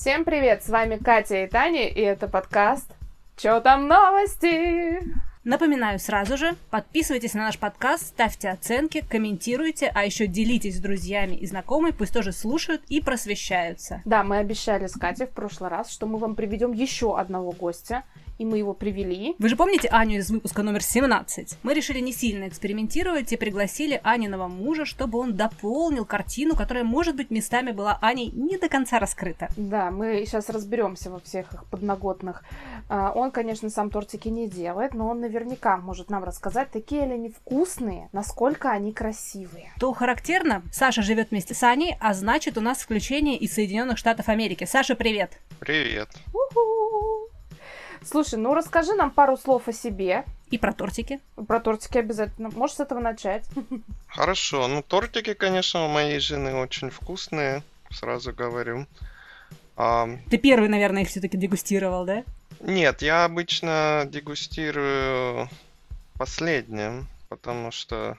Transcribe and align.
Всем 0.00 0.24
привет, 0.24 0.64
с 0.64 0.70
вами 0.70 0.96
Катя 0.96 1.44
и 1.44 1.46
Таня, 1.46 1.86
и 1.86 2.00
это 2.00 2.26
подкаст 2.26 2.90
«Чё 3.36 3.60
там 3.60 3.86
новости?» 3.86 4.98
Напоминаю 5.44 5.98
сразу 5.98 6.38
же, 6.38 6.56
подписывайтесь 6.70 7.34
на 7.34 7.42
наш 7.42 7.58
подкаст, 7.58 8.06
ставьте 8.06 8.48
оценки, 8.48 9.04
комментируйте, 9.06 9.92
а 9.94 10.06
еще 10.06 10.26
делитесь 10.26 10.78
с 10.78 10.80
друзьями 10.80 11.34
и 11.34 11.46
знакомыми, 11.46 11.90
пусть 11.90 12.14
тоже 12.14 12.32
слушают 12.32 12.80
и 12.88 13.02
просвещаются. 13.02 14.00
Да, 14.06 14.22
мы 14.22 14.38
обещали 14.38 14.86
с 14.86 14.94
Катей 14.94 15.26
в 15.26 15.32
прошлый 15.32 15.68
раз, 15.68 15.92
что 15.92 16.06
мы 16.06 16.18
вам 16.18 16.34
приведем 16.34 16.72
еще 16.72 17.18
одного 17.18 17.52
гостя, 17.52 18.04
и 18.40 18.44
мы 18.46 18.56
его 18.56 18.72
привели. 18.72 19.36
Вы 19.38 19.50
же 19.50 19.56
помните 19.56 19.88
Аню 19.88 20.18
из 20.18 20.30
выпуска 20.30 20.62
номер 20.62 20.82
17? 20.82 21.58
Мы 21.62 21.74
решили 21.74 22.00
не 22.00 22.10
сильно 22.10 22.48
экспериментировать 22.48 23.30
и 23.34 23.36
пригласили 23.36 24.00
Аниного 24.02 24.48
мужа, 24.48 24.86
чтобы 24.86 25.18
он 25.18 25.36
дополнил 25.36 26.06
картину, 26.06 26.56
которая, 26.56 26.82
может 26.82 27.16
быть, 27.16 27.30
местами 27.30 27.72
была 27.72 27.98
Аней 28.00 28.30
не 28.30 28.56
до 28.56 28.70
конца 28.70 28.98
раскрыта. 28.98 29.48
Да, 29.58 29.90
мы 29.90 30.24
сейчас 30.24 30.48
разберемся 30.48 31.10
во 31.10 31.20
всех 31.20 31.52
их 31.52 31.66
подноготных. 31.66 32.42
А, 32.88 33.12
он, 33.14 33.30
конечно, 33.30 33.68
сам 33.68 33.90
тортики 33.90 34.28
не 34.28 34.48
делает, 34.48 34.94
но 34.94 35.10
он 35.10 35.20
наверняка 35.20 35.76
может 35.76 36.08
нам 36.08 36.24
рассказать, 36.24 36.70
такие 36.70 37.04
ли 37.04 37.12
они 37.12 37.28
вкусные, 37.28 38.08
насколько 38.12 38.70
они 38.70 38.94
красивые. 38.94 39.70
То 39.78 39.92
характерно, 39.92 40.62
Саша 40.72 41.02
живет 41.02 41.30
вместе 41.30 41.52
с 41.52 41.62
Аней, 41.62 41.94
а 42.00 42.14
значит, 42.14 42.56
у 42.56 42.62
нас 42.62 42.78
включение 42.78 43.36
из 43.36 43.52
Соединенных 43.52 43.98
Штатов 43.98 44.30
Америки. 44.30 44.64
Саша, 44.64 44.94
привет! 44.94 45.32
Привет! 45.58 46.08
У-ху! 46.32 46.99
Слушай, 48.02 48.38
ну 48.38 48.54
расскажи 48.54 48.94
нам 48.94 49.10
пару 49.10 49.36
слов 49.36 49.68
о 49.68 49.72
себе. 49.72 50.24
И 50.50 50.58
про 50.58 50.72
тортики. 50.72 51.20
Про 51.46 51.60
тортики 51.60 51.98
обязательно. 51.98 52.50
Можешь 52.50 52.76
с 52.76 52.80
этого 52.80 52.98
начать? 52.98 53.44
Хорошо. 54.08 54.66
Ну, 54.66 54.82
тортики, 54.82 55.34
конечно, 55.34 55.84
у 55.84 55.88
моей 55.88 56.18
жены 56.18 56.54
очень 56.56 56.90
вкусные, 56.90 57.62
сразу 57.90 58.32
говорю. 58.32 58.86
А... 59.76 60.08
Ты 60.28 60.38
первый, 60.38 60.68
наверное, 60.68 61.02
их 61.02 61.08
все-таки 61.08 61.36
дегустировал, 61.36 62.04
да? 62.04 62.24
Нет, 62.60 63.00
я 63.02 63.24
обычно 63.24 64.06
дегустирую 64.10 65.48
последним, 66.18 67.06
потому 67.28 67.70
что 67.70 68.18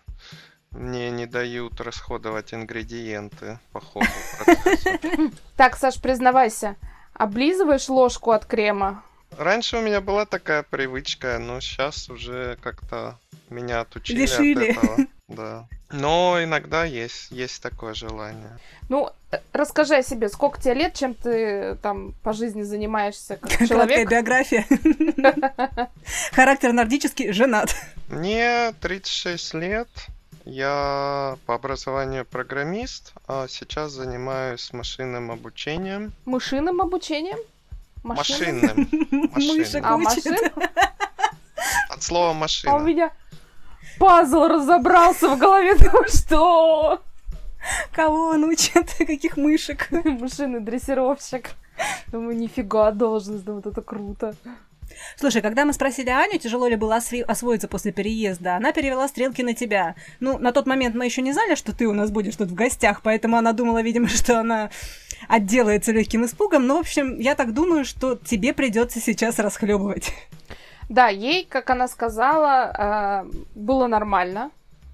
мне 0.71 1.11
не 1.11 1.25
дают 1.25 1.81
расходовать 1.81 2.53
ингредиенты 2.53 3.59
по 3.73 3.81
ходу 3.81 4.07
процесса. 4.37 4.99
Так, 5.57 5.75
Саш, 5.75 6.01
признавайся, 6.01 6.77
облизываешь 7.13 7.89
ложку 7.89 8.31
от 8.31 8.45
крема? 8.45 9.03
Раньше 9.37 9.77
у 9.77 9.81
меня 9.81 10.01
была 10.01 10.25
такая 10.25 10.63
привычка, 10.63 11.39
но 11.39 11.59
сейчас 11.61 12.09
уже 12.09 12.57
как-то 12.61 13.17
меня 13.49 13.81
отучили 13.81 14.21
Лишили. 14.21 14.71
от 14.71 14.77
этого. 14.77 14.97
Да. 15.31 15.65
Но 15.89 16.43
иногда 16.43 16.83
есть, 16.83 17.31
есть 17.31 17.61
такое 17.63 17.93
желание. 17.93 18.57
Ну, 18.89 19.09
э, 19.31 19.37
расскажи 19.53 19.95
о 19.95 20.03
себе, 20.03 20.27
сколько 20.27 20.59
тебе 20.61 20.73
лет, 20.73 20.93
чем 20.93 21.13
ты 21.13 21.77
там 21.81 22.13
по 22.21 22.33
жизни 22.33 22.63
занимаешься 22.63 23.37
как 23.37 23.49
Краткая 23.57 23.67
человек? 23.67 24.09
биография. 24.09 24.65
Характер 26.33 26.73
нордический, 26.73 27.31
женат. 27.31 27.73
Мне 28.09 28.73
36 28.81 29.53
лет. 29.53 29.87
Я 30.43 31.37
по 31.45 31.55
образованию 31.55 32.25
программист, 32.25 33.13
а 33.27 33.47
сейчас 33.47 33.91
занимаюсь 33.91 34.73
машинным 34.73 35.31
обучением. 35.31 36.11
Машинным 36.25 36.81
обучением? 36.81 37.37
Машинным. 38.03 38.87
Мышек 39.11 39.83
А 39.85 39.97
машин? 39.97 40.35
От 41.89 42.03
слова 42.03 42.29
А 42.29 42.31
у 42.31 42.33
машина. 42.33 42.79
меня 42.79 43.11
пазл 43.99 44.47
разобрался 44.47 45.35
в 45.35 45.37
голове. 45.37 45.73
Ну 45.93 46.03
что? 46.07 47.01
Кого 47.91 48.29
он 48.29 48.43
учит? 48.45 48.95
Каких 48.97 49.37
мышек? 49.37 49.89
Машинный 49.91 50.59
дрессировщик. 50.61 51.51
Думаю, 52.07 52.35
нифига 52.37 52.91
должность, 52.91 53.43
да 53.43 53.53
вот 53.53 53.65
это 53.67 53.81
круто. 53.81 54.33
Слушай, 55.15 55.41
когда 55.41 55.65
мы 55.65 55.73
спросили 55.73 56.09
Аню, 56.09 56.37
тяжело 56.39 56.67
ли 56.67 56.75
было 56.75 56.97
осви- 56.97 57.23
освоиться 57.23 57.67
после 57.67 57.91
переезда, 57.91 58.55
она 58.55 58.71
перевела 58.71 59.07
стрелки 59.07 59.41
на 59.41 59.53
тебя. 59.53 59.95
Ну, 60.19 60.37
на 60.37 60.51
тот 60.51 60.67
момент 60.67 60.95
мы 60.95 61.05
еще 61.05 61.21
не 61.21 61.33
знали, 61.33 61.55
что 61.55 61.75
ты 61.75 61.87
у 61.87 61.93
нас 61.93 62.11
будешь 62.11 62.35
тут 62.35 62.49
в 62.49 62.53
гостях, 62.53 63.01
поэтому 63.01 63.37
она 63.37 63.53
думала, 63.53 63.81
видимо, 63.81 64.07
что 64.09 64.39
она 64.39 64.69
отделается 65.27 65.91
легким 65.91 66.25
испугом. 66.25 66.67
Но, 66.67 66.77
в 66.77 66.79
общем, 66.81 67.19
я 67.19 67.35
так 67.35 67.53
думаю, 67.53 67.85
что 67.85 68.15
тебе 68.15 68.53
придется 68.53 68.99
сейчас 68.99 69.39
расхлебывать. 69.39 70.13
Да, 70.89 71.07
ей, 71.07 71.45
как 71.45 71.69
она 71.69 71.87
сказала, 71.87 73.23
э, 73.25 73.31
было 73.55 73.87
нормально. 73.87 74.51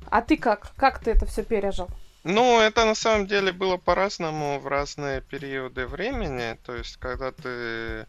А 0.09 0.22
ты 0.22 0.38
как? 0.38 0.72
Как 0.75 1.00
ты 1.00 1.12
это 1.12 1.25
все 1.25 1.44
пережил? 1.44 1.88
Ну, 2.24 2.59
это 2.59 2.86
на 2.86 2.96
самом 2.96 3.25
деле 3.25 3.52
было 3.52 3.78
по-разному 3.78 4.59
в 4.59 4.68
разные 4.68 5.22
периоды 5.22 5.88
времени. 5.88 6.57
То 6.66 6.75
есть, 6.75 6.97
когда 6.97 7.31
ты 7.31 8.06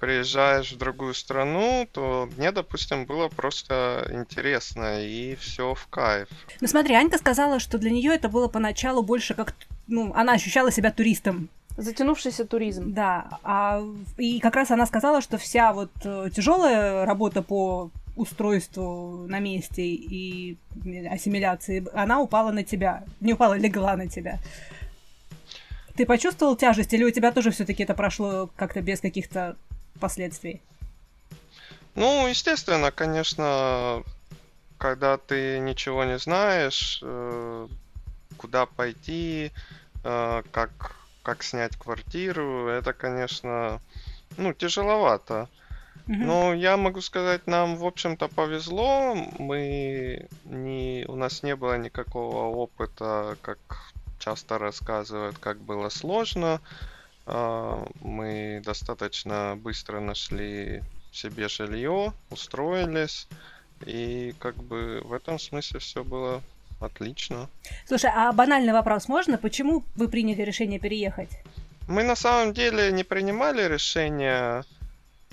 приезжаешь 0.00 0.72
в 0.72 0.78
другую 0.78 1.14
страну, 1.14 1.86
то 1.92 2.28
мне, 2.36 2.50
допустим, 2.50 3.04
было 3.04 3.28
просто 3.28 4.08
интересно 4.10 5.04
и 5.04 5.36
все 5.36 5.74
в 5.74 5.86
кайф. 5.88 6.28
Ну 6.60 6.66
смотри, 6.66 6.94
Анька 6.94 7.18
сказала, 7.18 7.60
что 7.60 7.78
для 7.78 7.90
нее 7.90 8.14
это 8.14 8.28
было 8.28 8.48
поначалу 8.48 9.02
больше 9.02 9.34
как... 9.34 9.54
Ну, 9.86 10.12
она 10.14 10.32
ощущала 10.32 10.72
себя 10.72 10.90
туристом. 10.90 11.48
Затянувшийся 11.76 12.44
туризм. 12.44 12.92
Да, 12.92 13.38
а, 13.42 13.82
и 14.16 14.40
как 14.40 14.56
раз 14.56 14.70
она 14.70 14.86
сказала, 14.86 15.20
что 15.20 15.38
вся 15.38 15.72
вот 15.72 15.90
тяжелая 16.34 17.04
работа 17.04 17.42
по 17.42 17.90
устройству 18.16 19.26
на 19.28 19.38
месте 19.38 19.82
и 19.82 20.56
ассимиляции, 21.10 21.86
она 21.94 22.20
упала 22.20 22.50
на 22.50 22.64
тебя. 22.64 23.04
Не 23.20 23.34
упала, 23.34 23.54
легла 23.54 23.96
на 23.96 24.08
тебя. 24.08 24.38
Ты 25.96 26.06
почувствовал 26.06 26.56
тяжесть, 26.56 26.92
или 26.94 27.04
у 27.04 27.10
тебя 27.10 27.32
тоже 27.32 27.50
все-таки 27.50 27.82
это 27.82 27.94
прошло 27.94 28.50
как-то 28.56 28.80
без 28.80 29.00
каких-то 29.00 29.56
последствий? 30.00 30.60
Ну, 31.94 32.26
естественно, 32.26 32.90
конечно, 32.90 34.02
когда 34.78 35.18
ты 35.18 35.58
ничего 35.58 36.04
не 36.04 36.18
знаешь, 36.18 37.00
э, 37.02 37.68
куда 38.36 38.66
пойти, 38.66 39.52
э, 40.04 40.42
как, 40.50 40.96
как 41.22 41.42
снять 41.42 41.76
квартиру, 41.76 42.68
это, 42.68 42.92
конечно, 42.92 43.80
ну, 44.36 44.52
тяжеловато. 44.52 45.48
Но 46.06 46.54
я 46.54 46.76
могу 46.76 47.00
сказать, 47.02 47.46
нам, 47.46 47.76
в 47.76 47.84
общем-то, 47.84 48.26
повезло. 48.26 49.14
Мы 49.38 50.28
не, 50.44 51.04
у 51.06 51.14
нас 51.14 51.44
не 51.44 51.54
было 51.54 51.78
никакого 51.78 52.46
опыта, 52.46 53.36
как 53.42 53.58
часто 54.18 54.58
рассказывают, 54.58 55.38
как 55.38 55.60
было 55.60 55.88
сложно. 55.88 56.54
А, 56.54 56.60
Мы 57.26 58.62
достаточно 58.64 59.56
быстро 59.56 60.00
нашли 60.00 60.82
себе 61.12 61.48
жилье, 61.48 62.12
устроились. 62.30 63.28
И 63.86 64.34
как 64.38 64.56
бы 64.56 65.00
в 65.04 65.12
этом 65.12 65.38
смысле 65.38 65.80
все 65.80 66.04
было 66.04 66.42
отлично. 66.80 67.48
Слушай, 67.86 68.10
а 68.14 68.32
банальный 68.32 68.72
вопрос 68.72 69.08
можно? 69.08 69.38
Почему 69.38 69.84
вы 69.96 70.08
приняли 70.08 70.42
решение 70.42 70.78
переехать? 70.78 71.30
Мы 71.88 72.02
на 72.02 72.14
самом 72.14 72.52
деле 72.52 72.92
не 72.92 73.04
принимали 73.04 73.66
решение 73.66 74.64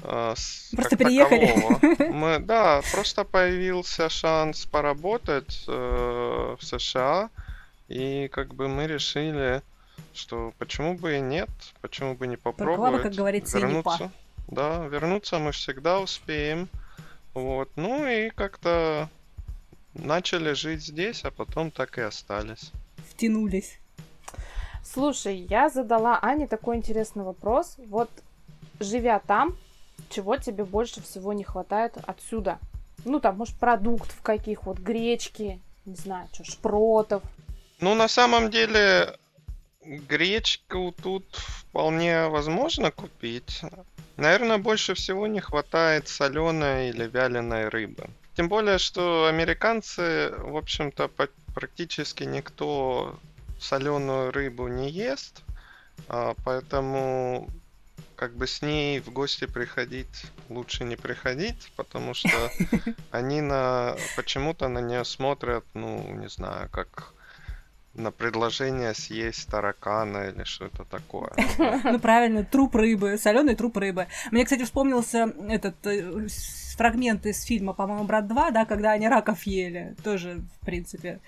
э, 0.03 0.33
Просто 0.75 0.97
как 0.97 0.97
переехали. 0.97 1.47
такового. 1.47 1.79
Мы, 2.13 2.39
да, 2.39 2.81
просто 2.91 3.23
появился 3.23 4.09
шанс 4.09 4.65
поработать 4.65 5.63
э, 5.67 6.55
в 6.59 6.63
США, 6.63 7.29
и 7.89 8.27
как 8.29 8.55
бы 8.55 8.67
мы 8.67 8.87
решили, 8.87 9.61
что 10.17 10.53
почему 10.57 10.95
бы 10.95 11.17
и 11.17 11.21
нет, 11.21 11.49
почему 11.81 12.15
бы 12.15 12.27
не 12.27 12.37
попробовать. 12.37 13.03
как 13.03 13.13
говорится, 13.13 13.57
и 13.57 13.61
вернуться. 13.61 14.11
Да, 14.47 14.85
вернуться 14.87 15.39
мы 15.39 15.51
всегда 15.51 15.99
успеем. 15.99 16.69
Вот, 17.33 17.69
ну 17.75 18.07
и 18.07 18.29
как-то 18.29 19.09
начали 19.93 20.53
жить 20.53 20.83
здесь, 20.83 21.23
а 21.23 21.31
потом 21.31 21.71
так 21.71 21.97
и 21.97 22.01
остались. 22.01 22.71
Втянулись. 23.09 23.79
Слушай, 24.83 25.45
я 25.49 25.69
задала 25.69 26.17
Ане 26.21 26.47
такой 26.47 26.77
интересный 26.77 27.23
вопрос. 27.23 27.75
Вот, 27.89 28.09
живя 28.79 29.19
там, 29.19 29.57
чего 30.09 30.37
тебе 30.37 30.63
больше 30.63 31.01
всего 31.01 31.33
не 31.33 31.43
хватает 31.43 31.97
отсюда? 32.05 32.59
Ну, 33.05 33.19
там, 33.19 33.37
может, 33.37 33.55
продуктов 33.57 34.19
каких, 34.21 34.63
вот 34.63 34.79
гречки, 34.79 35.59
не 35.85 35.95
знаю, 35.95 36.27
что, 36.33 36.43
шпротов. 36.43 37.23
Ну, 37.79 37.95
на 37.95 38.07
самом 38.07 38.49
деле, 38.49 39.17
гречку 39.87 40.93
тут 41.01 41.25
вполне 41.35 42.27
возможно 42.27 42.91
купить. 42.91 43.61
Наверное, 44.17 44.57
больше 44.57 44.93
всего 44.93 45.27
не 45.27 45.39
хватает 45.39 46.07
соленой 46.07 46.89
или 46.89 47.07
вяленой 47.07 47.69
рыбы. 47.69 48.09
Тем 48.35 48.49
более, 48.49 48.77
что 48.77 49.27
американцы, 49.27 50.33
в 50.37 50.57
общем-то, 50.57 51.09
практически 51.55 52.23
никто 52.23 53.17
соленую 53.59 54.31
рыбу 54.31 54.67
не 54.67 54.89
ест, 54.89 55.41
а, 56.07 56.35
поэтому 56.43 57.47
как 58.15 58.35
бы 58.35 58.47
с 58.47 58.61
ней 58.61 58.99
в 58.99 59.11
гости 59.11 59.45
приходить 59.45 60.25
лучше 60.49 60.83
не 60.83 60.95
приходить, 60.95 61.71
потому 61.75 62.13
что 62.13 62.51
они 63.11 63.41
на 63.41 63.95
почему-то 64.15 64.67
на 64.67 64.79
нее 64.79 65.05
смотрят, 65.05 65.63
ну, 65.73 66.13
не 66.13 66.29
знаю, 66.29 66.69
как 66.69 67.13
на 67.97 68.11
предложение 68.11 68.93
съесть 68.93 69.47
таракана 69.49 70.29
или 70.29 70.43
что-то 70.43 70.85
такое. 70.85 71.31
Ну 71.83 71.99
правильно, 71.99 72.43
труп 72.43 72.75
рыбы, 72.75 73.17
соленый 73.17 73.55
труп 73.55 73.77
рыбы. 73.77 74.07
Мне, 74.31 74.43
кстати, 74.45 74.63
вспомнился 74.63 75.33
этот 75.49 75.75
э, 75.87 76.27
фрагмент 76.77 77.25
из 77.25 77.43
фильма, 77.43 77.73
по-моему, 77.73 78.03
«Брат 78.03 78.25
2», 78.25 78.51
да, 78.51 78.65
когда 78.65 78.91
они 78.91 79.07
раков 79.09 79.43
ели. 79.43 79.95
Тоже, 80.03 80.41
в 80.61 80.65
принципе. 80.65 81.19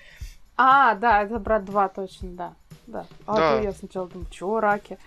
А, 0.56 0.94
да, 0.94 1.22
это 1.24 1.38
брат 1.38 1.64
2, 1.64 1.88
точно, 1.88 2.28
да. 2.30 2.54
Да. 2.86 3.06
А 3.26 3.36
Да. 3.36 3.56
то 3.56 3.62
я 3.62 3.72
сначала 3.72 4.08
думаю, 4.08 4.28
чего 4.30 4.60
раки? 4.60 4.98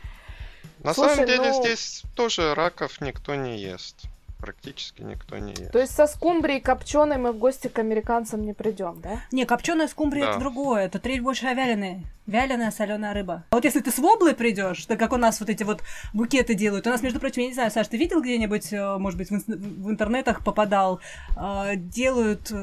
На 0.84 0.94
Слушай, 0.94 1.16
самом 1.16 1.28
деле 1.28 1.52
ну- 1.52 1.64
здесь 1.64 2.04
тоже 2.16 2.54
раков 2.56 3.00
никто 3.02 3.36
не 3.36 3.58
ест. 3.60 4.06
Практически 4.44 5.02
никто 5.04 5.38
не 5.38 5.52
ест. 5.52 5.72
То 5.72 5.80
есть 5.80 5.96
со 5.96 6.06
скумбрией 6.06 6.60
копченой 6.60 7.18
мы 7.18 7.32
в 7.32 7.38
гости 7.38 7.70
к 7.70 7.80
американцам 7.80 8.46
не 8.46 8.52
придем, 8.54 9.00
да? 9.02 9.22
Не, 9.32 9.46
копченая 9.46 9.88
скумбрия 9.88 10.26
Да. 10.26 10.30
это 10.32 10.40
другое. 10.40 10.82
Это 10.88 11.00
треть 11.00 11.22
больше 11.22 11.46
вяленая. 11.46 12.02
Вяленая 12.28 12.72
соленая 12.72 13.14
рыба. 13.14 13.44
А 13.50 13.56
вот 13.56 13.64
если 13.66 13.80
ты 13.82 13.92
с 13.92 13.98
воблой 14.00 14.34
придешь, 14.34 14.86
так 14.86 14.98
как 15.00 15.12
у 15.14 15.18
нас 15.18 15.40
вот 15.40 15.50
эти 15.50 15.64
вот 15.64 15.82
букеты 16.14 16.56
делают. 16.56 16.88
У 16.88 16.90
нас, 16.90 17.02
между 17.02 17.20
прочим, 17.22 17.42
я 17.44 17.48
не 17.50 17.54
знаю, 17.54 17.70
Саш, 17.72 17.88
ты 17.88 17.98
видел 17.98 18.22
где-нибудь, 18.22 18.72
э, 18.74 18.98
может 18.98 19.18
быть, 19.18 19.30
в, 19.30 19.34
инс- 19.34 19.44
в 19.48 19.90
интернетах 19.90 20.44
попадал, 20.44 21.00
э, 21.38 21.76
делают 21.76 22.50
э, 22.52 22.56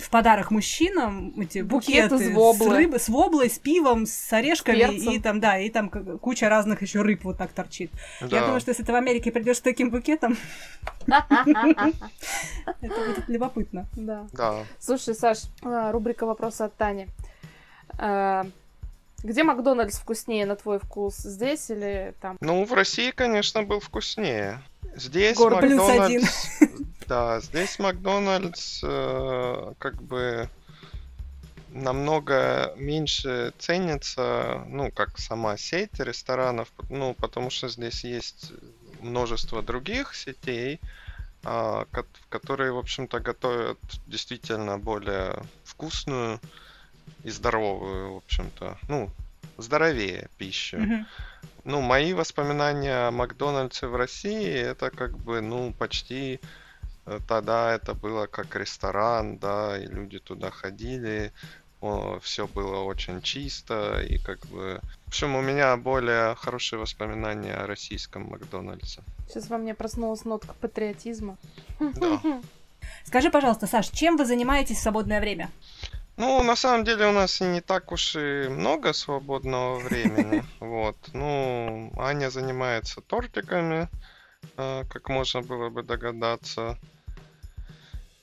в 0.00 0.10
подарок 0.10 0.50
мужчинам 0.52 1.34
эти 1.40 1.60
Букет 1.62 2.10
букеты 2.10 2.24
из 2.30 2.34
воблы. 2.34 2.64
с 2.64 2.68
рыбой, 2.76 3.00
с 3.00 3.08
воблой, 3.08 3.50
с 3.50 3.58
пивом, 3.58 4.06
с 4.06 4.32
орешками 4.32 4.78
перцем. 4.78 5.12
и 5.12 5.18
там, 5.18 5.40
да, 5.40 5.58
и 5.58 5.68
там 5.68 5.88
куча 5.88 6.48
разных 6.48 6.82
еще 6.82 7.02
рыб 7.02 7.24
вот 7.24 7.38
так 7.38 7.50
торчит. 7.52 7.90
Я 8.20 8.26
Да. 8.28 8.40
думаю, 8.46 8.60
что 8.60 8.70
если 8.70 8.84
ты 8.84 8.92
в 8.92 8.96
Америке 8.96 9.32
придешь 9.32 9.56
с 9.56 9.60
таким 9.60 9.90
букетом, 9.90 10.36
это 12.80 13.00
будет 13.06 13.28
любопытно. 13.28 13.86
Да. 13.96 14.26
Да. 14.32 14.64
Слушай, 14.78 15.14
Саш, 15.14 15.42
а, 15.62 15.92
рубрика 15.92 16.26
«Вопросы 16.26 16.62
от 16.62 16.74
Тани». 16.76 17.08
А, 17.98 18.46
Где 19.22 19.44
Макдональдс 19.44 19.98
вкуснее, 19.98 20.46
на 20.46 20.56
твой 20.56 20.78
вкус? 20.78 21.16
Здесь 21.16 21.70
или 21.70 22.14
там? 22.20 22.36
Ну, 22.40 22.64
в 22.64 22.72
России, 22.72 23.10
конечно, 23.10 23.62
был 23.62 23.80
вкуснее. 23.80 24.62
Здесь 24.96 25.36
плюс 25.36 25.52
Макдональдс... 25.52 26.60
Да, 27.08 27.40
здесь 27.40 27.78
Макдональдс 27.78 28.80
э, 28.84 29.72
как 29.78 30.00
бы 30.02 30.48
намного 31.72 32.74
меньше 32.76 33.52
ценится, 33.58 34.64
ну, 34.68 34.90
как 34.90 35.18
сама 35.18 35.56
сеть 35.56 35.98
ресторанов, 35.98 36.68
ну, 36.90 37.14
потому 37.14 37.50
что 37.50 37.68
здесь 37.68 38.04
есть 38.04 38.52
множество 39.02 39.62
других 39.62 40.14
сетей, 40.14 40.80
а, 41.44 41.84
ко- 41.86 42.06
которые, 42.28 42.72
в 42.72 42.78
общем-то, 42.78 43.20
готовят 43.20 43.78
действительно 44.06 44.78
более 44.78 45.34
вкусную 45.64 46.40
и 47.24 47.30
здоровую, 47.30 48.14
в 48.14 48.16
общем-то, 48.18 48.78
ну, 48.88 49.10
здоровее 49.58 50.28
пищу. 50.38 50.78
Мгм. 50.78 51.06
Ну, 51.64 51.80
мои 51.80 52.12
воспоминания 52.12 53.08
о 53.08 53.10
Макдональдсе 53.10 53.86
в 53.86 53.96
России, 53.96 54.52
это 54.52 54.90
как 54.90 55.16
бы, 55.18 55.40
ну, 55.40 55.72
почти 55.72 56.40
э, 57.06 57.20
тогда 57.28 57.72
это 57.74 57.94
было 57.94 58.26
как 58.26 58.56
ресторан, 58.56 59.38
да, 59.38 59.78
и 59.78 59.86
люди 59.86 60.18
туда 60.18 60.50
ходили, 60.50 61.32
все 62.22 62.46
было 62.46 62.82
очень 62.82 63.20
чисто, 63.22 64.00
и 64.00 64.18
как 64.18 64.46
бы... 64.46 64.80
В 65.06 65.08
общем, 65.08 65.34
у 65.34 65.42
меня 65.42 65.76
более 65.76 66.34
хорошие 66.36 66.78
воспоминания 66.78 67.54
о 67.54 67.66
российском 67.66 68.30
Макдональдсе. 68.30 69.02
Сейчас 69.28 69.50
во 69.50 69.58
мне 69.58 69.74
проснулась 69.74 70.24
нотка 70.24 70.54
патриотизма. 70.60 71.36
Да. 71.80 72.20
Скажи, 73.04 73.30
пожалуйста, 73.30 73.66
Саш, 73.66 73.88
чем 73.88 74.16
вы 74.16 74.24
занимаетесь 74.24 74.78
в 74.78 74.82
свободное 74.82 75.20
время? 75.20 75.50
Ну, 76.16 76.42
на 76.42 76.56
самом 76.56 76.84
деле 76.84 77.06
у 77.08 77.12
нас 77.12 77.40
не 77.40 77.60
так 77.60 77.90
уж 77.90 78.16
и 78.16 78.48
много 78.48 78.92
свободного 78.92 79.78
времени. 79.78 80.44
Вот. 80.60 80.96
Ну, 81.12 81.92
Аня 81.98 82.30
занимается 82.30 83.00
тортиками, 83.00 83.88
э, 84.56 84.84
как 84.88 85.08
можно 85.08 85.42
было 85.42 85.70
бы 85.70 85.82
догадаться. 85.82 86.78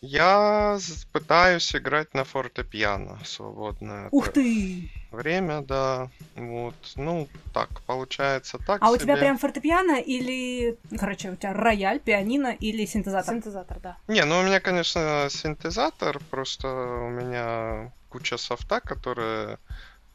Я 0.01 0.77
пытаюсь 1.11 1.75
играть 1.75 2.13
на 2.13 2.23
фортепиано 2.23 3.19
свободное 3.25 4.07
Ух 4.11 4.29
ты! 4.31 4.89
время, 5.11 5.61
да. 5.61 6.09
Вот. 6.35 6.75
Ну, 6.95 7.27
так, 7.53 7.81
получается 7.85 8.59
так 8.65 8.81
А 8.81 8.91
у 8.91 8.97
тебя 8.97 9.15
себе. 9.15 9.23
прям 9.23 9.37
фортепиано 9.37 9.99
или, 9.99 10.77
короче, 10.97 11.31
у 11.31 11.35
тебя 11.35 11.53
рояль, 11.53 11.99
пианино 11.99 12.55
или 12.59 12.85
синтезатор? 12.85 13.33
Синтезатор, 13.33 13.79
да. 13.81 13.97
Не, 14.07 14.23
ну 14.23 14.39
у 14.39 14.43
меня, 14.43 14.59
конечно, 14.61 15.27
синтезатор, 15.29 16.19
просто 16.29 16.67
у 16.69 17.09
меня 17.09 17.91
куча 18.07 18.37
софта, 18.37 18.79
которая 18.79 19.59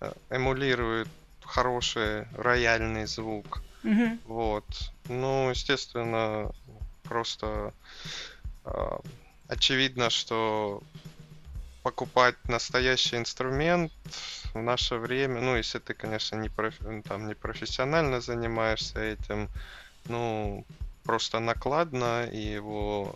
э, 0.00 0.12
эмулирует 0.30 1.08
хороший 1.42 2.26
рояльный 2.32 3.06
звук. 3.06 3.62
Мгм. 3.82 4.18
Вот. 4.24 4.64
Ну, 5.08 5.50
естественно, 5.50 6.50
просто 7.02 7.74
э, 8.64 8.70
очевидно, 9.54 10.10
что 10.10 10.82
покупать 11.82 12.36
настоящий 12.48 13.16
инструмент 13.16 13.92
в 14.54 14.60
наше 14.62 14.96
время, 14.96 15.40
ну, 15.40 15.56
если 15.56 15.78
ты, 15.78 15.94
конечно, 15.94 16.36
не, 16.36 16.48
профи- 16.48 17.02
там, 17.02 17.26
не 17.28 17.34
профессионально 17.34 18.20
занимаешься 18.20 19.00
этим, 19.00 19.48
ну, 20.08 20.64
просто 21.04 21.40
накладно, 21.40 22.24
и 22.32 22.38
его 22.38 23.14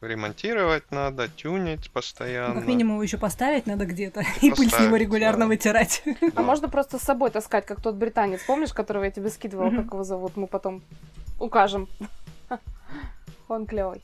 ремонтировать 0.00 0.90
надо, 0.90 1.28
тюнить 1.28 1.86
Ну, 1.86 1.90
постоянно. 1.92 2.54
как 2.54 2.66
минимум 2.66 2.94
его 2.96 3.02
еще 3.02 3.18
поставить 3.18 3.66
надо 3.66 3.84
где-то 3.84 4.22
и 4.40 4.50
пыль 4.50 4.70
с 4.70 4.78
него 4.80 4.96
регулярно 4.96 5.44
да. 5.44 5.48
вытирать. 5.48 6.02
А 6.06 6.30
Да. 6.30 6.42
можно 6.42 6.68
просто 6.68 6.98
с 6.98 7.02
собой 7.02 7.30
таскать, 7.30 7.66
как 7.66 7.82
тот 7.82 7.96
британец, 7.96 8.40
помнишь, 8.46 8.72
которого 8.72 9.04
я 9.04 9.10
тебе 9.10 9.28
скидывала, 9.30 9.68
Мгм. 9.70 9.82
как 9.84 9.92
его 9.92 10.04
зовут? 10.04 10.36
Мы 10.36 10.46
потом 10.46 10.82
укажем. 11.38 11.88
Он 13.48 13.66
клевый. 13.66 14.00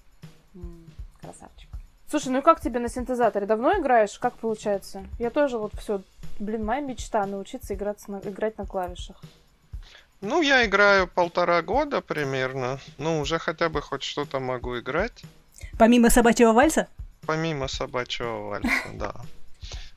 Красавчик. 1.22 1.68
Слушай, 2.10 2.28
ну 2.28 2.38
и 2.40 2.42
как 2.42 2.60
тебе 2.60 2.78
на 2.80 2.88
синтезаторе? 2.88 3.46
Давно 3.46 3.78
играешь? 3.78 4.18
Как 4.18 4.34
получается? 4.34 5.04
Я 5.18 5.30
тоже 5.30 5.56
вот 5.56 5.72
все, 5.78 6.02
блин, 6.38 6.64
моя 6.64 6.80
мечта 6.80 7.24
научиться 7.24 7.72
играть 7.74 8.06
на, 8.08 8.18
играть 8.18 8.58
на 8.58 8.66
клавишах. 8.66 9.16
Ну, 10.20 10.42
я 10.42 10.64
играю 10.66 11.08
полтора 11.08 11.62
года 11.62 12.00
примерно. 12.00 12.78
Ну, 12.98 13.20
уже 13.20 13.38
хотя 13.38 13.68
бы 13.68 13.80
хоть 13.80 14.02
что-то 14.02 14.40
могу 14.40 14.78
играть. 14.78 15.22
Помимо 15.78 16.10
собачьего 16.10 16.52
вальса? 16.52 16.86
Помимо 17.26 17.66
собачьего 17.68 18.48
вальса, 18.48 18.68
да. 18.94 19.14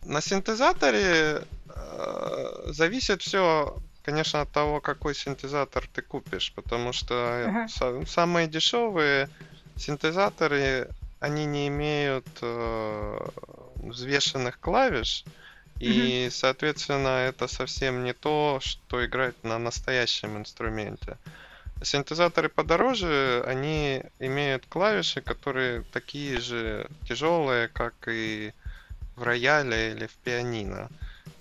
На 0.06 0.22
синтезаторе 0.22 1.42
э, 1.76 2.64
зависит 2.68 3.24
все, 3.24 3.76
конечно, 4.04 4.42
от 4.42 4.52
того, 4.52 4.80
какой 4.80 5.16
синтезатор 5.16 5.86
ты 5.94 6.02
купишь, 6.02 6.54
потому 6.56 6.94
что 6.94 7.44
Ага. 7.48 7.66
са- 7.66 8.06
самые 8.08 8.48
дешевые 8.48 9.28
синтезаторы, 9.76 10.90
они 11.20 11.46
не 11.46 11.68
имеют 11.68 12.28
э, 12.42 13.28
взвешенных 13.78 14.60
клавиш, 14.60 15.24
и, 15.80 16.30
соответственно, 16.32 17.26
это 17.28 17.48
совсем 17.48 18.04
не 18.04 18.14
то, 18.14 18.60
что 18.62 19.06
играть 19.06 19.36
на 19.44 19.60
настоящем 19.60 20.38
инструменте. 20.38 21.18
Синтезаторы 21.82 22.48
подороже, 22.48 23.44
они 23.46 24.04
имеют 24.20 24.66
клавиши, 24.68 25.22
которые 25.22 25.84
такие 25.92 26.40
же 26.40 26.90
тяжелые, 27.08 27.68
как 27.68 27.94
и 28.08 28.54
в 29.18 29.24
рояле 29.24 29.92
или 29.92 30.08
в 30.08 30.14
пианино. 30.24 30.90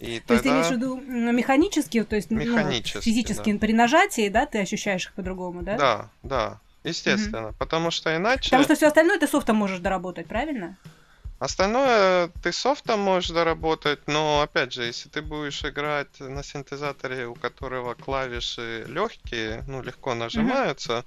И 0.00 0.18
То 0.20 0.34
есть 0.34 0.44
ты 0.44 0.50
тогда... 0.50 0.50
имеешь 0.50 0.66
в 0.66 0.72
виду 0.72 0.96
механические, 0.96 2.04
то 2.04 2.16
есть 2.16 2.30
ну, 2.30 2.40
Механически, 2.40 3.04
физически 3.04 3.56
при 3.56 3.72
нажатии, 3.72 4.28
да, 4.28 4.44
ты 4.46 4.58
ощущаешь 4.58 5.06
их 5.06 5.12
по-другому, 5.12 5.62
да? 5.62 5.76
Да, 5.76 6.10
да, 6.24 6.60
естественно. 6.84 7.52
Потому 7.58 7.90
что 7.90 8.14
иначе... 8.14 8.50
Потому 8.50 8.64
что 8.64 8.74
все 8.76 8.86
остальное 8.86 9.18
ты 9.18 9.26
софтом 9.26 9.56
можешь 9.56 9.80
доработать, 9.80 10.26
правильно? 10.26 10.76
Остальное 11.40 12.30
ты 12.42 12.52
софтом 12.52 13.00
можешь 13.00 13.30
доработать, 13.30 14.06
но 14.06 14.40
опять 14.40 14.72
же, 14.72 14.84
если 14.84 15.08
ты 15.08 15.20
будешь 15.20 15.64
играть 15.64 16.20
на 16.20 16.42
синтезаторе, 16.42 17.26
у 17.26 17.34
которого 17.34 17.94
клавиши 17.94 18.84
легкие, 18.88 19.64
ну, 19.66 19.82
легко 19.82 20.14
нажимаются, 20.14 21.04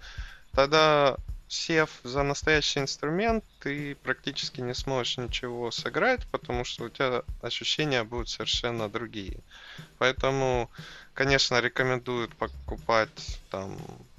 тогда 0.52 1.16
сев 1.48 1.90
за 2.04 2.24
настоящий 2.24 2.82
инструмент, 2.82 3.44
ты 3.62 3.96
практически 3.96 4.60
не 4.62 4.74
сможешь 4.74 5.18
ничего 5.18 5.72
сыграть, 5.72 6.28
потому 6.28 6.66
что 6.66 6.86
у 6.86 6.90
тебя 6.90 7.24
ощущения 7.42 8.04
будут 8.04 8.30
совершенно 8.30 8.90
другие. 8.90 9.40
Поэтому, 9.98 10.70
конечно, 11.14 11.60
рекомендуют 11.62 12.36
покупать 12.36 13.40
там 13.50 13.78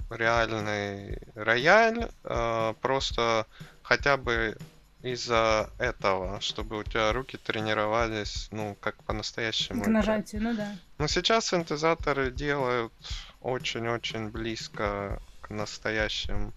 реальный 0.09 1.19
рояль, 1.35 2.09
э, 2.23 2.73
просто 2.81 3.45
хотя 3.81 4.17
бы 4.17 4.57
из-за 5.01 5.69
этого, 5.77 6.41
чтобы 6.41 6.79
у 6.79 6.83
тебя 6.83 7.13
руки 7.13 7.37
тренировались, 7.37 8.49
ну, 8.51 8.75
как 8.81 9.01
по-настоящему. 9.03 9.83
К 9.83 9.87
нажатию, 9.87 10.41
ну 10.43 10.53
да. 10.53 10.75
Но 10.97 11.07
сейчас 11.07 11.47
синтезаторы 11.47 12.31
делают 12.31 12.91
очень-очень 13.41 14.29
близко 14.29 15.21
к 15.41 15.49
настоящим 15.49 16.53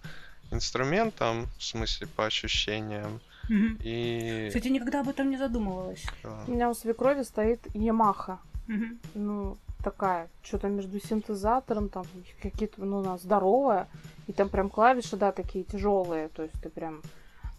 инструментам, 0.51 1.47
в 1.57 1.63
смысле 1.63 2.07
по 2.07 2.25
ощущениям. 2.25 3.21
Мгм. 3.49 3.77
И 3.81 4.45
Кстати, 4.47 4.67
никогда 4.67 5.01
об 5.01 5.09
этом 5.09 5.29
не 5.29 5.37
задумывалась. 5.37 6.05
да. 6.23 6.43
У 6.47 6.51
меня 6.51 6.69
у 6.69 6.73
свекрови 6.73 7.23
стоит 7.23 7.61
Ямаха. 7.73 8.39
Мгм. 8.67 8.99
ну, 9.13 9.57
такая, 9.83 10.29
что-то 10.41 10.67
между 10.69 10.99
синтезатором, 10.99 11.89
там, 11.89 12.05
какие-то, 12.41 12.83
ну, 12.83 12.99
она 12.99 13.17
здоровая, 13.17 13.87
и 14.27 14.33
там 14.33 14.49
прям 14.49 14.69
клавиши, 14.69 15.17
да, 15.17 15.31
такие 15.31 15.63
тяжелые, 15.63 16.29
то 16.29 16.43
есть 16.43 16.55
ты 16.61 16.69
прям 16.69 17.01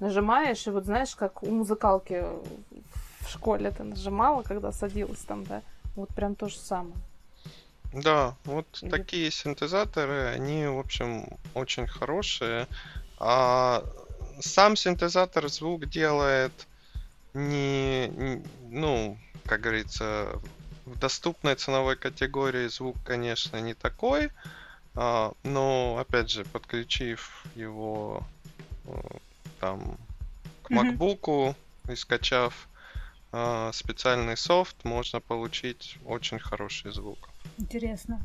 нажимаешь, 0.00 0.66
и 0.66 0.70
вот 0.70 0.84
знаешь, 0.86 1.14
как 1.14 1.42
у 1.42 1.50
музыкалки 1.50 2.24
в 3.20 3.28
школе 3.28 3.70
ты 3.70 3.84
нажимала, 3.84 4.42
когда 4.42 4.72
садилась 4.72 5.20
там, 5.20 5.44
да, 5.44 5.62
вот 5.96 6.08
прям 6.14 6.34
то 6.34 6.48
же 6.48 6.58
самое. 6.58 6.96
Да, 7.92 8.34
вот 8.44 8.66
Или- 8.82 8.90
такие 8.90 9.30
синтезаторы, 9.30 10.26
они, 10.34 10.66
в 10.66 10.78
общем, 10.80 11.28
очень 11.54 11.86
хорошие. 11.86 12.66
А 13.20 13.84
сам 14.40 14.74
синтезатор 14.74 15.48
звук 15.48 15.86
делает 15.86 16.52
не, 17.34 18.08
не- 18.08 18.44
ну, 18.68 19.16
как 19.46 19.60
говорится, 19.60 20.40
в 20.84 20.98
доступной 20.98 21.54
ценовой 21.54 21.96
категории 21.96 22.68
звук, 22.68 22.96
конечно, 23.04 23.60
не 23.60 23.74
такой. 23.74 24.30
а, 24.94 25.32
но, 25.42 25.98
опять 25.98 26.30
же, 26.30 26.44
подключив 26.44 27.44
его 27.54 28.22
э, 28.84 28.90
там 29.60 29.96
к. 30.62 30.70
MacBook 30.70 31.54
и 31.88 31.96
скачав 31.96 32.68
а, 33.32 33.72
специальный 33.72 34.36
софт, 34.36 34.84
можно 34.84 35.20
получить 35.20 35.98
очень 36.04 36.38
хороший 36.38 36.92
звук. 36.92 37.30
Интересно. 37.58 38.20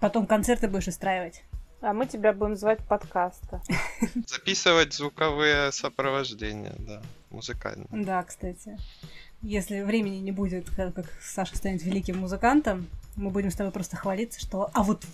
Потом 0.00 0.26
концерты 0.26 0.66
будешь 0.68 0.88
устраивать. 0.88 1.42
А 1.82 1.92
мы 1.92 2.06
тебя 2.06 2.32
будем 2.32 2.56
звать 2.56 2.78
подкаста. 2.86 3.60
Записывать 4.26 4.94
звуковые 4.94 5.72
сопровождения, 5.72 6.74
да, 6.78 7.02
музыкальные. 7.30 7.88
Да, 7.90 8.22
кстати. 8.22 8.78
Если 9.42 9.82
времени 9.82 10.16
не 10.16 10.30
будет, 10.30 10.70
как, 10.70 11.06
Саша 11.20 11.56
станет 11.56 11.82
великим 11.82 12.18
музыкантом, 12.18 12.86
мы 13.16 13.30
будем 13.30 13.50
с 13.50 13.56
тобой 13.56 13.72
просто 13.72 13.96
хвалиться, 13.96 14.40
что... 14.40 14.70
А 14.72 14.82
вот 14.82 15.04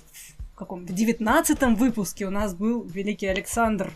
в 0.53 0.55
каком 0.55 0.85
в 0.85 0.93
девятнадцатом 0.93 1.77
выпуске 1.77 2.27
у 2.27 2.31
нас 2.31 2.55
был 2.55 2.83
великий 2.83 3.27
Александр. 3.27 3.91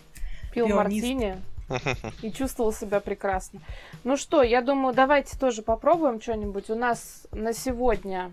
Пил 0.54 0.66
Пианист. 0.66 1.02
мартини 1.02 1.36
и 2.22 2.32
чувствовал 2.32 2.72
себя 2.72 3.00
прекрасно. 3.00 3.60
Ну 4.04 4.16
что, 4.16 4.42
я 4.42 4.62
думаю, 4.62 4.94
давайте 4.94 5.36
тоже 5.36 5.62
попробуем 5.62 6.20
что-нибудь. 6.20 6.70
У 6.70 6.74
нас 6.74 7.26
на 7.32 7.52
сегодня... 7.52 8.32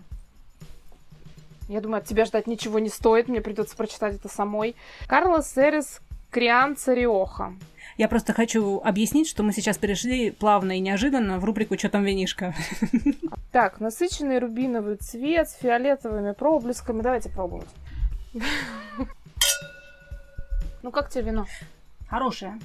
Я 1.68 1.80
думаю, 1.80 2.00
от 2.00 2.06
тебя 2.06 2.24
ждать 2.24 2.46
ничего 2.46 2.78
не 2.78 2.88
стоит, 2.88 3.28
мне 3.28 3.40
придется 3.40 3.76
прочитать 3.76 4.16
это 4.16 4.28
самой. 4.28 4.74
Карлос 5.06 5.56
Эрис 5.56 6.00
Крианца 6.30 6.94
Риоха. 6.94 7.54
Я 8.00 8.08
просто 8.08 8.32
хочу 8.32 8.80
объяснить, 8.82 9.28
что 9.28 9.42
мы 9.42 9.52
сейчас 9.52 9.76
перешли 9.76 10.30
плавно 10.30 10.78
и 10.78 10.80
неожиданно 10.80 11.38
в 11.38 11.44
рубрику 11.44 11.76
«Чё 11.76 11.90
там 11.90 12.02
винишко?». 12.02 12.54
Так, 13.52 13.78
насыщенный 13.78 14.38
рубиновый 14.38 14.96
цвет 14.96 15.50
с 15.50 15.54
фиолетовыми 15.56 16.32
проблесками. 16.32 17.02
Давайте 17.02 17.28
пробовать. 17.28 17.68
Ну 20.82 20.90
как 20.90 21.10
тебе 21.10 21.24
вино? 21.24 21.46
Хорошее. 22.08 22.58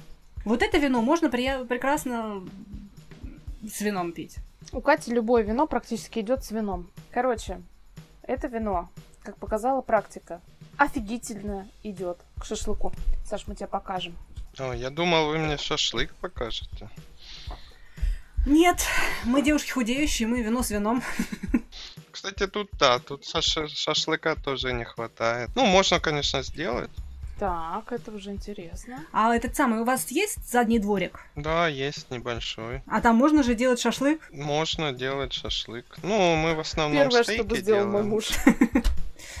Вот 0.46 0.62
это 0.62 0.78
вино 0.78 1.02
можно 1.02 1.26
прия- 1.26 1.66
прекрасно 1.66 2.42
с 3.70 3.82
вином 3.82 4.12
пить. 4.12 4.36
У 4.72 4.80
Кати 4.80 5.12
любое 5.12 5.42
вино 5.42 5.66
практически 5.66 6.20
идет 6.20 6.44
с 6.44 6.50
вином. 6.50 6.88
Короче, 7.10 7.60
это 8.22 8.48
вино, 8.48 8.88
как 9.22 9.36
показала 9.36 9.82
практика, 9.82 10.40
офигительно 10.78 11.68
идет 11.82 12.16
к 12.40 12.46
шашлыку. 12.46 12.90
Саш, 13.26 13.46
мы 13.46 13.54
тебе 13.54 13.66
покажем. 13.66 14.14
О, 14.58 14.72
я 14.72 14.90
думал, 14.90 15.26
вы 15.28 15.38
мне 15.38 15.56
шашлык 15.58 16.12
покажете. 16.14 16.88
Нет, 18.46 18.80
мы 19.24 19.42
девушки 19.42 19.70
худеющие, 19.70 20.28
мы 20.28 20.40
вино 20.40 20.62
с 20.62 20.70
вином. 20.70 21.02
Кстати, 22.12 22.46
тут 22.46 22.70
да, 22.78 22.98
тут 23.00 23.24
шаш- 23.26 23.68
шашлыка 23.68 24.36
тоже 24.36 24.72
не 24.72 24.84
хватает. 24.84 25.50
Ну, 25.56 25.66
можно, 25.66 26.00
конечно, 26.00 26.42
сделать. 26.42 26.90
Так, 27.38 27.92
это 27.92 28.12
уже 28.12 28.30
интересно. 28.30 29.04
А 29.12 29.34
этот 29.34 29.54
самый, 29.54 29.80
у 29.80 29.84
вас 29.84 30.10
есть 30.10 30.50
задний 30.50 30.78
дворик? 30.78 31.20
Да, 31.34 31.68
есть 31.68 32.10
небольшой. 32.10 32.82
А 32.86 33.02
там 33.02 33.16
можно 33.16 33.42
же 33.42 33.54
делать 33.54 33.78
шашлык? 33.78 34.26
Можно 34.32 34.92
делать 34.92 35.34
шашлык. 35.34 35.84
Ну, 36.02 36.34
мы 36.36 36.54
в 36.54 36.60
основном 36.60 36.96
Первое, 37.02 37.24
стейки 37.24 37.40
что 37.40 37.48
бы 37.48 37.58
сделал 37.58 37.84
мой 37.84 37.92
делаем. 37.92 38.08
муж. 38.08 38.28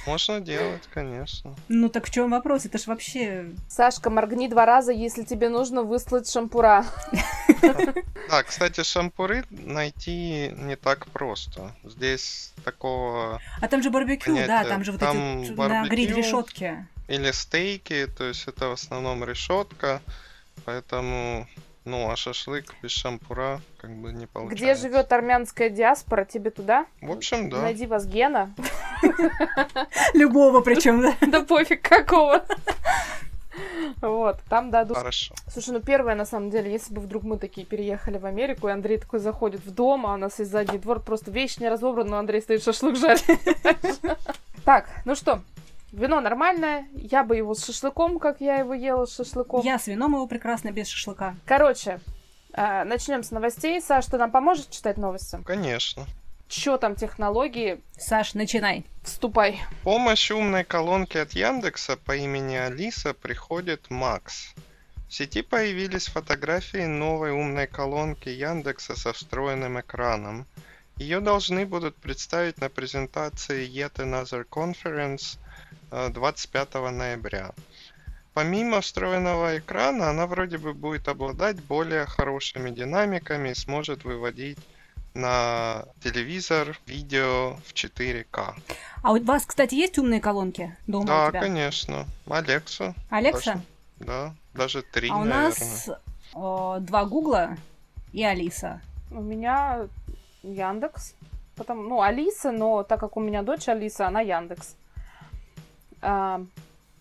Можно 0.06 0.40
делать, 0.40 0.82
конечно. 0.92 1.54
Ну 1.68 1.88
так 1.88 2.06
в 2.06 2.10
чем 2.10 2.30
вопрос? 2.30 2.64
Это 2.64 2.78
ж 2.78 2.86
вообще... 2.86 3.50
Сашка, 3.68 4.08
моргни 4.10 4.48
два 4.48 4.64
раза, 4.66 4.92
если 4.92 5.24
тебе 5.24 5.48
нужно 5.48 5.82
выслать 5.82 6.30
шампура. 6.30 6.84
Да, 8.28 8.42
кстати, 8.42 8.82
шампуры 8.82 9.44
найти 9.50 10.52
не 10.56 10.76
так 10.76 11.06
просто. 11.06 11.72
Здесь 11.84 12.52
такого 12.64 13.40
А 13.60 13.68
там 13.68 13.82
же 13.82 13.90
барбекю, 13.90 14.34
да, 14.46 14.64
там 14.64 14.82
же 14.84 14.92
вот 14.92 15.02
эти 15.02 15.50
на 15.52 15.86
гриль 15.88 16.12
решетки. 16.14 16.86
или 17.08 17.30
стейки, 17.30 18.06
то 18.18 18.24
есть 18.24 18.48
это 18.48 18.68
в 18.68 18.72
основном 18.72 19.22
решетка, 19.24 20.00
поэтому, 20.64 21.46
ну, 21.84 22.10
а 22.10 22.16
шашлык 22.16 22.74
без 22.82 22.90
шампура 22.90 23.60
как 23.78 23.90
бы 23.96 24.12
не 24.12 24.26
получается. 24.26 24.64
Где 24.64 24.74
живет 24.74 25.12
армянская 25.12 25.70
диаспора, 25.70 26.24
тебе 26.24 26.50
туда? 26.50 26.86
В 27.00 27.12
общем, 27.12 27.48
да. 27.48 27.62
Найди 27.62 27.86
вас 27.86 28.06
Гена. 28.06 28.52
Любого 30.14 30.60
причем, 30.60 31.02
да. 31.02 31.14
Да 31.26 31.42
пофиг 31.42 31.82
какого. 31.82 32.44
Вот, 34.00 34.38
там 34.48 34.70
дадут 34.70 34.96
Хорошо. 34.96 35.34
Слушай, 35.50 35.70
ну 35.70 35.80
первое, 35.80 36.14
на 36.14 36.26
самом 36.26 36.50
деле, 36.50 36.70
если 36.70 36.92
бы 36.92 37.00
вдруг 37.00 37.22
мы 37.22 37.38
такие 37.38 37.66
переехали 37.66 38.18
в 38.18 38.26
Америку, 38.26 38.68
и 38.68 38.72
Андрей 38.72 38.98
такой 38.98 39.18
заходит 39.20 39.64
в 39.64 39.72
дом, 39.72 40.06
а 40.06 40.14
у 40.14 40.16
нас 40.16 40.38
есть 40.38 40.50
задний 40.50 40.78
двор, 40.78 41.00
просто 41.00 41.30
вещь 41.30 41.56
не 41.58 41.68
разобрана, 41.68 42.10
но 42.10 42.18
Андрей 42.18 42.42
стоит 42.42 42.62
шашлык 42.62 42.96
жарит. 42.96 43.24
Так, 44.64 44.88
ну 45.04 45.14
что, 45.14 45.42
вино 45.92 46.20
нормальное, 46.20 46.88
я 46.92 47.22
бы 47.22 47.36
его 47.36 47.54
с 47.54 47.64
шашлыком, 47.64 48.18
как 48.18 48.40
я 48.40 48.56
его 48.56 48.74
ела 48.74 49.06
с 49.06 49.14
шашлыком. 49.14 49.62
Я 49.62 49.78
с 49.78 49.86
вином 49.86 50.14
его 50.14 50.26
прекрасно 50.26 50.72
без 50.72 50.88
шашлыка. 50.88 51.36
Короче, 51.44 52.00
начнем 52.52 53.22
с 53.22 53.30
новостей. 53.30 53.80
Саш, 53.80 54.06
ты 54.06 54.18
нам 54.18 54.32
поможешь 54.32 54.66
читать 54.66 54.96
новости? 54.96 55.38
Конечно. 55.44 56.04
Чё 56.48 56.78
там 56.78 56.94
технологии? 56.94 57.80
Саш, 57.98 58.34
начинай. 58.34 58.84
Вступай. 59.02 59.60
В 59.80 59.84
помощь 59.84 60.30
умной 60.30 60.62
колонки 60.62 61.18
от 61.18 61.32
Яндекса 61.32 61.96
по 61.96 62.14
имени 62.16 62.54
Алиса 62.54 63.14
приходит 63.14 63.90
Макс. 63.90 64.54
В 65.08 65.14
сети 65.14 65.42
появились 65.42 66.06
фотографии 66.06 66.86
новой 66.86 67.32
умной 67.32 67.66
колонки 67.66 68.28
Яндекса 68.28 68.94
со 68.96 69.12
встроенным 69.12 69.80
экраном. 69.80 70.46
Ее 70.96 71.20
должны 71.20 71.66
будут 71.66 71.96
представить 71.96 72.60
на 72.60 72.68
презентации 72.68 73.68
Yet 73.68 73.96
Another 73.96 74.46
Conference 74.48 75.38
э, 75.90 76.08
25 76.10 76.74
ноября. 76.92 77.52
Помимо 78.34 78.80
встроенного 78.80 79.58
экрана, 79.58 80.10
она 80.10 80.26
вроде 80.26 80.58
бы 80.58 80.74
будет 80.74 81.08
обладать 81.08 81.60
более 81.62 82.06
хорошими 82.06 82.70
динамиками 82.70 83.50
и 83.50 83.54
сможет 83.54 84.04
выводить 84.04 84.58
на 85.16 85.84
телевизор 86.02 86.78
видео 86.86 87.56
в 87.66 87.72
4К. 87.72 88.54
А 89.02 89.12
у 89.12 89.22
вас, 89.24 89.46
кстати, 89.46 89.74
есть 89.74 89.98
умные 89.98 90.20
колонки 90.20 90.76
дома 90.86 91.02
у 91.04 91.06
Да, 91.06 91.28
тебя? 91.30 91.40
конечно. 91.40 92.06
Алекса. 92.28 92.94
Алекса? 93.10 93.52
Даже- 93.54 93.62
Да, 93.98 94.34
даже 94.54 94.82
три, 94.82 95.08
А 95.10 95.16
у 95.16 95.24
наверное. 95.24 95.44
нас 95.48 95.88
э, 95.88 96.76
два 96.80 97.04
Гугла 97.06 97.56
и 98.12 98.22
Алиса. 98.24 98.80
У 99.10 99.20
меня 99.22 99.88
Яндекс. 100.42 101.14
Потом, 101.56 101.88
ну, 101.88 102.02
Алиса, 102.02 102.52
но 102.52 102.82
так 102.82 103.00
как 103.00 103.16
у 103.16 103.20
меня 103.20 103.42
дочь 103.42 103.68
Алиса, 103.68 104.06
она 104.08 104.20
Яндекс. 104.20 104.74
А, 106.02 106.42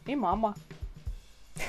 и 0.06 0.16
мама. 0.16 0.56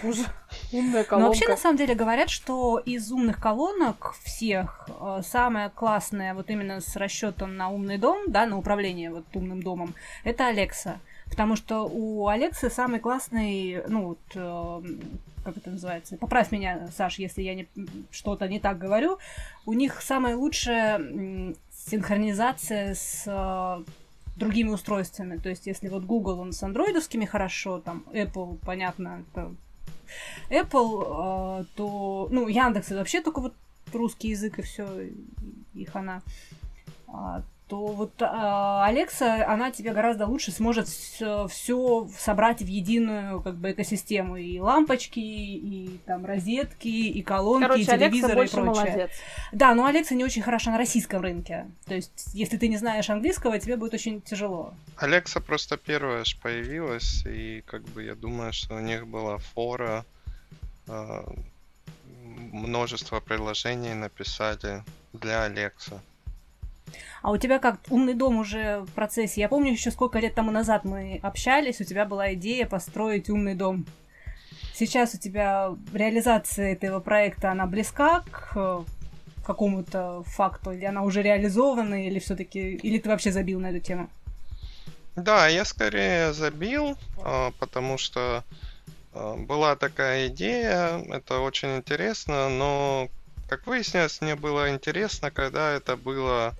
Уже 0.04 0.24
умная 0.72 1.02
Но 1.02 1.08
колонка. 1.08 1.28
вообще, 1.28 1.48
на 1.48 1.56
самом 1.56 1.76
деле, 1.76 1.94
говорят, 1.94 2.30
что 2.30 2.78
из 2.78 3.10
умных 3.12 3.40
колонок 3.40 4.14
всех 4.22 4.88
э, 5.00 5.22
самая 5.24 5.68
классная, 5.70 6.34
вот 6.34 6.50
именно 6.50 6.80
с 6.80 6.96
расчетом 6.96 7.56
на 7.56 7.68
умный 7.70 7.98
дом, 7.98 8.24
да, 8.26 8.46
на 8.46 8.58
управление 8.58 9.10
вот 9.10 9.24
умным 9.34 9.62
домом, 9.62 9.94
это 10.24 10.46
Алекса. 10.48 10.98
Потому 11.28 11.56
что 11.56 11.88
у 11.92 12.28
Алексы 12.28 12.70
самый 12.70 13.00
классный, 13.00 13.82
ну 13.88 14.08
вот, 14.08 14.18
э, 14.34 14.82
как 15.44 15.56
это 15.56 15.70
называется, 15.70 16.16
поправь 16.16 16.52
меня, 16.52 16.88
Саш, 16.96 17.18
если 17.18 17.42
я 17.42 17.54
не, 17.54 17.66
что-то 18.10 18.48
не 18.48 18.60
так 18.60 18.78
говорю, 18.78 19.18
у 19.64 19.72
них 19.72 20.00
самая 20.02 20.36
лучшая 20.36 20.98
м, 20.98 21.56
синхронизация 21.72 22.94
с 22.94 23.24
э, 23.26 23.84
другими 24.36 24.68
устройствами. 24.68 25.36
То 25.36 25.48
есть, 25.48 25.66
если 25.66 25.88
вот 25.88 26.04
Google, 26.04 26.40
он 26.40 26.52
с 26.52 26.62
андроидовскими 26.62 27.24
хорошо, 27.24 27.78
там 27.80 28.04
Apple, 28.12 28.58
понятно, 28.64 29.24
это 29.32 29.52
Apple, 30.50 31.62
э, 31.62 31.64
то, 31.74 32.28
ну, 32.30 32.48
Яндекс 32.48 32.86
это 32.86 32.96
вообще 32.96 33.20
только 33.20 33.40
вот 33.40 33.54
русский 33.92 34.28
язык 34.28 34.58
и 34.58 34.62
все, 34.62 34.86
и 35.74 35.84
хана. 35.84 36.22
А, 37.66 37.70
то 37.70 37.86
вот 37.86 38.12
а, 38.20 38.86
Алекса, 38.86 39.46
она 39.48 39.70
тебе 39.70 39.92
гораздо 39.92 40.26
лучше 40.26 40.52
сможет 40.52 40.88
все 40.88 42.08
собрать 42.18 42.60
в 42.60 42.66
единую 42.66 43.40
как 43.42 43.56
бы 43.56 43.72
экосистему. 43.72 44.36
И 44.36 44.58
лампочки, 44.58 45.18
и 45.18 46.00
там 46.06 46.24
розетки, 46.24 46.88
и 46.88 47.22
колонки, 47.22 47.66
Короче, 47.66 47.82
и 47.82 47.86
телевизоры 47.86 48.40
Алекса 48.40 48.60
и 48.60 48.62
прочее. 48.62 48.84
молодец. 48.84 49.10
Да, 49.52 49.74
но 49.74 49.86
Алекса 49.86 50.14
не 50.14 50.24
очень 50.24 50.42
хороша 50.42 50.70
на 50.70 50.78
российском 50.78 51.22
рынке. 51.22 51.66
То 51.86 51.94
есть, 51.94 52.28
если 52.34 52.56
ты 52.56 52.68
не 52.68 52.76
знаешь 52.76 53.10
английского, 53.10 53.58
тебе 53.58 53.76
будет 53.76 53.94
очень 53.94 54.20
тяжело. 54.20 54.74
Алекса 54.96 55.40
просто 55.40 55.76
первая 55.76 56.24
ж 56.24 56.36
появилась, 56.42 57.24
и 57.26 57.62
как 57.66 57.82
бы 57.82 58.04
я 58.04 58.14
думаю, 58.14 58.52
что 58.52 58.76
у 58.76 58.80
них 58.80 59.06
была 59.06 59.38
фора, 59.38 60.04
э, 60.88 61.24
множество 62.52 63.20
приложений 63.20 63.94
написали 63.94 64.84
для 65.12 65.44
Алекса. 65.44 66.00
А 67.22 67.30
у 67.30 67.36
тебя 67.36 67.58
как 67.58 67.78
умный 67.90 68.14
дом 68.14 68.38
уже 68.38 68.80
в 68.80 68.92
процессе? 68.92 69.40
Я 69.40 69.48
помню 69.48 69.72
еще 69.72 69.90
сколько 69.90 70.18
лет 70.18 70.34
тому 70.34 70.50
назад 70.50 70.84
мы 70.84 71.20
общались, 71.22 71.80
у 71.80 71.84
тебя 71.84 72.04
была 72.04 72.34
идея 72.34 72.66
построить 72.66 73.28
умный 73.30 73.54
дом. 73.54 73.86
Сейчас 74.74 75.14
у 75.14 75.18
тебя 75.18 75.74
реализация 75.94 76.72
этого 76.72 77.00
проекта, 77.00 77.50
она 77.50 77.66
близка 77.66 78.20
к 78.30 78.52
э, 78.54 78.82
какому-то 79.46 80.22
факту, 80.26 80.72
или 80.72 80.84
она 80.84 81.02
уже 81.02 81.22
реализована, 81.22 82.06
или 82.06 82.18
все-таки, 82.18 82.74
или 82.74 82.98
ты 82.98 83.08
вообще 83.08 83.32
забил 83.32 83.60
на 83.60 83.70
эту 83.70 83.80
тему? 83.80 84.10
Да, 85.14 85.46
я 85.48 85.64
скорее 85.64 86.34
забил, 86.34 86.98
а, 87.22 87.52
потому 87.58 87.96
что 87.96 88.44
а, 89.14 89.36
была 89.36 89.76
такая 89.76 90.26
идея, 90.28 91.02
это 91.10 91.38
очень 91.38 91.76
интересно, 91.76 92.50
но, 92.50 93.08
как 93.48 93.66
выяснилось, 93.66 94.20
мне 94.20 94.34
было 94.34 94.70
интересно, 94.70 95.30
когда 95.30 95.72
это 95.72 95.96
было 95.96 96.54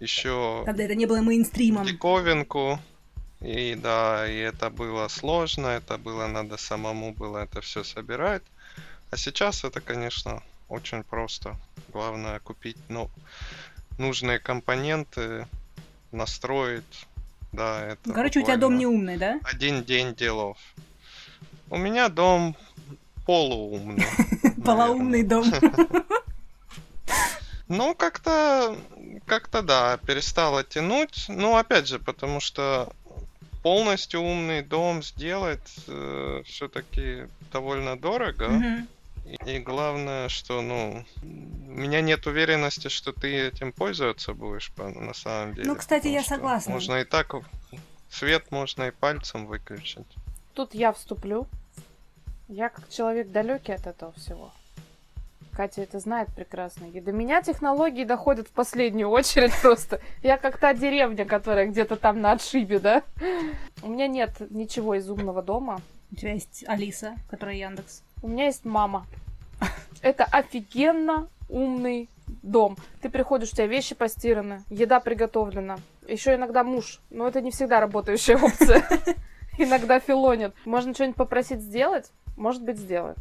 еще 0.00 0.62
Когда 0.66 0.84
это 0.84 0.94
не 0.94 1.06
было 1.06 1.20
мейнстримом. 1.20 1.86
диковинку. 1.86 2.78
И 3.40 3.74
да, 3.74 4.26
и 4.26 4.36
это 4.38 4.70
было 4.70 5.08
сложно, 5.08 5.68
это 5.68 5.98
было 5.98 6.26
надо 6.26 6.56
самому 6.56 7.12
было 7.12 7.38
это 7.38 7.60
все 7.60 7.84
собирать. 7.84 8.42
А 9.10 9.16
сейчас 9.16 9.62
это, 9.62 9.80
конечно, 9.80 10.42
очень 10.68 11.04
просто. 11.04 11.56
Главное 11.92 12.40
купить 12.40 12.78
ну, 12.88 13.10
нужные 13.98 14.38
компоненты, 14.38 15.46
настроить. 16.12 17.06
Да, 17.52 17.86
это 17.86 18.00
Ну, 18.04 18.14
Короче, 18.14 18.40
у 18.40 18.42
тебя 18.42 18.56
дом 18.56 18.76
не 18.76 18.86
умный, 18.86 19.16
да? 19.16 19.38
Один 19.44 19.84
день 19.84 20.14
делов. 20.14 20.58
У 21.70 21.76
меня 21.76 22.08
дом 22.08 22.56
полуумный. 23.26 24.06
Полоумный 24.64 25.22
дом. 25.22 25.44
Ну, 27.68 27.94
как-то, 27.94 28.76
как-то 29.26 29.62
да, 29.62 29.96
перестало 30.06 30.62
тянуть. 30.64 31.26
Ну, 31.28 31.56
опять 31.56 31.88
же, 31.88 31.98
потому 31.98 32.40
что 32.40 32.92
полностью 33.62 34.20
умный 34.20 34.62
дом 34.62 35.02
сделать 35.02 35.68
все-таки 36.44 37.26
довольно 37.52 37.98
дорого. 37.98 38.48
Мгм. 38.48 38.88
И 39.44 39.58
главное, 39.58 40.28
что, 40.28 40.62
ну, 40.62 41.04
у 41.22 41.26
меня 41.26 42.00
нет 42.00 42.26
уверенности, 42.28 42.86
что 42.86 43.12
ты 43.12 43.48
этим 43.48 43.72
пользоваться 43.72 44.32
будешь 44.34 44.70
по- 44.70 44.88
на 44.88 45.14
самом 45.14 45.54
деле. 45.54 45.66
Ну, 45.66 45.74
кстати, 45.74 46.06
я 46.06 46.22
согласна. 46.22 46.72
Можно 46.72 46.94
и 47.00 47.04
так, 47.04 47.34
свет 48.08 48.52
можно 48.52 48.84
и 48.84 48.90
пальцем 48.92 49.46
выключить. 49.46 50.06
Тут 50.54 50.74
я 50.76 50.92
вступлю. 50.92 51.48
Я 52.46 52.68
как 52.68 52.88
человек 52.88 53.32
далекий 53.32 53.72
от 53.72 53.88
этого 53.88 54.12
всего. 54.12 54.52
Катя 55.56 55.82
это 55.82 55.98
знает 56.00 56.28
прекрасно. 56.36 56.84
И 56.84 57.00
до 57.00 57.12
меня 57.12 57.40
технологии 57.40 58.04
доходят 58.04 58.46
в 58.46 58.50
последнюю 58.50 59.08
очередь 59.08 59.52
просто. 59.62 60.00
Я 60.22 60.36
как 60.36 60.58
та 60.58 60.74
деревня, 60.74 61.24
которая 61.24 61.66
где-то 61.66 61.96
там 61.96 62.20
на 62.20 62.32
отшибе, 62.32 62.78
да? 62.78 63.02
У 63.82 63.88
меня 63.88 64.06
нет 64.06 64.32
ничего 64.50 64.94
из 64.96 65.08
умного 65.08 65.40
дома. 65.40 65.80
У 66.12 66.16
тебя 66.16 66.34
есть 66.34 66.64
Алиса, 66.68 67.14
которая 67.30 67.56
Яндекс. 67.56 68.02
У 68.22 68.28
меня 68.28 68.44
есть 68.44 68.66
мама. 68.66 69.06
Это 70.02 70.24
офигенно 70.24 71.28
умный 71.48 72.10
дом. 72.42 72.76
Ты 73.00 73.08
приходишь, 73.08 73.52
у 73.52 73.56
тебя 73.56 73.66
вещи 73.66 73.94
постираны, 73.94 74.62
еда 74.68 75.00
приготовлена. 75.00 75.78
Еще 76.06 76.34
иногда 76.34 76.64
муж, 76.64 77.00
но 77.08 77.26
это 77.26 77.40
не 77.40 77.50
всегда 77.50 77.80
работающая 77.80 78.36
опция. 78.42 78.86
Иногда 79.58 80.00
филонит. 80.00 80.54
Можно 80.66 80.92
что-нибудь 80.92 81.16
попросить 81.16 81.60
сделать? 81.60 82.10
Может 82.36 82.62
быть, 82.62 82.76
сделает. 82.76 83.16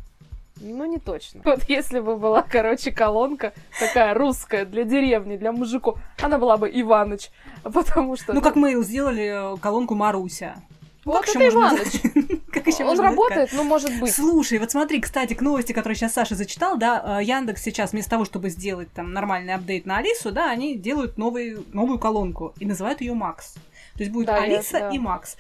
Ну, 0.62 0.86
не 0.86 1.00
точно. 1.00 1.42
Вот 1.44 1.64
если 1.68 2.00
бы 2.00 2.16
была, 2.16 2.42
короче, 2.42 2.92
колонка 2.92 3.54
такая 3.80 4.14
русская 4.14 4.66
для 4.66 4.84
деревни, 4.84 5.36
для 5.38 5.52
мужиков, 5.52 6.00
она 6.22 6.38
была 6.38 6.58
бы 6.58 6.70
Иваныч. 6.70 7.30
Потому 7.64 8.16
что... 8.16 8.34
Ну, 8.34 8.42
как 8.42 8.56
мы 8.56 8.82
сделали 8.84 9.56
э, 9.56 9.58
колонку 9.58 9.96
Маруся. 9.96 10.56
вот 11.04 11.26
как 11.26 11.36
это 11.36 11.40
можно 11.40 11.58
Иваныч. 11.58 12.02
Как 12.56 12.68
еще 12.68 12.84
Он 12.84 12.92
можно 12.92 13.04
работает, 13.04 13.50
ну, 13.52 13.64
может 13.64 14.00
быть. 14.00 14.16
Слушай, 14.16 14.60
вот 14.60 14.72
смотри, 14.72 15.02
кстати, 15.02 15.34
к 15.34 15.42
новости, 15.42 15.74
которую 15.74 15.98
сейчас 15.98 16.14
Саша 16.14 16.36
зачитал, 16.36 16.78
да, 16.78 17.20
э, 17.20 17.24
Яндекс 17.26 17.62
сейчас 17.64 17.92
вместо 17.92 18.12
того, 18.12 18.24
чтобы 18.24 18.50
сделать 18.50 18.90
там 18.94 19.12
нормальный 19.12 19.54
апдейт 19.54 19.86
на 19.86 19.98
Алису, 19.98 20.32
да, 20.32 20.50
они 20.50 20.78
делают 20.78 21.18
новый, 21.18 21.58
новую 21.74 22.00
колонку 22.00 22.54
и 22.60 22.66
называют 22.66 23.02
ее 23.02 23.14
Макс. 23.14 23.56
То 23.96 24.04
есть 24.04 24.12
будет 24.12 24.28
Да, 24.28 24.38
я- 24.38 24.44
Алиса 24.58 24.80
да. 24.80 24.90
и 24.90 24.98
Макс. 25.00 25.36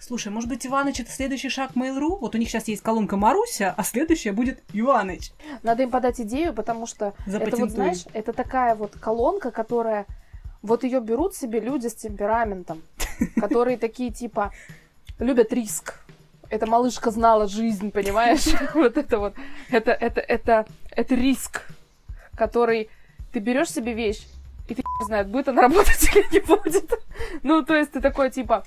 Слушай, 0.00 0.28
может 0.28 0.48
быть, 0.48 0.64
Иваныч 0.64 1.00
это 1.00 1.10
следующий 1.10 1.48
шаг 1.48 1.72
Mail.ru? 1.74 2.18
Вот 2.18 2.34
у 2.34 2.38
них 2.38 2.48
сейчас 2.48 2.68
есть 2.68 2.82
колонка 2.82 3.16
Маруся, 3.16 3.74
а 3.76 3.82
следующая 3.82 4.32
будет 4.32 4.62
Иваныч. 4.72 5.32
Надо 5.62 5.82
им 5.82 5.90
подать 5.90 6.20
идею, 6.20 6.54
потому 6.54 6.86
что 6.86 7.14
это 7.26 7.56
вот, 7.56 7.70
знаешь, 7.70 8.04
это 8.12 8.32
такая 8.32 8.74
вот 8.74 8.92
колонка, 8.98 9.50
которая... 9.50 10.06
Вот 10.62 10.82
ее 10.82 11.00
берут 11.00 11.34
себе 11.36 11.60
люди 11.60 11.86
с 11.86 11.94
темпераментом, 11.94 12.82
которые 13.36 13.76
такие, 13.78 14.10
типа, 14.10 14.52
любят 15.18 15.52
риск. 15.52 15.94
Эта 16.50 16.66
малышка 16.66 17.10
знала 17.10 17.46
жизнь, 17.46 17.90
понимаешь? 17.90 18.46
Вот 18.74 18.96
это 18.96 19.18
вот. 19.18 19.34
Это, 19.70 19.92
это, 19.92 20.20
это, 20.20 20.66
это 20.90 21.14
риск, 21.14 21.62
который... 22.34 22.88
Ты 23.32 23.40
берешь 23.40 23.70
себе 23.70 23.92
вещь, 23.92 24.26
и 24.68 24.74
ты 24.74 24.82
не 24.82 25.04
знает, 25.06 25.28
будет 25.28 25.48
она 25.48 25.62
работать 25.62 26.02
или 26.14 26.26
не 26.32 26.40
будет. 26.40 26.92
Ну, 27.42 27.62
то 27.62 27.74
есть 27.74 27.92
ты 27.92 28.00
такой, 28.00 28.30
типа, 28.30 28.64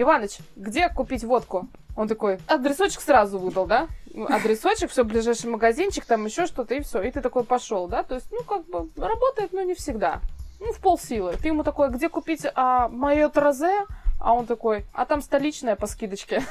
Иваныч, 0.00 0.38
где 0.54 0.88
купить 0.88 1.24
водку? 1.24 1.68
Он 1.96 2.06
такой, 2.06 2.38
адресочек 2.46 3.00
сразу 3.00 3.38
выдал, 3.38 3.66
да? 3.66 3.88
Ну, 4.14 4.26
Адресочек, 4.26 4.90
все, 4.90 5.02
ближайший 5.02 5.50
магазинчик, 5.50 6.04
там 6.04 6.24
еще 6.24 6.46
что-то, 6.46 6.74
и 6.74 6.80
все. 6.80 7.02
И 7.02 7.10
ты 7.10 7.20
такой 7.20 7.42
пошел, 7.42 7.88
да? 7.88 8.04
То 8.04 8.14
есть, 8.14 8.28
ну, 8.30 8.42
как 8.44 8.64
бы, 8.66 8.88
работает, 8.96 9.52
но 9.52 9.62
не 9.62 9.74
всегда. 9.74 10.20
Ну, 10.60 10.72
в 10.72 10.78
полсилы. 10.78 11.34
Ты 11.42 11.48
ему 11.48 11.64
такой, 11.64 11.90
где 11.90 12.08
купить 12.08 12.46
а, 12.54 12.88
мое 12.88 13.28
трозе? 13.28 13.86
А 14.20 14.34
он 14.34 14.46
такой, 14.46 14.84
а 14.92 15.04
там 15.04 15.20
столичная 15.20 15.74
по 15.74 15.88
скидочке. 15.88 16.44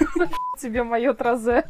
Тебе 0.60 0.82
мое 0.82 1.14
трозе. 1.14 1.64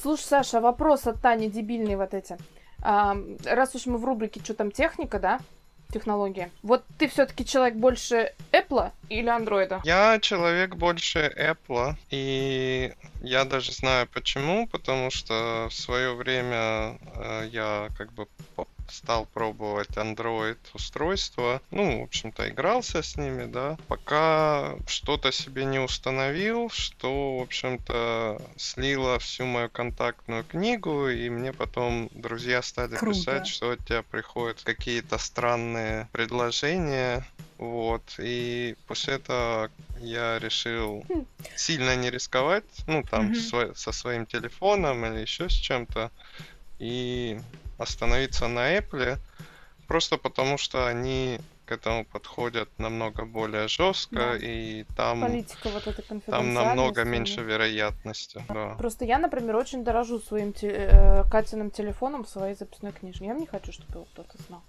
Слушай, 0.00 0.22
Саша, 0.22 0.60
вопрос 0.60 1.08
от 1.08 1.20
Тани, 1.20 1.50
дебильные 1.50 1.96
вот 1.96 2.14
эти. 2.14 2.38
А, 2.82 3.16
раз 3.44 3.74
уж 3.74 3.86
мы 3.86 3.98
в 3.98 4.04
рубрике 4.04 4.40
«Что 4.42 4.54
там 4.54 4.70
техника», 4.70 5.18
да? 5.18 5.40
Технология. 5.90 6.50
Вот 6.62 6.84
ты 6.98 7.08
все-таки 7.08 7.46
человек 7.46 7.74
больше 7.74 8.34
Apple 8.52 8.90
или 9.08 9.28
андроида? 9.28 9.80
Я 9.84 10.18
человек 10.20 10.76
больше 10.76 11.32
Apple, 11.36 11.94
и 12.10 12.92
я 13.22 13.44
даже 13.44 13.72
знаю 13.72 14.06
почему, 14.12 14.66
потому 14.66 15.10
что 15.10 15.68
в 15.70 15.74
свое 15.74 16.14
время 16.14 16.98
э, 17.14 17.48
я 17.50 17.88
как 17.96 18.12
бы 18.12 18.28
стал 18.90 19.26
пробовать 19.26 19.90
Android 19.90 20.58
устройства. 20.74 21.60
Ну, 21.70 22.00
в 22.00 22.04
общем-то, 22.04 22.48
игрался 22.48 23.02
с 23.02 23.16
ними, 23.16 23.44
да. 23.44 23.78
Пока 23.88 24.76
что-то 24.86 25.32
себе 25.32 25.64
не 25.64 25.78
установил, 25.78 26.70
что, 26.70 27.38
в 27.38 27.42
общем-то, 27.42 28.40
слило 28.56 29.18
всю 29.18 29.44
мою 29.44 29.68
контактную 29.70 30.44
книгу, 30.44 31.08
и 31.08 31.28
мне 31.28 31.52
потом 31.52 32.08
друзья 32.12 32.62
стали 32.62 32.96
Круто. 32.96 33.18
писать, 33.18 33.46
что 33.46 33.70
от 33.70 33.84
тебя 33.84 34.02
приходят 34.02 34.62
какие-то 34.62 35.18
странные 35.18 36.08
предложения. 36.12 37.26
Вот, 37.58 38.14
и 38.18 38.76
после 38.86 39.14
этого 39.14 39.70
я 39.98 40.38
решил 40.38 41.04
Хм. 41.08 41.26
сильно 41.56 41.96
не 41.96 42.08
рисковать, 42.10 42.64
ну, 42.86 43.02
там, 43.02 43.32
сво- 43.32 43.74
со 43.74 43.90
своим 43.90 44.26
телефоном 44.26 45.04
или 45.04 45.22
еще 45.22 45.48
с 45.48 45.52
чем-то, 45.54 46.12
и 46.78 47.40
остановиться 47.78 48.48
на 48.48 48.76
Apple, 48.76 49.18
просто 49.86 50.18
потому 50.18 50.58
что 50.58 50.86
они 50.86 51.38
к 51.64 51.72
этому 51.72 52.04
подходят 52.06 52.68
намного 52.78 53.26
более 53.26 53.68
жестко, 53.68 54.16
Да. 54.16 54.36
и 54.36 54.84
там, 54.96 55.20
Политика 55.20 55.68
вот 55.68 55.86
эта 55.86 56.02
там 56.02 56.54
намного 56.54 57.04
меньше 57.04 57.42
вероятности. 57.42 58.42
Да. 58.48 58.74
Просто 58.78 59.04
я, 59.04 59.18
например, 59.18 59.56
очень 59.56 59.84
дорожу 59.84 60.18
своим 60.18 60.52
те- 60.54 60.68
э, 60.90 61.24
Катиным 61.30 61.70
телефоном 61.70 62.24
в 62.24 62.28
своей 62.30 62.54
записной 62.54 62.92
книжке. 62.92 63.26
Я 63.26 63.34
не 63.34 63.46
хочу, 63.46 63.72
чтобы 63.72 63.92
его 63.92 64.04
кто-то 64.12 64.42
знал. 64.48 64.62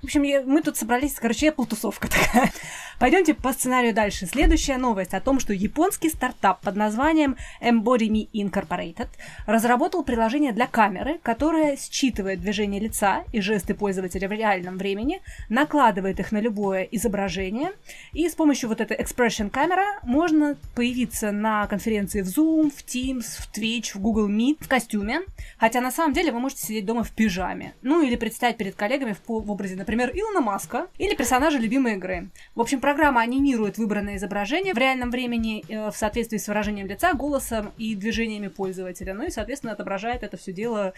В 0.00 0.04
общем, 0.04 0.22
я- 0.22 0.42
мы 0.42 0.62
тут 0.62 0.76
собрались, 0.76 1.14
короче, 1.14 1.48
Apple 1.48 1.66
тусовка 1.66 2.08
такая. 2.08 2.50
Пойдемте 2.98 3.34
по 3.34 3.52
сценарию 3.52 3.94
дальше. 3.94 4.26
Следующая 4.26 4.76
новость 4.76 5.14
о 5.14 5.20
том, 5.20 5.40
что 5.40 5.52
японский 5.52 6.08
стартап 6.08 6.60
под 6.60 6.76
названием 6.76 7.36
Embody 7.60 8.08
Me 8.08 8.28
Incorporated 8.32 9.08
разработал 9.46 10.04
приложение 10.04 10.52
для 10.52 10.66
камеры, 10.66 11.18
которое 11.22 11.76
считывает 11.76 12.40
движение 12.40 12.80
лица 12.80 13.24
и 13.32 13.40
жесты 13.40 13.74
пользователя 13.74 14.28
в 14.28 14.32
реальном 14.32 14.76
времени, 14.78 15.20
накладывает 15.48 16.20
их 16.20 16.30
на 16.32 16.40
любое 16.40 16.82
изображение, 16.84 17.72
и 18.12 18.28
с 18.28 18.34
помощью 18.34 18.68
вот 18.68 18.80
этой 18.80 18.96
Expression 18.96 19.50
камера 19.50 19.98
можно 20.04 20.56
появиться 20.74 21.32
на 21.32 21.66
конференции 21.66 22.22
в 22.22 22.26
Zoom, 22.26 22.70
в 22.70 22.84
Teams, 22.84 23.24
в 23.38 23.50
Twitch, 23.52 23.94
в 23.94 24.00
Google 24.00 24.28
Meet 24.28 24.58
в 24.60 24.68
костюме, 24.68 25.22
хотя 25.58 25.80
на 25.80 25.90
самом 25.90 26.12
деле 26.12 26.30
вы 26.30 26.38
можете 26.38 26.66
сидеть 26.66 26.86
дома 26.86 27.02
в 27.02 27.10
пижаме. 27.10 27.74
Ну 27.82 28.02
или 28.02 28.14
предстать 28.14 28.56
перед 28.56 28.76
коллегами 28.76 29.12
в, 29.12 29.20
в 29.40 29.50
образе, 29.50 29.76
например, 29.76 30.10
Илона 30.14 30.40
Маска 30.40 30.86
или 30.98 31.14
персонажа 31.14 31.58
любимой 31.58 31.94
игры. 31.94 32.28
В 32.54 32.60
общем, 32.60 32.80
программа 32.80 33.20
анимирует 33.20 33.78
выбранное 33.78 34.16
изображение 34.16 34.74
в 34.74 34.78
реальном 34.78 35.10
времени 35.10 35.64
э, 35.68 35.90
в 35.90 35.96
соответствии 35.96 36.38
с 36.38 36.48
выражением 36.48 36.86
лица, 36.86 37.14
голосом 37.14 37.72
и 37.78 37.94
движениями 37.94 38.48
пользователя. 38.48 39.14
Ну 39.14 39.24
и, 39.24 39.30
соответственно, 39.30 39.72
отображает 39.72 40.22
это 40.22 40.36
все 40.36 40.52
дело 40.52 40.92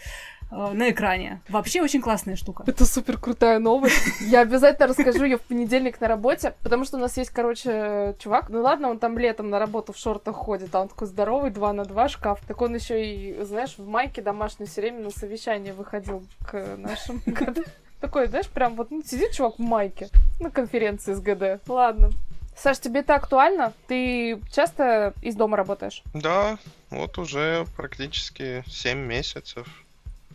э, 0.51 0.71
на 0.73 0.89
экране. 0.89 1.41
Вообще 1.49 1.81
очень 1.81 2.01
классная 2.01 2.35
штука. 2.35 2.63
Это 2.67 2.85
супер 2.85 3.17
крутая 3.17 3.59
новость. 3.59 4.01
Я 4.21 4.41
обязательно 4.41 4.87
расскажу 4.87 5.23
ее 5.23 5.37
в 5.37 5.41
понедельник 5.41 5.99
на 6.01 6.07
работе, 6.07 6.53
потому 6.63 6.85
что 6.85 6.97
у 6.97 6.99
нас 6.99 7.17
есть, 7.17 7.29
короче, 7.29 8.15
чувак. 8.19 8.49
Ну 8.49 8.61
ладно, 8.61 8.89
он 8.89 8.99
там 8.99 9.17
летом 9.17 9.49
на 9.49 9.59
работу 9.59 9.93
в 9.93 9.97
шортах 9.97 10.35
ходит, 10.35 10.73
а 10.75 10.81
он 10.81 10.87
такой 10.87 11.07
здоровый, 11.07 11.51
2 11.51 11.73
на 11.73 11.85
2 11.85 12.09
шкаф. 12.09 12.39
Так 12.47 12.61
он 12.61 12.75
еще 12.75 13.05
и, 13.05 13.43
знаешь, 13.43 13.75
в 13.77 13.87
майке 13.87 14.21
домашней 14.21 14.65
все 14.65 14.81
время 14.81 15.03
на 15.03 15.09
совещание 15.11 15.73
выходил 15.73 16.23
к 16.45 16.77
нашим 16.77 17.21
ГД. 17.25 17.67
Такой, 18.05 18.27
знаешь, 18.27 18.47
прям 18.47 18.75
вот 18.75 18.91
ну, 18.91 19.01
сидит 19.01 19.31
чувак 19.31 19.55
в 19.57 19.63
майке 19.63 20.09
на 20.39 20.51
конференции 20.51 21.15
с 21.15 21.19
ГД. 21.19 21.67
Ладно. 21.67 22.11
Саш, 22.55 22.77
тебе 22.77 22.99
это 22.99 23.15
актуально? 23.15 23.73
Ты 23.87 24.39
часто 24.51 25.15
из 25.23 25.35
дома 25.35 25.57
работаешь? 25.57 26.03
Да, 26.13 26.59
вот 26.91 27.17
уже 27.17 27.65
практически 27.75 28.63
7 28.67 28.99
месяцев 28.99 29.67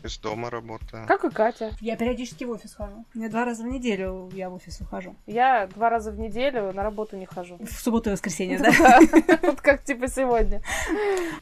из 0.05 0.19
дома 0.19 0.51
работаю. 0.51 1.07
Как 1.07 1.25
и 1.25 1.31
Катя. 1.31 1.73
Я 1.81 1.97
периодически 1.97 2.45
в 2.45 2.51
офис 2.51 2.75
хожу. 2.75 3.05
Мне 3.15 3.29
два 3.29 3.45
раза 3.45 3.63
в 3.63 3.67
неделю 3.67 4.31
я 4.33 4.51
в 4.51 4.55
офис 4.55 4.81
ухожу. 4.81 5.15
Я 5.27 5.67
два 5.75 5.91
раза 5.91 6.11
в 6.11 6.19
неделю 6.19 6.73
на 6.73 6.83
работу 6.83 7.17
не 7.17 7.27
хожу. 7.27 7.59
В 7.59 7.73
субботу 7.73 8.11
и 8.11 8.13
воскресенье, 8.13 8.59
да? 8.59 9.01
Вот 9.43 9.61
как 9.61 9.83
типа 9.85 10.09
сегодня. 10.09 10.63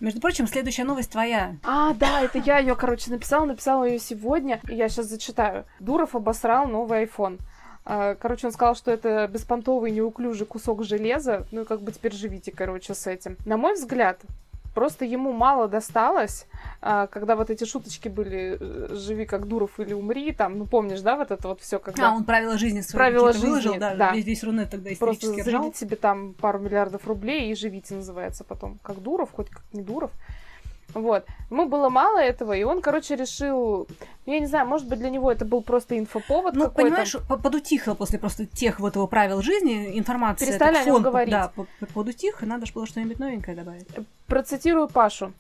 Между 0.01 0.21
прочим, 0.21 0.47
следующая 0.47 0.85
новость 0.85 1.11
твоя. 1.13 1.57
А, 1.63 1.95
да, 1.95 2.23
это 2.23 2.39
я 2.39 2.59
ее, 2.59 2.75
короче, 2.77 3.11
написала, 3.11 3.45
написала 3.45 3.85
ее 3.85 3.99
сегодня. 3.99 4.61
И 4.69 4.75
я 4.75 4.89
сейчас 4.89 5.07
зачитаю. 5.07 5.65
Дуров 5.81 6.15
обосрал 6.15 6.67
новый 6.67 7.05
iPhone. 7.05 7.39
А, 7.85 8.15
Короче, 8.17 8.47
он 8.47 8.53
сказал, 8.53 8.75
что 8.75 8.91
это 8.91 9.27
беспонтовый 9.29 9.91
неуклюжий 9.91 10.47
кусок 10.47 10.85
железа. 10.85 11.47
Ну 11.53 11.63
и 11.63 11.65
как 11.65 11.81
бы 11.81 11.93
теперь 11.93 12.13
живите, 12.13 12.53
короче, 12.53 12.95
с 12.95 13.07
этим. 13.07 13.37
На 13.47 13.57
мой 13.57 13.75
взгляд, 13.75 14.21
просто 14.79 15.05
ему 15.05 15.33
мало 15.33 15.67
досталось, 15.67 16.47
а, 16.81 17.09
когда 17.09 17.35
вот 17.35 17.51
эти 17.51 17.65
шуточки 17.65 18.09
были 18.09 18.57
э, 18.61 18.95
«живи 18.95 19.27
как 19.27 19.49
Дуров 19.49 19.81
или 19.81 19.93
умри», 19.93 20.31
там, 20.31 20.57
ну 20.57 20.67
помнишь, 20.67 21.01
да, 21.01 21.17
вот 21.17 21.33
это 21.33 21.49
вот 21.49 21.61
все, 21.61 21.81
когда 21.81 22.11
А, 22.11 22.15
он 22.15 22.23
правила 22.23 22.57
жизни 22.57 22.81
свои 22.81 22.97
Правила 22.97 23.27
какие-то 23.27 23.47
выложил, 23.49 23.73
жизни, 23.73 23.81
да, 23.81 23.97
да. 23.97 24.13
Весь, 24.13 24.25
весь 24.25 24.45
Рунет 24.45 24.71
тогда 24.71 24.91
просто 24.97 25.33
заведите 25.33 25.79
себе 25.79 25.97
там 25.97 26.35
пару 26.35 26.61
миллиардов 26.61 27.09
рублей 27.09 27.51
и 27.51 27.57
живите, 27.57 27.97
называется 27.97 28.45
потом. 28.45 28.79
Как 28.85 29.03
Дуров, 29.03 29.33
хоть 29.33 29.51
как 29.51 29.65
не 29.73 29.83
Дуров. 29.83 30.13
Вот. 30.95 31.27
Ему 31.51 31.67
было 31.67 31.89
мало 31.91 32.19
этого, 32.19 32.53
и 32.55 32.63
он, 32.63 32.81
короче, 32.81 33.15
решил... 33.15 33.87
Я 34.27 34.41
не 34.41 34.47
знаю, 34.47 34.67
может 34.67 34.89
быть, 34.89 34.99
для 34.99 35.11
него 35.11 35.31
это 35.31 35.45
был 35.45 35.63
просто 35.63 35.99
инфоповод 35.99 36.55
Ну, 36.55 36.65
какой-то. 36.65 36.89
понимаешь, 36.91 37.17
по- 37.29 37.37
подутихло 37.37 37.95
после 37.95 38.19
просто 38.19 38.47
тех 38.47 38.81
вот 38.81 38.95
его 38.97 39.07
правил 39.07 39.43
жизни, 39.43 39.99
информация. 39.99 40.47
Перестали 40.47 40.75
так 40.75 40.83
о 40.83 40.87
нем 40.87 40.95
фон, 40.95 41.03
говорить. 41.03 41.31
Да, 41.31 41.53
по- 41.55 41.67
по- 41.81 41.87
подутих, 41.87 42.43
и 42.43 42.47
надо 42.47 42.67
же 42.67 42.73
было 42.73 42.87
что-нибудь 42.87 43.19
новенькое 43.19 43.57
добавить. 43.57 43.87
Процитирую 44.27 44.89
Пашу. 44.89 45.33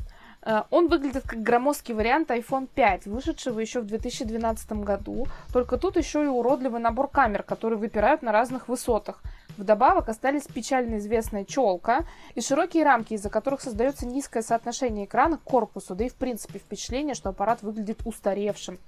Э, 0.42 0.62
Он 0.70 0.88
выглядит 0.88 1.24
как 1.26 1.42
громоздкий 1.42 1.94
вариант 1.94 2.30
iPhone 2.30 2.68
5, 2.72 3.06
вышедшего 3.06 3.58
еще 3.58 3.80
в 3.80 3.86
2012 3.86 4.72
году. 4.84 5.26
Только 5.52 5.76
тут 5.78 5.96
еще 5.96 6.24
и 6.24 6.26
уродливый 6.28 6.80
набор 6.80 7.08
камер, 7.08 7.42
которые 7.42 7.78
выпирают 7.78 8.22
на 8.22 8.32
разных 8.32 8.68
высотах. 8.68 9.22
Вдобавок 9.58 10.08
остались 10.08 10.44
печально 10.44 10.98
известная 10.98 11.44
челка 11.44 12.04
и 12.36 12.40
широкие 12.40 12.84
рамки, 12.84 13.14
из-за 13.14 13.28
которых 13.28 13.60
создается 13.60 14.06
низкое 14.06 14.44
соотношение 14.44 15.04
экрана 15.04 15.36
к 15.36 15.42
корпусу, 15.42 15.96
да 15.96 16.04
и 16.04 16.08
в 16.08 16.14
принципе 16.14 16.60
впечатление, 16.60 17.16
что 17.16 17.30
аппарат 17.30 17.62
выглядит 17.62 18.00
устаревшим. 18.04 18.78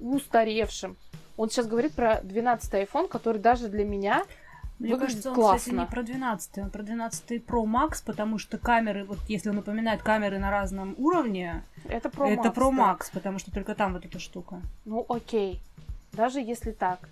Устаревшим. 0.00 0.96
Он 1.36 1.50
сейчас 1.50 1.66
говорит 1.66 1.94
про 1.94 2.20
12 2.22 2.72
iPhone, 2.72 3.08
который 3.08 3.38
даже 3.38 3.66
для 3.66 3.84
меня 3.84 4.24
Мне 4.78 4.94
Выглядит 4.94 5.24
кажется, 5.24 5.28
он, 5.30 5.34
классно. 5.34 5.58
кстати, 5.58 5.74
не 5.74 5.86
про 5.86 6.02
12, 6.02 6.58
он 6.58 6.70
про 6.70 6.82
12 6.82 7.30
Pro 7.44 7.64
Max, 7.64 8.02
потому 8.06 8.38
что 8.38 8.58
камеры, 8.58 9.04
вот 9.04 9.18
если 9.26 9.50
он 9.50 9.58
упоминает 9.58 10.02
камеры 10.02 10.38
на 10.38 10.52
разном 10.52 10.94
уровне, 10.98 11.64
это 11.88 12.08
Pro 12.08 12.28
это 12.28 12.48
Max, 12.48 12.54
Pro 12.54 12.76
да. 12.76 12.92
Max, 12.92 12.98
потому 13.12 13.40
что 13.40 13.50
только 13.50 13.74
там 13.74 13.92
вот 13.92 14.04
эта 14.04 14.20
штука. 14.20 14.60
Ну 14.84 15.04
окей. 15.08 15.60
Даже 16.12 16.40
если 16.40 16.70
так. 16.70 17.08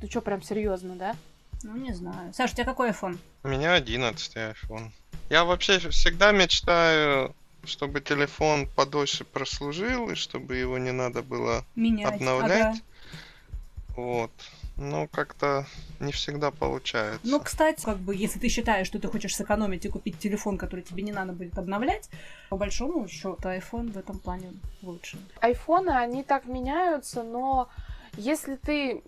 Ты 0.00 0.08
что, 0.08 0.20
прям 0.20 0.40
серьезно, 0.42 0.94
да? 0.94 1.16
Ну, 1.62 1.76
не 1.76 1.92
знаю. 1.92 2.32
Саша, 2.34 2.52
у 2.52 2.56
тебя 2.56 2.64
какой 2.64 2.90
iPhone? 2.90 3.18
У 3.42 3.48
меня 3.48 3.74
11 3.74 4.36
iPhone. 4.36 4.90
Я 5.30 5.44
вообще 5.44 5.78
всегда 5.90 6.32
мечтаю, 6.32 7.34
чтобы 7.64 8.00
телефон 8.00 8.66
подольше 8.66 9.24
прослужил, 9.24 10.10
и 10.10 10.14
чтобы 10.14 10.56
его 10.56 10.78
не 10.78 10.92
надо 10.92 11.22
было 11.22 11.64
Менять. 11.74 12.14
обновлять. 12.14 12.62
Ага. 12.62 13.94
Вот. 13.96 14.30
Но 14.76 15.06
как-то 15.06 15.66
не 16.00 16.12
всегда 16.12 16.50
получается. 16.50 17.20
Ну, 17.24 17.40
кстати, 17.40 17.84
как 17.84 17.98
бы, 17.98 18.16
если 18.16 18.38
ты 18.38 18.48
считаешь, 18.48 18.86
что 18.86 18.98
ты 18.98 19.06
хочешь 19.08 19.36
сэкономить 19.36 19.84
и 19.84 19.88
купить 19.88 20.18
телефон, 20.18 20.56
который 20.56 20.82
тебе 20.82 21.02
не 21.02 21.12
надо 21.12 21.32
будет 21.34 21.58
обновлять, 21.58 22.08
по 22.48 22.56
большому 22.56 23.06
счету 23.06 23.36
iPhone 23.42 23.92
в 23.92 23.98
этом 23.98 24.18
плане 24.18 24.52
лучше. 24.80 25.18
Айфоны, 25.40 25.90
они 25.90 26.22
так 26.22 26.46
меняются, 26.46 27.22
но 27.22 27.68
если 28.16 28.56
ты 28.56 29.02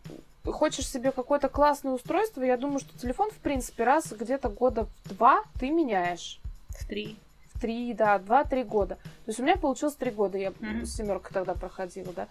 хочешь 0.52 0.88
себе 0.88 1.10
какое-то 1.12 1.48
классное 1.48 1.92
устройство, 1.92 2.42
я 2.42 2.56
думаю, 2.56 2.80
что 2.80 2.98
телефон, 2.98 3.30
в 3.30 3.36
принципе, 3.38 3.84
раз 3.84 4.12
где-то 4.12 4.48
года 4.48 4.86
в 5.04 5.08
два 5.08 5.42
ты 5.58 5.70
меняешь. 5.70 6.40
В 6.68 6.86
три. 6.86 7.16
В 7.54 7.60
три, 7.60 7.94
да, 7.94 8.18
два-три 8.18 8.62
года. 8.64 8.96
То 8.96 9.28
есть 9.28 9.40
у 9.40 9.42
меня 9.42 9.56
получилось 9.56 9.94
три 9.94 10.10
года, 10.10 10.36
я 10.36 10.52
Мгм. 10.60 10.84
семерка 10.86 11.32
тогда 11.32 11.54
проходила, 11.54 12.12
да. 12.12 12.28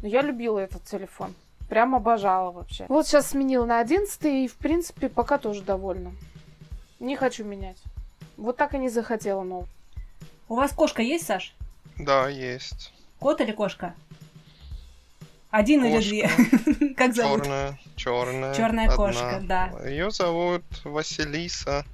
Но 0.00 0.08
я 0.08 0.22
любила 0.22 0.58
этот 0.58 0.84
телефон. 0.84 1.34
Прям 1.68 1.94
обожала 1.94 2.50
вообще. 2.50 2.86
Вот 2.88 3.06
сейчас 3.06 3.28
сменила 3.28 3.64
на 3.64 3.80
11 3.80 4.24
и, 4.44 4.48
в 4.48 4.54
принципе, 4.56 5.08
пока 5.08 5.38
тоже 5.38 5.62
довольна. 5.62 6.12
Не 6.98 7.16
хочу 7.16 7.44
менять. 7.44 7.78
Вот 8.36 8.56
так 8.56 8.74
и 8.74 8.78
не 8.78 8.88
захотела 8.88 9.42
новый. 9.42 9.68
У 10.48 10.54
вас 10.54 10.72
кошка 10.72 11.02
есть, 11.02 11.26
Саш? 11.26 11.54
Да, 11.96 12.28
есть. 12.28 12.92
Кот 13.18 13.40
или 13.40 13.52
кошка? 13.52 13.94
Один 15.50 15.84
или 15.84 15.96
Кошка. 15.96 16.08
две? 16.08 16.94
Как 16.94 17.14
зовут? 17.14 17.42
Черная, 17.44 17.78
черная. 17.96 18.54
Чёрная 18.54 18.90
кошка, 18.90 19.40
да. 19.42 19.72
Ее 19.84 20.10
зовут 20.10 20.62
Василиса, 20.84 21.84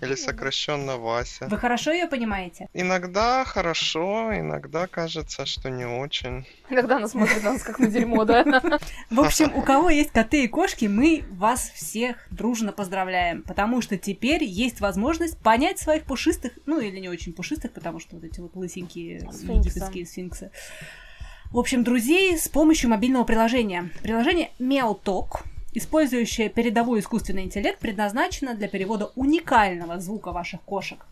или 0.00 0.14
сокращенно 0.14 0.96
Вася. 0.96 1.46
Вы 1.48 1.56
хорошо 1.58 1.92
ее 1.92 2.06
понимаете? 2.06 2.68
Иногда 2.72 3.44
хорошо, 3.44 4.30
иногда 4.34 4.86
кажется, 4.86 5.44
что 5.46 5.70
не 5.70 5.84
очень. 5.84 6.46
Иногда 6.70 6.96
она 6.96 7.08
смотрит 7.08 7.42
на 7.42 7.52
нас 7.52 7.62
как 7.62 7.78
на 7.78 7.86
дерьмо, 7.86 8.24
да? 8.24 8.44
В 9.10 9.20
общем, 9.20 9.52
у 9.54 9.62
кого 9.62 9.90
есть 9.90 10.10
коты 10.10 10.44
и 10.44 10.48
кошки, 10.48 10.86
мы 10.86 11.24
вас 11.30 11.70
всех 11.70 12.16
дружно 12.30 12.72
поздравляем, 12.72 13.42
потому 13.42 13.82
что 13.82 13.98
теперь 13.98 14.44
есть 14.44 14.80
возможность 14.80 15.38
понять 15.38 15.78
своих 15.78 16.04
пушистых, 16.04 16.52
ну 16.66 16.80
или 16.80 16.98
не 16.98 17.08
очень 17.08 17.32
пушистых, 17.32 17.72
потому 17.72 18.00
что 18.00 18.16
вот 18.16 18.24
эти 18.24 18.40
вот 18.40 18.56
лысенькие 18.56 19.16
египетские 19.16 20.06
сфинксы. 20.06 20.50
В 21.50 21.58
общем, 21.58 21.82
друзей 21.82 22.38
с 22.38 22.48
помощью 22.48 22.90
мобильного 22.90 23.24
приложения. 23.24 23.90
Приложение 24.04 24.50
MeowTalk, 24.60 25.42
использующее 25.74 26.48
передовой 26.48 27.00
искусственный 27.00 27.42
интеллект, 27.42 27.80
предназначено 27.80 28.54
для 28.54 28.68
перевода 28.68 29.10
уникального 29.16 29.98
звука 29.98 30.30
ваших 30.30 30.60
кошек. 30.60 31.04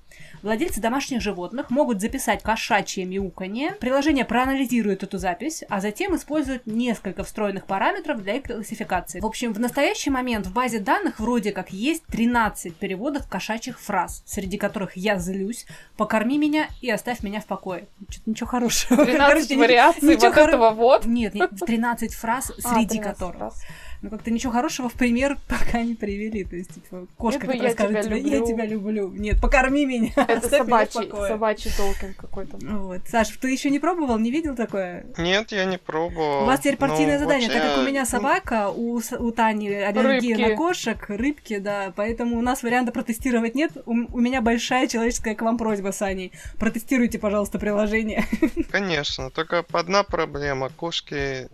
Владельцы 0.43 0.81
домашних 0.81 1.21
животных 1.21 1.71
могут 1.71 2.01
записать 2.01 2.43
кошачье 2.43 3.05
мяуканье. 3.05 3.73
Приложение 3.81 4.25
проанализирует 4.25 5.03
эту 5.03 5.19
запись, 5.19 5.65
а 5.69 5.81
затем 5.81 6.15
использует 6.15 6.67
несколько 6.67 7.25
встроенных 7.25 7.65
параметров 7.67 8.23
для 8.23 8.35
их 8.35 8.45
классификации. 8.45 9.21
В 9.21 9.27
общем, 9.27 9.53
в 9.53 9.61
настоящий 9.61 10.11
момент 10.11 10.47
в 10.47 10.53
базе 10.53 10.79
данных 10.79 11.19
вроде 11.19 11.53
как 11.53 11.71
есть 11.73 12.05
13 12.07 12.75
переводов 12.77 13.29
кошачьих 13.29 13.81
фраз, 13.81 14.23
среди 14.27 14.59
которых 14.59 14.97
«я 14.97 15.19
злюсь», 15.19 15.67
«покорми 15.97 16.39
меня» 16.39 16.69
и 16.81 16.91
«оставь 16.91 17.23
меня 17.23 17.41
в 17.41 17.47
покое». 17.47 17.87
Что-то 18.09 18.31
ничего 18.31 18.47
хорошего. 18.49 19.05
13 19.05 19.19
Короче, 19.29 19.55
ни- 19.57 19.61
вариаций 19.61 20.17
вот 20.17 20.37
этого 20.37 20.71
вот. 20.71 21.05
Нет, 21.05 21.35
нет, 21.35 21.51
13 21.67 22.15
фраз, 22.15 22.51
А, 22.65 22.75
среди 22.75 22.99
13 22.99 23.03
которых. 23.03 23.55
Но 24.01 24.11
как-то 24.11 24.31
ничего 24.31 24.53
хорошего 24.53 24.89
в 24.89 24.95
пример 24.95 25.37
пока 25.49 25.83
не 25.83 25.95
привели. 25.95 26.45
То 26.45 26.57
есть, 26.57 26.75
типа, 26.75 27.07
кошка, 27.17 27.41
Либо 27.43 27.53
которая 27.53 27.69
я 27.71 27.75
скажет 27.75 28.03
тебя 28.03 28.19
тебе, 28.19 28.31
я 28.31 28.37
люблю. 28.39 28.47
тебя 28.55 28.67
люблю. 28.67 29.09
Нет, 29.11 29.41
покорми 29.41 29.85
меня. 29.87 30.13
Это 30.17 30.49
собачий, 30.49 31.07
покое». 31.07 31.29
собачий 31.29 31.71
толкин 31.77 32.15
какой-то. 32.15 32.59
Вот. 32.61 33.01
Саш, 33.09 33.29
ты 33.39 33.51
еще 33.51 33.71
не 33.71 33.79
пробовал, 33.79 34.19
не 34.19 34.31
видел 34.31 34.55
такое? 34.55 35.07
Нет, 35.17 35.51
я 35.53 35.65
не 35.65 35.79
пробовал. 35.79 36.43
У 36.45 36.47
вас 36.47 36.61
теперь 36.61 36.77
партийное 36.77 37.19
Ну, 37.19 37.25
задание, 37.25 37.49
так 37.49 37.63
как 37.63 37.79
у 37.79 37.83
меня 37.87 38.05
собака, 38.07 38.71
у, 38.71 39.01
у 39.19 39.33
Тани 39.33 39.69
аллергия 39.73 40.37
Рыбки. 40.37 40.51
на 40.51 40.57
кошек, 40.57 41.05
рыбки, 41.09 41.59
да, 41.59 41.93
поэтому 41.97 42.39
у 42.39 42.41
нас 42.41 42.63
варианта 42.63 42.93
протестировать 42.93 43.55
нет. 43.55 43.73
У, 43.87 43.93
у 43.93 44.21
меня 44.21 44.41
большая 44.43 44.87
человеческая 44.87 45.35
к 45.35 45.43
вам 45.43 45.59
просьба, 45.59 45.91
Сани. 45.91 46.33
Протестируйте, 46.59 47.19
пожалуйста, 47.19 47.59
приложение. 47.59 48.25
Конечно, 48.71 49.31
только 49.31 49.65
одна 49.73 50.03
проблема. 50.05 50.69
Кошки 50.71 51.49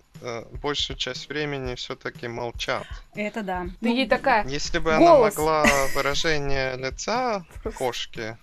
большую 0.62 0.96
часть 0.96 1.28
времени 1.28 1.74
все-таки 1.74 2.28
молчат. 2.28 2.86
Это 3.14 3.42
да. 3.42 3.64
Ты 3.80 3.88
Ну, 3.88 3.94
ей 3.94 4.08
такая, 4.08 4.46
Если 4.46 4.78
бы 4.78 4.94
она 4.94 5.06
Голос. 5.06 5.36
могла 5.36 5.64
выражение 5.94 6.76
лица 6.78 7.44
кошки 7.76 8.36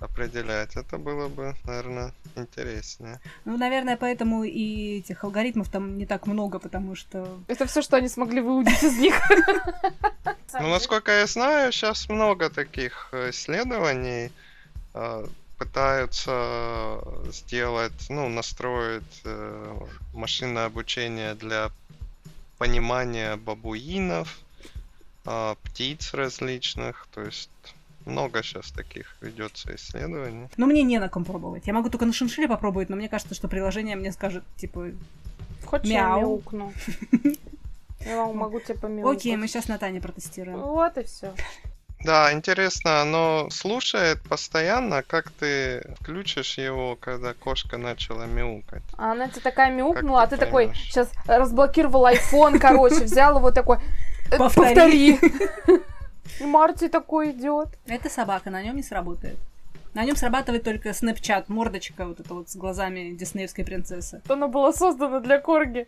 определять, 0.00 0.76
это 0.76 0.98
было 0.98 1.28
бы, 1.28 1.54
наверное, 1.64 2.12
интереснее. 2.36 3.20
Ну, 3.44 3.56
наверное, 3.56 3.96
поэтому 3.96 4.44
и 4.44 4.98
этих 4.98 5.24
алгоритмов 5.24 5.68
там 5.70 5.96
не 5.98 6.04
так 6.06 6.26
много, 6.26 6.58
потому 6.58 6.94
что... 6.94 7.26
это 7.48 7.66
все, 7.66 7.80
что 7.80 7.96
они 7.96 8.08
смогли 8.08 8.40
выудить 8.40 8.82
из 8.82 8.98
них. 8.98 9.14
Ну, 10.60 10.68
насколько 10.68 11.10
я 11.10 11.26
знаю, 11.26 11.72
сейчас 11.72 12.08
много 12.08 12.50
таких 12.50 13.08
э, 13.12 13.30
исследований 13.30 14.30
э, 14.94 15.26
пытаются 15.58 17.00
сделать, 17.26 18.06
ну, 18.08 18.28
настроить 18.28 19.20
э, 19.24 19.76
машинное 20.12 20.66
обучение 20.66 21.34
для 21.34 21.70
понимания 22.58 23.36
бабуинов, 23.36 24.38
э, 25.26 25.54
птиц 25.62 26.14
различных, 26.14 27.08
то 27.14 27.22
есть 27.22 27.50
много 28.04 28.42
сейчас 28.42 28.70
таких 28.70 29.16
ведется 29.20 29.74
исследований. 29.74 30.48
Ну, 30.56 30.66
мне 30.66 30.82
не 30.82 30.98
на 30.98 31.08
ком 31.08 31.24
пробовать. 31.24 31.66
Я 31.66 31.72
могу 31.72 31.88
только 31.88 32.04
на 32.04 32.12
шиншилле 32.12 32.48
попробовать, 32.48 32.90
но 32.90 32.96
мне 32.96 33.08
кажется, 33.08 33.34
что 33.34 33.48
приложение 33.48 33.96
мне 33.96 34.12
скажет, 34.12 34.44
типа, 34.56 34.90
Хочешь, 35.64 35.88
я 35.88 36.08
Мяу. 36.08 36.20
мяукну? 36.20 36.72
Я 38.04 38.26
могу 38.26 38.60
тебе 38.60 38.74
помяукать. 38.74 39.18
окей, 39.18 39.36
мы 39.36 39.48
сейчас 39.48 39.66
на 39.66 39.78
Тане 39.78 39.98
протестируем. 40.00 40.60
Вот 40.60 40.98
и 40.98 41.04
все. 41.04 41.32
Да, 42.04 42.32
интересно, 42.32 43.00
оно 43.00 43.48
слушает 43.50 44.20
постоянно, 44.22 45.02
как 45.02 45.30
ты 45.30 45.82
включишь 46.00 46.58
его, 46.58 46.96
когда 46.96 47.32
кошка 47.32 47.78
начала 47.78 48.26
мяукать. 48.26 48.82
А 48.98 49.12
она 49.12 49.28
тебе 49.28 49.40
такая 49.40 49.70
мяукнула, 49.72 50.22
а 50.22 50.26
ты 50.26 50.36
ты 50.36 50.44
такой, 50.44 50.72
сейчас 50.74 51.08
разблокировал 51.26 52.06
iPhone, 52.06 52.58
короче, 52.58 53.04
взял 53.04 53.38
его 53.38 53.50
такой, 53.50 53.78
«Э, 54.30 54.36
Повтори». 54.36 55.16
повтори. 55.16 55.82
И 56.40 56.44
Марти 56.44 56.88
такой 56.88 57.30
идет. 57.30 57.68
Это 57.86 58.10
собака, 58.10 58.50
на 58.50 58.62
нем 58.62 58.76
не 58.76 58.82
сработает. 58.82 59.36
На 59.94 60.04
нем 60.04 60.16
срабатывает 60.16 60.64
только 60.64 60.88
Snapchat, 60.88 61.44
мордочка 61.48 62.04
вот 62.04 62.18
эта 62.18 62.34
вот 62.34 62.50
с 62.50 62.56
глазами 62.56 63.12
диснеевской 63.12 63.64
принцессы. 63.64 64.20
Она 64.28 64.48
была 64.48 64.72
создана 64.72 65.20
для 65.20 65.38
корги. 65.38 65.86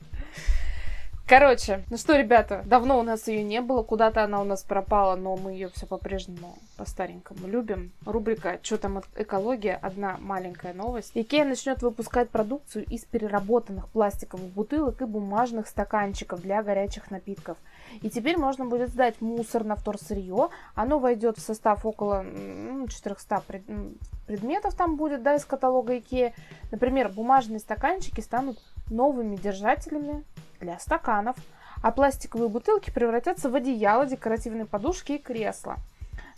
Короче, 1.28 1.82
ну 1.90 1.96
что, 1.96 2.16
ребята, 2.16 2.62
давно 2.66 3.00
у 3.00 3.02
нас 3.02 3.26
ее 3.26 3.42
не 3.42 3.60
было, 3.60 3.82
куда-то 3.82 4.22
она 4.22 4.40
у 4.40 4.44
нас 4.44 4.62
пропала, 4.62 5.16
но 5.16 5.36
мы 5.36 5.54
ее 5.54 5.68
все 5.70 5.84
по-прежнему 5.84 6.56
по-старенькому 6.76 7.48
любим. 7.48 7.90
Рубрика 8.04 8.60
«Что 8.62 8.78
там 8.78 9.02
экология?» 9.16 9.76
Одна 9.82 10.18
маленькая 10.20 10.72
новость. 10.72 11.10
Икея 11.14 11.44
начнет 11.44 11.82
выпускать 11.82 12.30
продукцию 12.30 12.84
из 12.84 13.04
переработанных 13.04 13.88
пластиковых 13.88 14.46
бутылок 14.52 15.02
и 15.02 15.04
бумажных 15.04 15.66
стаканчиков 15.66 16.42
для 16.42 16.62
горячих 16.62 17.10
напитков. 17.10 17.58
И 18.02 18.08
теперь 18.08 18.38
можно 18.38 18.64
будет 18.64 18.90
сдать 18.90 19.20
мусор 19.20 19.64
на 19.64 19.74
вторсырье. 19.74 20.50
Оно 20.76 21.00
войдет 21.00 21.38
в 21.38 21.42
состав 21.42 21.84
около 21.84 22.22
м, 22.22 22.86
400 22.86 23.40
пред- 23.40 23.68
м, 23.68 23.96
предметов 24.28 24.76
там 24.76 24.94
будет, 24.94 25.24
да, 25.24 25.34
из 25.34 25.44
каталога 25.44 25.98
Икея. 25.98 26.34
Например, 26.70 27.08
бумажные 27.08 27.58
стаканчики 27.58 28.20
станут 28.20 28.58
новыми 28.90 29.34
держателями 29.34 30.22
для 30.60 30.78
стаканов, 30.78 31.36
а 31.82 31.92
пластиковые 31.92 32.48
бутылки 32.48 32.90
превратятся 32.90 33.50
в 33.50 33.54
одеяло, 33.54 34.06
декоративные 34.06 34.66
подушки 34.66 35.12
и 35.12 35.18
кресла. 35.18 35.76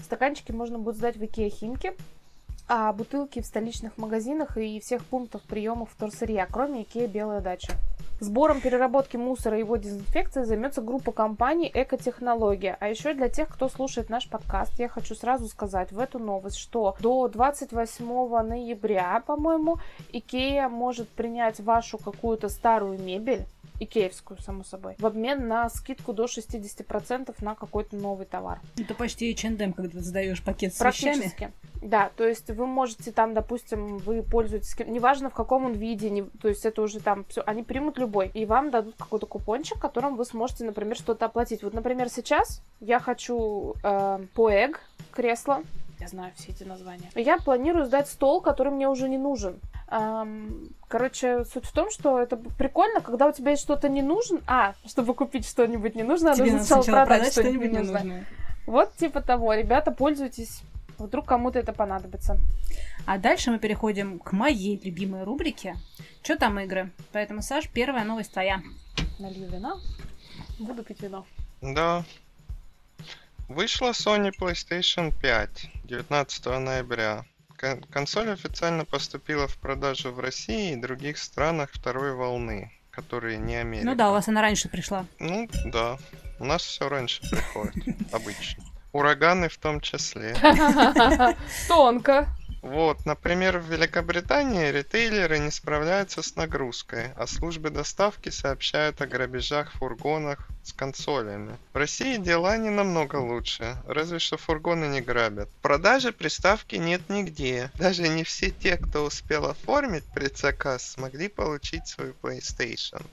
Стаканчики 0.01 0.53
можно 0.53 0.79
будет 0.79 0.97
сдать 0.97 1.17
в 1.17 1.25
Икеа 1.25 1.51
Химки, 1.51 1.95
а 2.69 2.93
бутылки 2.93 3.41
в 3.41 3.47
столичных 3.47 3.97
магазинах 3.97 4.57
и 4.59 4.81
всех 4.81 5.05
пунктах 5.05 5.43
приемов 5.43 5.91
вторсырья, 5.91 6.47
кроме 6.51 6.83
Икеа 6.83 7.07
Белая 7.09 7.41
дача. 7.41 7.73
Сбором 8.21 8.61
переработки 8.61 9.17
мусора 9.17 9.57
и 9.57 9.61
его 9.61 9.77
дезинфекцией 9.77 10.45
займется 10.45 10.83
группа 10.83 11.13
компаний 11.13 11.71
«Экотехнология». 11.73 12.77
А 12.81 12.89
еще 12.89 13.15
для 13.15 13.29
тех, 13.29 13.49
кто 13.49 13.69
слушает 13.69 14.11
наш 14.11 14.29
подкаст, 14.29 14.77
я 14.81 14.89
хочу 14.89 15.15
сразу 15.15 15.47
сказать 15.47 15.93
в 15.93 16.01
эту 16.01 16.19
новость, 16.19 16.57
что 16.57 16.97
до 17.01 17.29
28 17.29 18.05
ноября, 18.43 19.23
по-моему, 19.25 19.77
Икея 20.11 20.69
может 20.69 21.09
принять 21.09 21.61
вашу 21.61 21.97
какую-то 21.97 22.49
старую 22.49 22.99
мебель, 22.99 23.47
икеевскую, 23.81 24.41
само 24.43 24.65
собой, 24.65 24.95
в 24.99 25.07
обмен 25.07 25.49
на 25.49 25.69
скидку 25.71 26.13
до 26.13 26.25
60% 26.25 27.35
на 27.41 27.55
какой-то 27.55 27.97
новый 27.97 28.27
товар. 28.27 28.61
Это 28.79 28.95
почти 28.95 29.31
H&M, 29.33 29.73
когда 29.73 29.91
ты 29.91 30.01
сдаешь 30.01 30.43
пакет 30.43 30.75
с 30.75 30.79
вещами. 30.81 31.53
Да, 31.81 32.11
то 32.17 32.27
есть 32.27 32.51
вы 32.51 32.67
можете 32.67 33.13
там, 33.13 33.35
допустим, 33.35 33.99
вы 33.99 34.23
пользуетесь, 34.23 34.77
неважно 34.87 35.31
в 35.31 35.35
каком 35.35 35.65
он 35.67 35.73
виде, 35.75 36.11
не- 36.11 36.25
то 36.25 36.49
есть 36.49 36.65
это 36.67 36.83
уже 36.83 36.99
там 36.99 37.25
все, 37.29 37.41
они 37.47 37.63
примут 37.63 37.99
любой, 37.99 38.29
и 38.35 38.45
вам 38.47 38.71
дадут 38.71 38.97
какой-то 38.99 39.27
купончик, 39.27 39.79
которым 39.79 40.17
вы 40.17 40.25
сможете, 40.25 40.65
например, 40.65 40.97
что-то 40.97 41.27
оплатить. 41.27 41.63
Вот, 41.63 41.75
например, 41.75 42.09
сейчас 42.09 42.63
я 42.81 42.99
хочу 42.99 43.75
э, 43.85 44.19
поэг 44.35 44.81
кресло, 45.13 45.63
я 46.01 46.09
знаю 46.09 46.33
все 46.37 46.53
эти 46.53 46.63
названия. 46.63 47.11
Я 47.17 47.39
планирую 47.39 47.85
сдать 47.87 48.09
стол, 48.09 48.41
который 48.41 48.73
мне 48.73 48.89
уже 48.89 49.09
не 49.09 49.19
нужен. 49.19 49.59
Короче, 50.89 51.45
суть 51.45 51.65
в 51.65 51.73
том, 51.73 51.91
что 51.91 52.21
это 52.21 52.37
прикольно, 52.37 53.01
когда 53.01 53.27
у 53.27 53.33
тебя 53.33 53.53
есть 53.53 53.63
что-то 53.63 53.89
не 53.89 54.03
нужно. 54.03 54.41
А, 54.47 54.75
чтобы 54.87 55.15
купить 55.15 55.47
что-нибудь 55.47 55.95
не 55.95 56.03
нужно, 56.03 56.35
Тебе 56.35 56.45
надо 56.47 56.53
надо 56.57 56.65
сначала, 56.65 56.83
сначала 56.83 57.07
продать, 57.07 57.19
продать 57.19 57.33
что-нибудь 57.33 57.71
что-нибудь 57.71 57.79
нужное. 57.79 58.03
ненужное. 58.03 58.27
Вот 58.67 58.97
типа 58.97 59.21
того. 59.23 59.55
Ребята, 59.55 59.91
пользуйтесь. 59.91 60.61
Вдруг 60.99 61.27
кому-то 61.27 61.59
это 61.59 61.73
понадобится. 61.73 62.39
А 63.07 63.19
дальше 63.19 63.51
мы 63.51 63.59
переходим 63.59 64.19
к 64.19 64.33
моей 64.33 64.79
любимой 64.83 65.23
рубрике. 65.25 65.77
Что 66.23 66.37
там 66.37 66.59
игры? 66.61 66.91
Поэтому, 67.13 67.41
Саш, 67.41 67.69
первая 67.69 68.05
новость 68.05 68.33
твоя. 68.33 68.61
Налью 69.19 69.49
вина. 69.49 69.77
Буду 70.59 70.83
пить 70.83 71.01
вино. 71.01 71.25
Да. 71.63 72.05
Вышла 73.49 73.91
Sony 73.91 74.33
PlayStation 74.39 75.15
5 75.19 75.71
19 75.85 76.47
ноября. 76.59 77.25
Кон- 77.59 77.83
Консоль 77.91 78.31
официально 78.31 78.85
поступила 78.85 79.49
в 79.49 79.57
продажу 79.59 80.13
в 80.13 80.21
России 80.21 80.73
и 80.73 80.77
других 80.77 81.19
странах 81.19 81.71
второй 81.73 82.15
волны, 82.15 82.71
которые 82.91 83.37
не 83.39 83.57
Америка. 83.57 83.87
Ну 83.87 83.95
да, 83.97 84.11
у 84.11 84.13
вас 84.13 84.29
она 84.29 84.41
раньше 84.43 84.69
пришла. 84.69 85.07
Ну 85.19 85.49
да, 85.67 85.99
у 86.39 86.45
нас 86.45 86.63
все 86.63 86.89
раньше 86.89 87.21
приходит, 87.29 87.75
обычно. 88.13 88.65
Ураганы 88.93 89.49
в 89.49 89.59
том 89.59 89.81
числе. 89.81 90.35
Тонко. 91.69 92.29
Вот, 92.61 93.07
например, 93.07 93.59
в 93.59 93.71
Великобритании 93.71 94.71
ритейлеры 94.71 95.39
не 95.39 95.51
справляются 95.51 96.23
с 96.23 96.35
нагрузкой, 96.35 97.13
а 97.15 97.27
службы 97.29 97.71
доставки 97.71 98.31
сообщают 98.31 99.01
о 99.01 99.07
грабежах 99.07 99.73
фургонах 99.73 100.49
с 100.65 100.73
консолями. 100.73 101.57
В 101.73 101.77
России 101.77 102.17
дела 102.17 102.57
не 102.57 102.71
намного 102.71 103.17
лучше, 103.17 103.77
разве 103.87 104.19
что 104.19 104.37
фургоны 104.37 104.87
не 104.87 105.01
грабят. 105.01 105.49
В 105.49 105.63
продаже 105.63 106.13
приставки 106.13 106.75
нет 106.75 107.09
нигде. 107.09 107.71
Даже 107.77 108.09
не 108.09 108.25
все 108.25 108.51
те, 108.51 108.77
кто 108.77 109.05
успел 109.05 109.47
оформить 109.47 110.05
предзаказ, 110.07 110.93
смогли 110.93 111.29
получить 111.29 111.87
свою 111.87 112.15
PlayStation. 112.21 113.07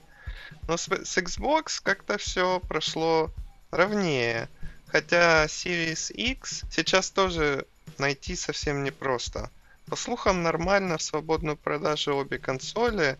Но 0.66 0.76
с, 0.76 0.88
с 0.88 1.18
Xbox 1.18 1.80
как-то 1.82 2.18
все 2.18 2.60
прошло 2.60 3.30
ровнее. 3.70 4.48
Хотя 4.88 5.44
Series 5.44 6.12
X 6.12 6.64
сейчас 6.70 7.10
тоже 7.10 7.66
найти 7.98 8.36
совсем 8.36 8.84
непросто. 8.84 9.50
По 9.88 9.96
слухам, 9.96 10.42
нормально 10.42 10.98
в 10.98 11.02
свободную 11.02 11.56
продажу 11.56 12.16
обе 12.16 12.38
консоли 12.38 13.18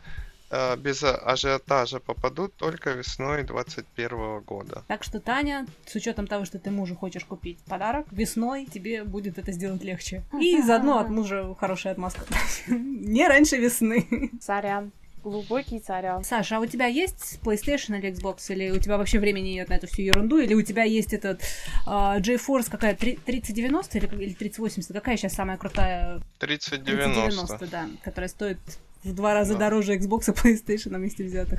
э, 0.50 0.76
без 0.76 1.05
ажиотажа 1.05 2.00
попадут 2.00 2.55
только 2.57 2.90
весной 2.90 3.44
2021 3.44 4.40
года. 4.40 4.83
Так 4.88 5.05
что, 5.05 5.20
Таня, 5.20 5.66
с 5.87 5.94
учетом 5.94 6.26
того, 6.26 6.44
что 6.44 6.59
ты 6.59 6.70
мужу 6.70 6.96
хочешь 6.96 7.24
купить 7.24 7.59
подарок, 7.66 8.07
весной 8.11 8.66
тебе 8.66 9.05
будет 9.05 9.38
это 9.38 9.52
сделать 9.52 9.85
легче. 9.85 10.24
И 10.40 10.61
заодно 10.61 10.98
от 10.98 11.09
мужа 11.09 11.55
хорошая 11.59 11.92
отмазка. 11.92 12.22
Не 12.66 13.29
раньше 13.29 13.57
весны. 13.59 14.31
Сорян. 14.40 14.90
Глубокий 15.30 15.80
сорян. 15.80 16.22
Саша, 16.22 16.58
а 16.58 16.60
у 16.60 16.66
тебя 16.66 16.86
есть 16.86 17.40
PlayStation 17.42 17.98
или 17.98 18.12
Xbox? 18.12 18.44
Или 18.50 18.70
у 18.70 18.78
тебя 18.78 18.96
вообще 18.96 19.18
времени 19.18 19.48
нет 19.48 19.68
на 19.68 19.74
эту 19.74 19.88
всю 19.88 20.02
ерунду? 20.02 20.38
Или 20.38 20.54
у 20.54 20.62
тебя 20.62 20.84
есть 20.84 21.12
этот 21.12 21.42
а, 21.84 22.20
GeForce 22.20 22.70
какая? 22.70 22.94
три- 22.94 23.16
3090 23.16 23.98
или, 23.98 24.06
или 24.22 24.32
3080? 24.34 24.92
Какая 24.92 25.16
сейчас 25.16 25.32
самая 25.32 25.56
крутая? 25.56 26.20
3090. 26.38 27.12
3090, 27.58 27.66
да. 27.66 27.88
Которая 28.04 28.28
стоит 28.28 28.58
в 29.02 29.12
два 29.14 29.34
раза 29.34 29.54
Да. 29.54 29.58
дороже 29.58 29.96
Xbox 29.96 30.30
и 30.30 30.32
PlayStation 30.32 30.90
на 30.90 30.98
месте 30.98 31.24
взятых. 31.24 31.58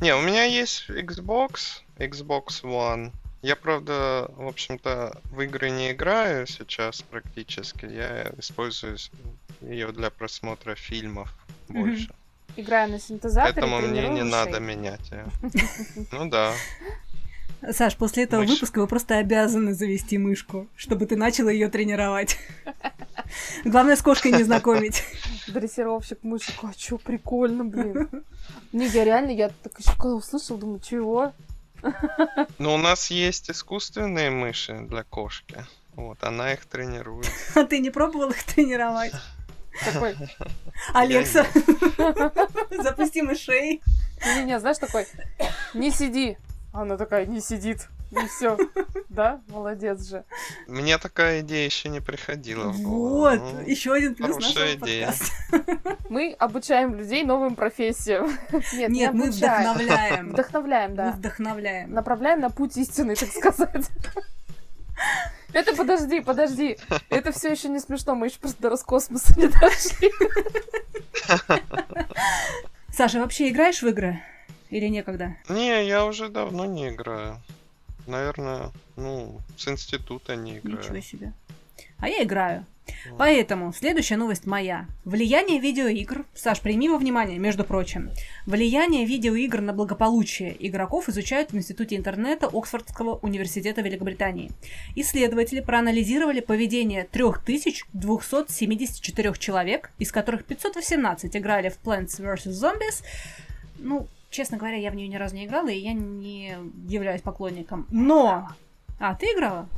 Не, 0.00 0.14
у 0.14 0.20
меня 0.20 0.44
есть 0.44 0.90
Xbox, 0.90 1.80
Xbox 1.96 2.62
One. 2.62 3.12
Я, 3.40 3.56
правда, 3.56 4.30
в 4.36 4.46
общем-то, 4.46 5.18
в 5.30 5.40
игры 5.40 5.70
не 5.70 5.92
играю 5.92 6.46
сейчас 6.46 7.00
практически. 7.00 7.86
Я 7.86 8.32
использую 8.36 8.98
ее 9.62 9.92
для 9.92 10.10
просмотра 10.10 10.74
фильмов 10.74 11.32
больше. 11.68 12.10
Играя 12.58 12.88
на 12.88 12.98
синтезаторе, 12.98 13.54
Поэтому 13.54 13.80
мне 13.80 14.08
не 14.08 14.24
надо 14.24 14.58
менять 14.58 15.12
ее. 15.12 15.26
Ну 16.10 16.28
да. 16.28 16.52
Саш, 17.70 17.96
после 17.96 18.24
этого 18.24 18.40
Мышь. 18.40 18.50
выпуска 18.50 18.80
вы 18.80 18.88
просто 18.88 19.18
обязаны 19.18 19.74
завести 19.74 20.18
мышку, 20.18 20.66
чтобы 20.74 21.06
ты 21.06 21.16
начала 21.16 21.50
ее 21.50 21.68
тренировать. 21.68 22.36
Главное, 23.64 23.94
с 23.94 24.02
кошкой 24.02 24.32
не 24.32 24.42
знакомить. 24.42 25.04
Дрессировщик 25.46 26.24
мышек, 26.24 26.56
а 26.64 26.72
чё, 26.74 26.98
прикольно, 26.98 27.64
блин. 27.64 28.08
Не, 28.72 28.88
я 28.88 29.04
реально, 29.04 29.30
я 29.30 29.50
так 29.62 29.78
еще 29.78 29.92
когда 29.92 30.16
услышал, 30.16 30.58
думаю, 30.58 30.80
чего? 30.80 31.32
Но 32.58 32.74
у 32.74 32.78
нас 32.78 33.08
есть 33.12 33.52
искусственные 33.52 34.30
мыши 34.30 34.80
для 34.80 35.04
кошки. 35.04 35.64
Вот, 35.94 36.18
она 36.24 36.52
их 36.52 36.66
тренирует. 36.66 37.30
А 37.54 37.62
ты 37.62 37.78
не 37.78 37.90
пробовал 37.90 38.30
их 38.30 38.42
тренировать? 38.42 39.12
Такой, 39.84 40.16
Алекса, 40.94 41.46
запусти 42.82 43.22
мышей. 43.22 43.82
не-не, 44.36 44.58
знаешь, 44.60 44.78
такой, 44.78 45.06
не 45.74 45.90
сиди. 45.90 46.36
Она 46.72 46.96
такая, 46.96 47.26
не 47.26 47.40
сидит. 47.40 47.88
И 48.10 48.26
все. 48.26 48.56
Да? 49.10 49.40
Молодец 49.48 50.02
же. 50.08 50.24
Мне 50.66 50.96
такая 50.96 51.40
идея 51.40 51.66
еще 51.66 51.90
не 51.90 52.00
приходила. 52.00 52.68
Вот, 52.70 53.38
Ну, 53.40 53.60
еще 53.66 53.92
один 53.92 54.14
плюс 54.14 54.32
хорошая 54.36 54.76
нашего 54.76 54.86
идея. 54.86 55.06
подкаста. 55.50 55.96
Мы 56.08 56.34
обучаем 56.38 56.94
людей 56.94 57.22
новым 57.24 57.54
профессиям. 57.54 58.30
Нет, 58.72 58.88
не 58.90 59.00
Нет, 59.00 59.12
мы 59.12 59.24
обучаем. 59.28 59.74
вдохновляем. 59.74 60.28
Вдохновляем, 60.30 60.90
Мы 60.92 60.96
да. 60.96 61.12
вдохновляем. 61.12 61.90
Направляем 61.92 62.40
на 62.40 62.48
путь 62.50 62.76
истины, 62.78 63.14
так 63.14 63.28
сказать. 63.30 63.90
Это 65.52 65.74
подожди, 65.74 66.20
подожди. 66.20 66.78
Это 67.08 67.32
все 67.32 67.50
еще 67.50 67.68
не 67.68 67.80
смешно, 67.80 68.14
мы 68.14 68.26
еще 68.26 68.38
просто 68.38 68.60
до 68.62 68.70
Роскосмоса 68.70 69.38
не 69.38 69.48
дошли. 69.48 70.10
Саша, 72.92 73.20
вообще 73.20 73.48
играешь 73.48 73.82
в 73.82 73.86
игры? 73.88 74.20
Или 74.70 74.88
некогда? 74.88 75.36
Не, 75.48 75.86
я 75.86 76.04
уже 76.04 76.28
давно 76.28 76.64
не 76.66 76.88
играю. 76.88 77.40
Наверное, 78.06 78.70
ну, 78.96 79.40
с 79.56 79.68
института 79.68 80.36
не 80.36 80.58
играю. 80.58 80.78
Ничего 80.78 81.00
себе. 81.00 81.32
А 81.98 82.08
я 82.08 82.22
играю. 82.22 82.64
Поэтому 83.16 83.72
следующая 83.72 84.16
новость 84.16 84.46
моя. 84.46 84.86
Влияние 85.04 85.60
видеоигр. 85.60 86.24
Саш, 86.34 86.60
прими 86.60 86.88
во 86.88 86.98
внимание, 86.98 87.38
между 87.38 87.62
прочим. 87.64 88.10
Влияние 88.46 89.04
видеоигр 89.04 89.60
на 89.60 89.72
благополучие 89.72 90.56
игроков 90.66 91.08
изучают 91.08 91.52
в 91.52 91.56
Институте 91.56 91.94
интернета 91.96 92.48
Оксфордского 92.52 93.20
университета 93.22 93.80
Великобритании. 93.80 94.50
Исследователи 94.96 95.60
проанализировали 95.60 96.40
поведение 96.40 97.04
3274 97.04 99.34
человек, 99.38 99.92
из 99.98 100.10
которых 100.12 100.44
518 100.44 101.36
играли 101.36 101.68
в 101.68 101.78
Plants 101.84 102.20
vs. 102.20 102.50
Zombies. 102.50 103.04
Ну, 103.78 104.08
честно 104.30 104.58
говоря, 104.58 104.76
я 104.76 104.90
в 104.90 104.94
нее 104.94 105.08
ни 105.08 105.16
разу 105.16 105.34
не 105.34 105.46
играла, 105.46 105.68
и 105.68 105.78
я 105.78 105.92
не 105.92 106.56
являюсь 106.86 107.22
поклонником. 107.22 107.86
Но... 107.90 108.48
А, 109.00 109.14
ты 109.14 109.26
играла? 109.26 109.68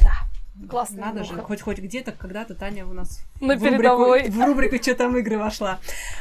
Классно. 0.69 1.07
Надо 1.07 1.25
же, 1.25 1.35
хоть 1.35 1.61
хоть 1.63 1.79
где-то 1.79 2.13
когда-то 2.13 2.55
Таня 2.55 2.87
у 2.87 2.93
нас 2.93 3.21
На 3.41 3.57
в 3.57 3.63
рубрику- 3.65 4.31
в 4.31 4.45
рубрику 4.47 4.77
«Что 4.83 4.95
там 4.95 5.17
игры» 5.17 5.39
вошла. 5.39 5.79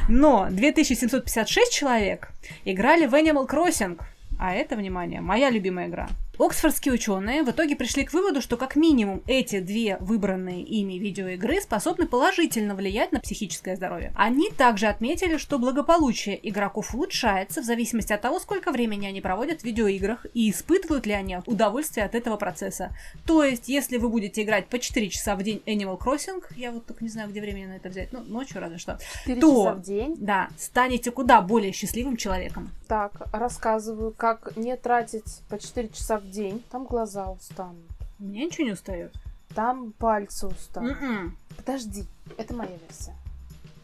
Но 0.08 0.48
2756 0.50 1.72
человек 1.74 2.30
играли 2.66 3.06
в 3.06 3.14
Animal 3.14 3.48
Crossing. 3.48 4.00
А 4.40 4.54
это, 4.54 4.76
внимание, 4.78 5.20
моя 5.22 5.50
любимая 5.50 5.88
игра. 5.88 6.08
Оксфордские 6.40 6.94
ученые 6.94 7.44
в 7.44 7.52
итоге 7.52 7.76
пришли 7.76 8.06
к 8.06 8.14
выводу, 8.14 8.42
что 8.42 8.56
как 8.56 8.78
минимум 8.78 9.22
эти 9.28 9.60
две 9.60 9.98
выбранные 10.00 10.64
ими 10.64 10.94
видеоигры 10.94 11.60
способны 11.60 12.08
положительно 12.08 12.76
влиять 12.76 13.12
на 13.12 13.20
психическое 13.20 13.76
здоровье. 13.76 14.14
Они 14.16 14.50
также 14.50 14.88
отметили, 14.88 15.36
что 15.36 15.60
благополучие 15.60 16.40
игроков 16.50 16.96
улучшается 16.96 17.62
в 17.62 17.66
зависимости 17.66 18.14
от 18.14 18.22
того, 18.22 18.40
сколько 18.40 18.72
времени 18.72 19.06
они 19.06 19.20
проводят 19.20 19.62
в 19.62 19.64
видеоиграх 19.66 20.26
и 20.34 20.50
испытывают 20.50 21.06
ли 21.06 21.12
они 21.12 21.38
удовольствие 21.46 22.06
от 22.06 22.16
этого 22.16 22.38
процесса. 22.38 22.96
То 23.26 23.44
есть, 23.44 23.68
если 23.68 23.98
вы 23.98 24.08
будете 24.08 24.42
играть 24.42 24.68
по 24.68 24.80
4 24.80 25.10
часа 25.10 25.36
в 25.36 25.44
день 25.44 25.62
Animal 25.66 26.00
Crossing, 26.00 26.42
я 26.56 26.72
вот 26.72 26.86
только 26.86 27.04
не 27.04 27.10
знаю, 27.10 27.30
где 27.30 27.42
времени 27.42 27.66
на 27.66 27.74
это 27.74 27.90
взять, 27.90 28.14
ну, 28.14 28.22
ночью 28.24 28.62
разве 28.62 28.78
что, 28.78 28.98
4 29.26 29.42
то- 29.42 29.66
часа 29.66 29.74
в 29.74 29.82
день. 29.82 30.16
да, 30.18 30.48
станете 30.58 31.12
куда 31.12 31.42
более 31.42 31.74
счастливым 31.74 32.16
человеком. 32.16 32.72
Так, 32.90 33.22
рассказываю, 33.32 34.12
как 34.12 34.58
не 34.58 34.76
тратить 34.76 35.42
по 35.48 35.60
4 35.60 35.90
часа 35.90 36.18
в 36.18 36.28
день. 36.28 36.64
Там 36.72 36.86
глаза 36.86 37.30
устанут. 37.30 37.86
У 38.20 38.24
меня 38.24 38.46
ничего 38.46 38.66
не 38.66 38.74
устает. 38.74 39.14
Там 39.54 39.92
пальцы 39.92 40.48
устанут. 40.48 40.98
М-м. 41.00 41.38
Подожди, 41.56 42.06
это 42.38 42.56
моя 42.56 42.76
версия. 42.78 43.14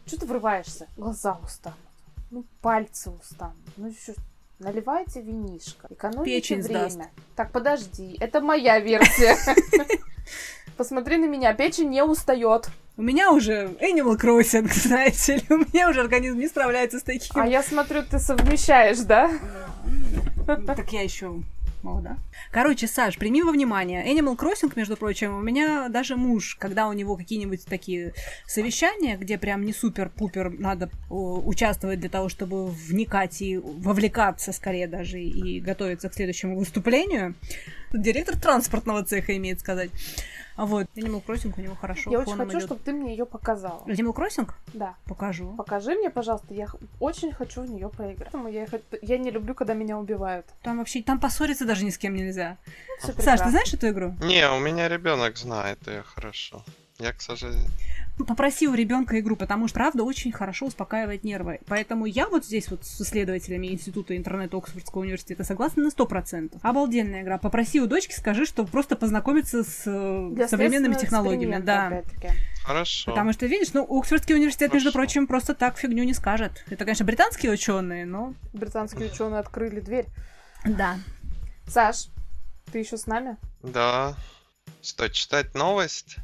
Что 0.06 0.18
ты 0.18 0.26
врываешься? 0.26 0.88
Глаза 0.96 1.38
устанут. 1.44 1.78
Ну, 2.32 2.44
пальцы 2.60 3.10
устанут. 3.10 3.54
Ну, 3.76 3.86
еще 3.86 4.16
наливайте 4.58 5.22
винишко. 5.22 5.86
Экономите 5.88 6.24
Печень 6.36 6.62
время. 6.62 6.90
сдаст. 6.90 7.10
Так, 7.36 7.52
подожди, 7.52 8.16
это 8.18 8.40
моя 8.40 8.80
версия. 8.80 9.36
Посмотри 10.76 11.16
на 11.16 11.26
меня, 11.26 11.54
печень 11.54 11.88
не 11.88 12.02
устает. 12.02 12.68
У 12.98 13.02
меня 13.02 13.30
уже 13.32 13.76
Animal 13.80 14.18
Crossing, 14.18 14.70
знаете 14.72 15.36
ли, 15.36 15.42
у 15.50 15.58
меня 15.58 15.90
уже 15.90 16.00
организм 16.00 16.38
не 16.38 16.48
справляется 16.48 16.98
с 16.98 17.02
таким. 17.02 17.40
А 17.40 17.46
я 17.46 17.62
смотрю, 17.62 18.02
ты 18.02 18.18
совмещаешь, 18.18 18.98
да? 18.98 19.30
Так 20.46 20.92
я 20.92 21.02
еще 21.02 21.42
молода. 21.82 22.16
Короче, 22.50 22.86
Саш, 22.86 23.16
прими 23.16 23.42
во 23.42 23.52
внимание. 23.52 24.04
Animal 24.04 24.36
Crossing, 24.36 24.72
между 24.76 24.96
прочим, 24.96 25.36
у 25.36 25.40
меня 25.40 25.88
даже 25.88 26.16
муж, 26.16 26.56
когда 26.58 26.88
у 26.88 26.92
него 26.92 27.16
какие-нибудь 27.16 27.64
такие 27.66 28.12
совещания, 28.46 29.16
где 29.16 29.38
прям 29.38 29.64
не 29.64 29.72
супер-пупер 29.72 30.50
надо 30.50 30.90
участвовать 31.08 32.00
для 32.00 32.10
того, 32.10 32.28
чтобы 32.28 32.66
вникать 32.66 33.40
и 33.40 33.56
вовлекаться 33.56 34.52
скорее 34.52 34.88
даже 34.88 35.20
и 35.20 35.60
готовиться 35.60 36.08
к 36.08 36.14
следующему 36.14 36.58
выступлению, 36.58 37.34
директор 37.92 38.36
транспортного 38.36 39.04
цеха 39.04 39.36
имеет 39.36 39.60
сказать. 39.60 39.90
А 40.56 40.64
вот, 40.64 40.86
Animal 40.96 41.22
Crossing 41.24 41.52
у 41.56 41.60
него 41.60 41.74
хорошо. 41.74 42.10
Я 42.10 42.20
очень 42.20 42.34
хочу, 42.34 42.52
идёт. 42.52 42.62
чтобы 42.62 42.80
ты 42.82 42.92
мне 42.92 43.12
ее 43.12 43.26
показала. 43.26 43.82
Animal 43.86 44.14
Crossing? 44.14 44.50
Да. 44.72 44.94
Покажу. 45.04 45.52
Покажи 45.54 45.94
мне, 45.94 46.08
пожалуйста, 46.10 46.54
я 46.54 46.66
очень 46.98 47.30
хочу 47.32 47.62
в 47.62 47.68
нее 47.70 47.90
поиграть. 47.90 48.30
Поэтому 48.32 48.48
Я, 48.48 48.66
я 49.02 49.18
не 49.18 49.30
люблю, 49.30 49.54
когда 49.54 49.74
меня 49.74 49.98
убивают. 49.98 50.46
Там 50.62 50.78
вообще, 50.78 51.02
там 51.02 51.20
поссориться 51.20 51.66
даже 51.66 51.84
ни 51.84 51.90
с 51.90 51.98
кем 51.98 52.14
нельзя. 52.14 52.56
Всё 52.98 53.08
Саш, 53.08 53.16
прекрасно. 53.16 53.44
ты 53.44 53.50
знаешь 53.50 53.74
эту 53.74 53.88
игру? 53.90 54.14
Не, 54.22 54.48
у 54.50 54.58
меня 54.58 54.88
ребенок 54.88 55.36
знает 55.36 55.86
ее 55.86 56.02
хорошо. 56.02 56.64
Я, 56.98 57.12
к 57.12 57.20
сожалению. 57.20 57.68
Попроси 58.24 58.66
у 58.66 58.74
ребенка 58.74 59.20
игру, 59.20 59.36
потому 59.36 59.68
что 59.68 59.74
правда 59.74 60.02
очень 60.02 60.32
хорошо 60.32 60.66
успокаивает 60.66 61.22
нервы. 61.22 61.60
Поэтому 61.66 62.06
я 62.06 62.28
вот 62.28 62.46
здесь 62.46 62.70
вот 62.70 62.84
с 62.84 63.00
исследователями 63.02 63.66
Института 63.66 64.16
интернета 64.16 64.56
Оксфордского 64.56 65.02
университета 65.02 65.44
согласна 65.44 65.84
на 65.84 65.88
100%. 65.88 66.58
Обалденная 66.62 67.22
игра. 67.22 67.36
Попроси 67.36 67.80
у 67.80 67.86
дочки, 67.86 68.14
скажи, 68.14 68.46
что 68.46 68.64
просто 68.64 68.96
познакомиться 68.96 69.64
с 69.64 69.82
э, 69.84 70.30
Для 70.32 70.48
современными 70.48 70.94
технологиями. 70.94 71.60
Да. 71.60 72.02
Хорошо. 72.64 73.10
Потому 73.10 73.32
что, 73.32 73.46
видишь, 73.46 73.74
ну, 73.74 73.86
Оксфордский 73.88 74.34
университет, 74.34 74.72
между 74.72 74.90
Хорошо. 74.90 75.06
прочим, 75.06 75.26
просто 75.26 75.54
так 75.54 75.76
фигню 75.76 76.02
не 76.04 76.14
скажет. 76.14 76.64
Это, 76.70 76.84
конечно, 76.84 77.04
британские 77.04 77.52
ученые, 77.52 78.06
но... 78.06 78.34
Британские 78.54 79.10
ученые 79.10 79.40
открыли 79.40 79.80
дверь. 79.80 80.06
Да. 80.64 80.98
Саш, 81.68 82.08
ты 82.72 82.78
еще 82.78 82.96
с 82.96 83.06
нами? 83.06 83.36
Да. 83.62 84.16
Что, 84.82 85.08
читать 85.08 85.54
новость? 85.54 86.16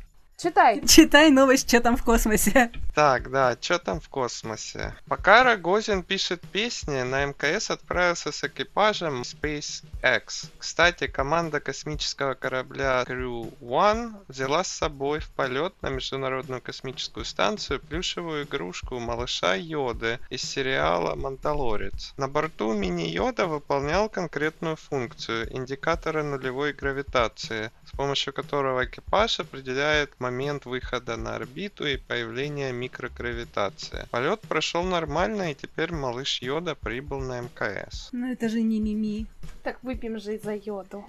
Читай. 0.43 0.83
Читай 0.89 1.31
новость, 1.31 1.69
что 1.69 1.81
там 1.81 1.97
в 1.97 2.03
космосе. 2.03 2.73
Так, 2.97 3.31
да, 3.31 3.57
что 3.61 3.79
там 3.79 4.01
в 4.01 4.09
космосе? 4.09 4.93
Пока 5.07 5.45
Рогозин 5.45 6.03
пишет 6.03 6.43
песни, 6.53 7.03
на 7.03 7.25
МКС 7.27 7.71
отправился 7.71 8.33
с 8.33 8.43
экипажем 8.43 9.23
SpaceX. 9.23 10.51
Кстати, 10.59 11.07
команда 11.07 11.61
космического 11.61 12.35
корабля 12.35 13.05
Crew 13.07 13.57
One 13.61 14.15
взяла 14.27 14.65
с 14.65 14.69
собой 14.69 15.21
в 15.21 15.31
полет 15.31 15.75
на 15.81 15.91
Международную 15.91 16.61
космическую 16.61 17.25
станцию 17.25 17.81
плюшевую 17.81 18.43
игрушку 18.45 18.99
малыша 18.99 19.55
Йоды 19.55 20.19
из 20.29 20.43
сериала 20.43 21.15
«Мандалорец». 21.15 22.13
На 22.17 22.27
борту 22.27 22.75
мини-Йода 22.75 23.47
выполнял 23.47 24.09
конкретную 24.09 24.75
функцию 24.75 25.57
индикатора 25.57 26.25
нулевой 26.25 26.73
гравитации, 26.73 27.71
с 27.87 27.97
помощью 27.97 28.33
которого 28.33 28.85
экипаж 28.85 29.41
определяет 29.41 30.19
момент 30.19 30.32
выхода 30.65 31.17
на 31.17 31.37
орбиту 31.37 31.87
и 31.87 31.97
появления 31.97 32.73
микрогравитации. 32.73 34.07
Полет 34.11 34.41
прошел 34.41 34.83
нормально, 34.83 35.51
и 35.51 35.55
теперь 35.55 35.93
малыш 35.93 36.43
Йода 36.43 36.75
прибыл 36.75 37.21
на 37.21 37.41
МКС. 37.41 38.09
Ну, 38.13 38.33
это 38.33 38.49
же 38.49 38.63
не 38.63 38.81
Мими. 38.81 39.27
Так 39.63 39.79
выпьем 39.83 40.19
же 40.21 40.39
за 40.39 40.55
йоду. 40.55 41.05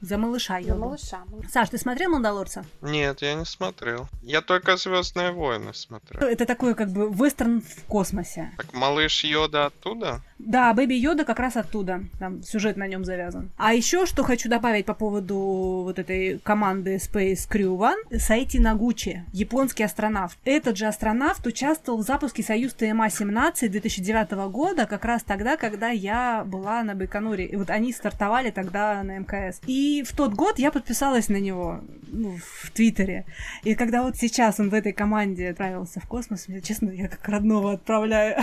За 0.00 0.18
малыша 0.18 0.54
За 0.60 0.68
Йоду. 0.68 0.80
малыша. 0.80 1.22
Саш, 1.52 1.68
ты 1.68 1.78
смотрел 1.78 2.10
«Мандалорца»? 2.10 2.64
Нет, 2.80 3.22
я 3.22 3.34
не 3.34 3.44
смотрел. 3.44 4.08
Я 4.22 4.40
только 4.40 4.76
Звездные 4.76 5.30
войны 5.30 5.72
смотрел. 5.74 6.20
Это 6.28 6.44
такой 6.44 6.74
как 6.74 6.88
бы 6.90 7.08
вестерн 7.08 7.60
в 7.60 7.84
космосе. 7.84 8.50
Так 8.56 8.72
малыш 8.74 9.22
Йода 9.24 9.66
оттуда? 9.66 10.20
Да, 10.44 10.74
Бэби 10.74 10.94
Йода 10.94 11.24
как 11.24 11.38
раз 11.38 11.56
оттуда. 11.56 12.04
Там 12.18 12.42
сюжет 12.42 12.76
на 12.76 12.86
нем 12.86 13.04
завязан. 13.04 13.50
А 13.56 13.74
еще 13.74 14.06
что 14.06 14.24
хочу 14.24 14.48
добавить 14.48 14.86
по 14.86 14.94
поводу 14.94 15.36
вот 15.84 15.98
этой 15.98 16.38
команды 16.40 16.96
Space 16.96 17.48
Crew 17.48 17.76
One. 17.76 18.18
Сайти 18.18 18.58
Нагучи, 18.58 19.24
японский 19.32 19.84
астронавт. 19.84 20.36
Этот 20.44 20.76
же 20.76 20.86
астронавт 20.86 21.46
участвовал 21.46 21.98
в 22.00 22.02
запуске 22.02 22.42
Союз 22.42 22.74
ТМА-17 22.74 23.68
2009 23.68 24.32
года, 24.50 24.86
как 24.86 25.04
раз 25.04 25.22
тогда, 25.22 25.56
когда 25.56 25.90
я 25.90 26.44
была 26.44 26.82
на 26.82 26.94
Байконуре. 26.94 27.46
И 27.46 27.56
вот 27.56 27.70
они 27.70 27.92
стартовали 27.92 28.50
тогда 28.50 29.02
на 29.02 29.18
МКС. 29.18 29.60
И 29.66 30.02
в 30.06 30.14
тот 30.16 30.34
год 30.34 30.58
я 30.58 30.72
подписалась 30.72 31.28
на 31.28 31.36
него 31.36 31.80
ну, 32.12 32.36
в 32.36 32.70
Твиттере. 32.72 33.24
И 33.62 33.74
когда 33.74 34.02
вот 34.02 34.16
сейчас 34.16 34.60
он 34.60 34.70
в 34.70 34.74
этой 34.74 34.92
команде 34.92 35.50
отправился 35.50 36.00
в 36.00 36.06
космос, 36.06 36.48
мне, 36.48 36.60
честно, 36.60 36.90
я 36.90 37.08
как 37.08 37.26
родного 37.28 37.72
отправляю. 37.72 38.42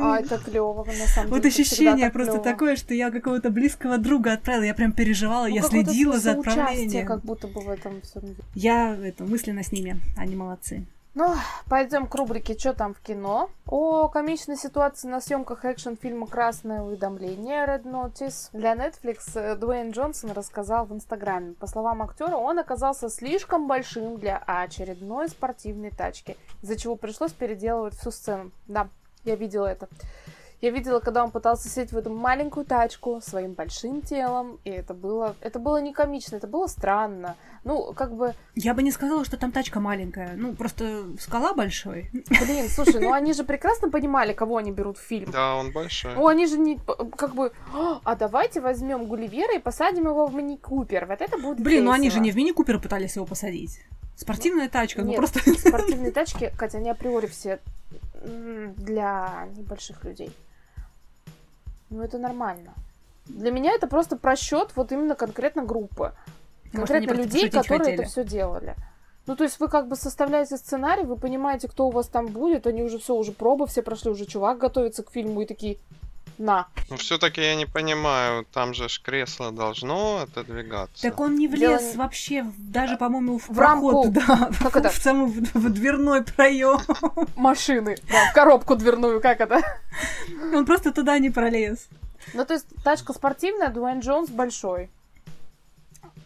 А, 0.00 0.18
это 0.18 0.38
клево, 0.38 0.84
на 0.98 1.06
самом 1.06 1.30
Вот 1.30 1.42
деле. 1.42 1.50
всегда 1.50 1.62
ощущение 1.92 2.10
просто 2.10 2.32
клёво. 2.34 2.44
такое, 2.44 2.76
что 2.76 2.94
я 2.94 3.10
какого-то 3.10 3.50
близкого 3.50 3.98
друга 3.98 4.32
отправила. 4.32 4.64
Я 4.64 4.74
прям 4.74 4.92
переживала, 4.92 5.46
Ну, 5.46 5.54
я 5.54 5.62
следила 5.62 6.18
за 6.18 6.32
отправлением. 6.32 7.06
как 7.06 7.20
будто 7.22 7.46
бы 7.48 7.60
в 7.60 7.68
этом 7.68 8.00
всем. 8.02 8.22
Я 8.54 8.94
это, 8.96 9.24
мысленно 9.24 9.62
с 9.62 9.72
ними, 9.72 10.00
они 10.16 10.34
молодцы. 10.36 10.86
Ну, 11.18 11.34
пойдем 11.70 12.06
к 12.08 12.14
рубрике 12.14 12.58
«Что 12.58 12.74
там 12.74 12.92
в 12.92 13.00
кино?». 13.00 13.48
О 13.64 14.06
комичной 14.08 14.58
ситуации 14.58 15.08
на 15.08 15.22
съемках 15.22 15.64
экшн-фильма 15.64 16.26
«Красное 16.26 16.82
уведомление» 16.82 17.64
Red 17.64 17.84
Notice 17.84 18.50
для 18.52 18.74
Netflix 18.74 19.20
э, 19.34 19.56
Дуэйн 19.56 19.92
Джонсон 19.92 20.32
рассказал 20.32 20.84
в 20.84 20.92
Инстаграме. 20.92 21.54
По 21.54 21.66
словам 21.66 22.02
актера, 22.02 22.36
он 22.36 22.58
оказался 22.58 23.08
слишком 23.08 23.66
большим 23.66 24.18
для 24.18 24.36
очередной 24.46 25.30
спортивной 25.30 25.90
тачки, 25.90 26.36
из-за 26.62 26.76
чего 26.76 26.96
пришлось 26.96 27.32
переделывать 27.32 27.94
всю 27.96 28.10
сцену. 28.10 28.50
Да, 28.68 28.88
я 29.24 29.36
видела 29.36 29.68
это. 29.68 29.88
Я 30.62 30.70
видела, 30.70 31.00
когда 31.00 31.22
он 31.22 31.30
пытался 31.30 31.68
сесть 31.68 31.92
в 31.92 31.98
эту 31.98 32.10
маленькую 32.10 32.64
тачку 32.64 33.20
своим 33.20 33.52
большим 33.52 34.00
телом, 34.00 34.58
и 34.64 34.70
это 34.70 34.94
было, 34.94 35.36
это 35.42 35.58
было 35.58 35.80
не 35.82 35.92
комично, 35.92 36.36
это 36.36 36.46
было 36.46 36.66
странно. 36.66 37.36
Ну, 37.64 37.92
как 37.92 38.14
бы, 38.14 38.34
Я 38.54 38.72
бы 38.72 38.82
не 38.82 38.90
сказала, 38.90 39.24
что 39.24 39.36
там 39.36 39.52
тачка 39.52 39.80
маленькая. 39.80 40.32
Ну, 40.34 40.54
просто 40.54 41.04
скала 41.20 41.52
большой. 41.52 42.10
блин, 42.12 42.68
слушай, 42.68 43.00
ну 43.00 43.12
они 43.12 43.34
же 43.34 43.44
прекрасно 43.44 43.90
понимали, 43.90 44.32
кого 44.32 44.56
они 44.56 44.72
берут 44.72 44.96
в 44.96 45.02
фильм. 45.02 45.30
Да, 45.30 45.56
он 45.56 45.72
большой. 45.72 46.14
Ну, 46.14 46.26
они 46.26 46.46
же 46.46 46.58
не, 46.58 46.78
как 47.16 47.34
бы, 47.34 47.52
«А, 48.04 48.14
давайте 48.14 48.60
возьмем 48.60 49.06
Гулливера 49.06 49.56
и 49.56 49.58
посадим 49.58 50.04
его 50.04 50.26
в 50.26 50.34
мини-купер. 50.34 51.06
Вот 51.06 51.20
это 51.20 51.36
будет 51.38 51.60
Блин, 51.60 51.84
ну 51.84 51.90
они 51.90 52.04
же 52.04 52.20
весело». 52.20 52.22
не 52.24 52.30
в 52.30 52.36
мини-купер 52.36 52.80
пытались 52.80 53.16
его 53.16 53.26
посадить. 53.26 53.80
Спортивная 54.16 54.70
тачка, 54.70 55.02
ну 55.02 55.08
Нет, 55.08 55.18
просто... 55.18 55.40
спортивные 55.58 56.12
тачки, 56.12 56.50
Катя, 56.56 56.78
они 56.78 56.88
априори 56.88 57.26
все 57.26 57.60
для 58.24 59.48
небольших 59.56 60.02
людей. 60.04 60.32
Ну, 61.90 62.02
это 62.02 62.18
нормально. 62.18 62.74
Для 63.26 63.50
меня 63.50 63.72
это 63.72 63.86
просто 63.86 64.16
просчет 64.16 64.70
вот 64.76 64.92
именно 64.92 65.14
конкретно 65.14 65.64
группы. 65.64 66.12
Может, 66.72 66.88
Конкретно 66.88 67.14
просто 67.14 67.22
людей, 67.22 67.50
которые 67.50 67.78
хотели. 67.78 67.94
это 68.00 68.10
все 68.10 68.24
делали. 68.24 68.76
Ну, 69.26 69.34
то 69.34 69.44
есть 69.44 69.58
вы 69.58 69.68
как 69.68 69.88
бы 69.88 69.96
составляете 69.96 70.56
сценарий, 70.56 71.02
вы 71.04 71.16
понимаете, 71.16 71.66
кто 71.68 71.88
у 71.88 71.90
вас 71.90 72.06
там 72.06 72.26
будет, 72.28 72.66
они 72.66 72.82
уже 72.84 72.98
все, 72.98 73.14
уже 73.14 73.32
пробы 73.32 73.66
все 73.66 73.82
прошли, 73.82 74.10
уже 74.10 74.24
чувак 74.24 74.58
готовится 74.58 75.02
к 75.02 75.10
фильму 75.10 75.40
и 75.42 75.46
такие, 75.46 75.78
на. 76.38 76.66
Но 76.90 76.96
все-таки 76.96 77.40
я 77.40 77.54
не 77.54 77.66
понимаю, 77.66 78.44
там 78.52 78.74
же 78.74 78.88
ж 78.88 79.00
кресло 79.02 79.50
должно 79.52 80.18
отодвигаться. 80.22 81.02
Так 81.02 81.18
он 81.20 81.36
не 81.36 81.48
Дело 81.48 81.76
влез 81.76 81.92
не- 81.92 81.96
вообще, 81.98 82.46
даже, 82.58 82.96
по-моему, 82.96 83.38
в, 83.38 83.48
В 83.48 83.54
проход, 83.54 84.04
рамку. 84.16 84.20
да, 84.26 84.50
Как 84.62 84.76
это? 84.84 84.90
в 84.90 84.96
самый 84.96 85.26
в, 85.30 85.54
в 85.54 85.72
дверной 85.72 86.22
проем. 86.24 86.78
Машины, 87.36 87.96
да, 88.10 88.30
в 88.30 88.34
коробку 88.34 88.76
дверную, 88.76 89.20
как 89.20 89.40
это? 89.40 89.60
Он 90.54 90.64
просто 90.66 90.92
туда 90.92 91.18
не 91.18 91.30
пролез. 91.30 91.88
Ну, 92.34 92.44
то 92.44 92.54
есть 92.54 92.66
тачка 92.84 93.12
спортивная, 93.12 93.68
Дуэйн 93.68 94.00
Джонс 94.00 94.30
большой. 94.30 94.90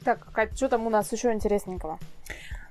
Так, 0.04 0.32
Кать, 0.32 0.56
что 0.56 0.68
там 0.68 0.86
у 0.86 0.90
нас 0.90 1.12
еще 1.12 1.30
интересненького? 1.32 1.98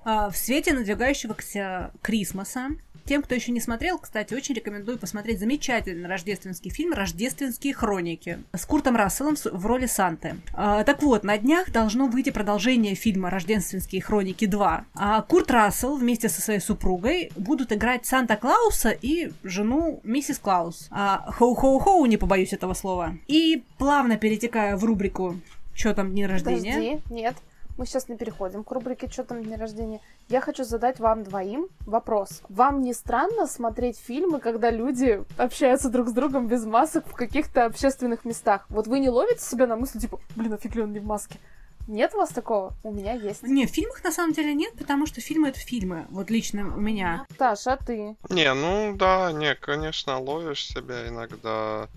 А, 0.03 0.29
В 0.31 0.35
свете 0.37 0.73
надвигающегося 0.73 1.91
Christmas 2.01 2.57
а. 2.57 2.69
Тем, 3.05 3.21
кто 3.21 3.35
еще 3.35 3.51
не 3.51 3.59
смотрел, 3.59 3.97
кстати, 3.97 4.33
очень 4.33 4.55
рекомендую 4.55 4.97
посмотреть 4.99 5.39
замечательный 5.39 6.07
рождественский 6.07 6.69
фильм 6.71 6.93
«Рождественские 6.93 7.73
хроники» 7.73 8.39
с 8.53 8.65
Куртом 8.65 8.95
Расселом 8.95 9.35
в 9.35 9.65
роли 9.65 9.85
Санты. 9.87 10.35
А, 10.53 10.83
Так 10.83 11.01
вот, 11.01 11.23
на 11.23 11.37
днях 11.37 11.71
должно 11.71 12.07
выйти 12.07 12.29
продолжение 12.29 12.95
фильма 12.95 13.29
«Рождественские 13.29 14.01
хроники 14.01 14.45
2». 14.45 14.81
А 14.95 15.21
Курт 15.23 15.51
Рассел 15.51 15.95
вместе 15.95 16.29
со 16.29 16.41
своей 16.41 16.59
супругой 16.59 17.31
будут 17.35 17.71
играть 17.71 18.05
Санта-Клауса 18.05 18.89
и 18.89 19.31
жену 19.43 19.99
миссис 20.03 20.39
Клаус. 20.39 20.87
А, 20.91 21.31
Хоу-хоу-хоу, 21.31 22.05
не 22.05 22.17
побоюсь 22.17 22.53
этого 22.53 22.73
слова. 22.73 23.15
И 23.27 23.63
плавно 23.77 24.17
перетекая 24.17 24.77
в 24.77 24.83
рубрику 24.83 25.39
«Чё 25.73 25.93
там 25.93 26.11
дни 26.11 26.25
рождения?» 26.25 26.73
Подожди, 26.73 27.01
нет. 27.09 27.35
Мы 27.77 27.85
сейчас 27.85 28.09
не 28.09 28.17
переходим 28.17 28.63
к 28.65 28.71
рубрике 28.71 29.09
«Что 29.09 29.23
там 29.23 29.41
день 29.41 29.55
рождения?». 29.55 30.01
Я 30.29 30.41
хочу 30.41 30.63
задать 30.63 30.99
вам 30.99 31.23
двоим 31.23 31.69
вопрос. 31.87 32.43
Вам 32.49 32.83
не 32.83 32.93
странно 32.93 33.47
смотреть 33.47 33.97
фильмы, 33.97 34.39
когда 34.39 34.69
люди 34.69 35.23
общаются 35.37 35.89
друг 35.89 36.09
с 36.09 36.11
другом 36.11 36.47
без 36.47 36.65
масок 36.65 37.07
в 37.07 37.13
каких-то 37.13 37.65
общественных 37.65 38.25
местах? 38.25 38.67
Вот 38.69 38.85
вы 38.85 38.99
не 38.99 39.09
ловите 39.09 39.43
себя 39.43 39.65
на 39.65 39.75
мысли, 39.75 39.97
типа, 39.97 40.19
блин, 40.35 40.53
а 40.53 40.57
фиг 40.57 40.75
ли 40.75 40.83
он 40.83 40.93
не 40.93 40.99
в 40.99 41.05
маске? 41.05 41.39
Нет 41.87 42.13
у 42.13 42.17
вас 42.17 42.29
такого? 42.29 42.73
У 42.83 42.91
меня 42.91 43.13
есть. 43.13 43.41
Не, 43.41 43.65
в 43.65 43.71
фильмах 43.71 44.03
на 44.03 44.11
самом 44.11 44.33
деле 44.33 44.53
нет, 44.53 44.73
потому 44.77 45.07
что 45.07 45.19
фильмы 45.19 45.49
это 45.49 45.57
фильмы. 45.57 46.05
Вот 46.11 46.29
лично 46.29 46.75
у 46.75 46.79
меня. 46.79 47.25
Таша, 47.39 47.73
а 47.73 47.77
ты? 47.77 48.15
Не, 48.29 48.53
ну 48.53 48.95
да, 48.95 49.31
не, 49.31 49.55
конечно, 49.55 50.19
ловишь 50.19 50.63
себя 50.63 51.07
иногда. 51.07 51.87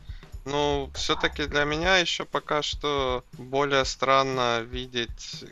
Ну, 0.47 0.89
все-таки 0.95 1.45
для 1.45 1.65
меня 1.65 1.99
еще 1.99 2.25
пока 2.25 2.63
что 2.63 3.25
более 3.35 3.85
странно 3.85 4.63
видеть 4.63 5.45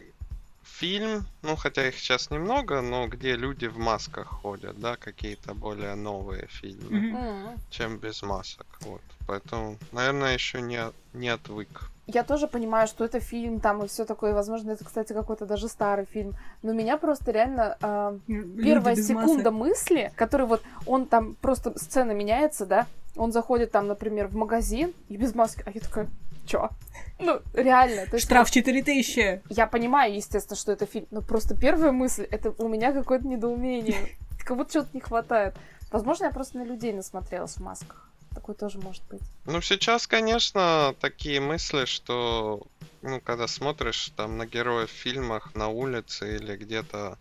фильм, 0.81 1.27
ну 1.43 1.57
хотя 1.57 1.87
их 1.89 1.95
сейчас 1.99 2.31
немного, 2.31 2.81
но 2.81 3.07
где 3.07 3.37
люди 3.37 3.67
в 3.67 3.79
масках 3.79 4.27
ходят, 4.27 4.81
да, 4.81 4.97
какие-то 4.97 5.55
более 5.55 5.95
новые 5.95 6.47
фильмы. 6.49 7.11
М. 7.11 7.61
чем 7.71 7.99
без 7.99 8.23
масок. 8.23 8.67
Вот. 8.81 9.03
Поэтому, 9.27 9.77
наверное, 9.93 10.35
еще 10.35 10.61
не, 10.61 10.81
не 11.13 11.29
отвык. 11.29 11.91
Я 12.07 12.25
тоже 12.25 12.49
понимаю, 12.49 12.89
что 12.89 13.05
это 13.05 13.21
фильм 13.21 13.61
там 13.61 13.85
и 13.85 13.89
все 13.89 14.05
такое. 14.05 14.33
Возможно, 14.33 14.73
это, 14.73 14.85
кстати, 14.85 15.13
какой-то 15.13 15.47
даже 15.47 15.69
старый 15.69 16.07
фильм. 16.07 16.35
Но 16.63 16.73
меня 16.73 16.97
просто 16.97 17.31
реально 17.31 18.19
Люди 18.27 18.63
первая 18.63 18.97
секунда 18.97 19.51
масок. 19.51 19.69
мысли, 19.69 20.13
который 20.17 20.47
вот 20.47 20.63
он 20.87 21.07
там 21.07 21.35
просто 21.41 21.79
сцена 21.79 22.13
меняется, 22.13 22.67
да, 22.67 22.87
он 23.17 23.33
заходит 23.33 23.71
там, 23.71 23.87
например, 23.87 24.29
в 24.29 24.35
магазин 24.35 24.93
и 25.09 25.17
без 25.17 25.35
маски, 25.35 25.63
а 25.67 25.71
я 25.71 25.81
такая, 25.81 26.09
чё? 26.47 26.71
Ну, 27.19 27.41
реально. 27.53 28.07
То 28.07 28.15
есть 28.15 28.27
Штраф 28.27 28.51
4000. 28.51 29.43
Я 29.49 29.67
понимаю, 29.67 30.15
естественно, 30.15 30.57
что 30.57 30.73
это 30.73 30.87
фильм, 30.87 31.07
но 31.11 31.21
просто 31.21 31.55
первая 31.55 31.93
мысль, 31.93 32.27
это 32.31 32.55
у 32.59 32.69
меня 32.69 32.93
какое-то 32.93 33.27
недоумение. 33.27 34.09
Как 34.45 34.57
будто 34.57 34.73
чего-то 34.73 34.91
не 34.95 35.01
хватает. 35.01 35.55
Возможно, 35.93 36.25
я 36.25 36.31
просто 36.31 36.59
на 36.59 36.65
людей 36.65 36.93
насмотрелась 36.93 37.57
в 37.57 37.61
масках. 37.61 38.09
Такое 38.35 38.55
тоже 38.55 38.79
может 38.79 39.03
быть. 39.09 39.23
Ну, 39.45 39.61
сейчас, 39.61 40.07
конечно, 40.07 40.95
такие 41.01 41.41
мысли, 41.41 41.85
что, 41.85 42.63
ну, 43.03 43.21
когда 43.21 43.49
смотришь 43.49 44.13
там 44.17 44.39
на 44.39 44.47
героев 44.47 44.89
в 44.89 44.95
фильмах, 44.95 45.55
на 45.55 45.69
улице 45.69 46.37
или 46.37 46.57
где-то 46.57 47.19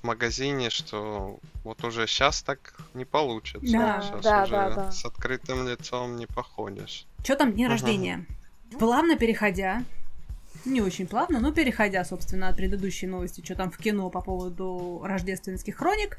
в 0.00 0.06
магазине, 0.06 0.70
что 0.70 1.38
вот 1.64 1.82
уже 1.82 2.06
сейчас 2.06 2.42
так 2.42 2.74
не 2.94 3.04
получится. 3.04 3.72
Да, 3.72 4.02
сейчас 4.02 4.22
да, 4.22 4.42
уже 4.42 4.52
да, 4.52 4.70
да. 4.70 4.90
с 4.92 5.04
открытым 5.04 5.66
лицом 5.66 6.16
не 6.16 6.26
походишь. 6.26 7.06
Что 7.22 7.36
там 7.36 7.52
дни 7.52 7.64
Ага. 7.64 7.72
рождения? 7.72 8.26
Плавно 8.78 9.16
переходя, 9.16 9.84
не 10.64 10.80
очень 10.80 11.06
плавно, 11.06 11.40
но 11.40 11.52
переходя, 11.52 12.04
собственно, 12.04 12.48
от 12.48 12.56
предыдущей 12.56 13.06
новости, 13.06 13.42
что 13.44 13.54
там 13.54 13.70
в 13.70 13.78
кино 13.78 14.10
по 14.10 14.20
поводу 14.20 15.00
рождественских 15.04 15.76
хроник. 15.76 16.16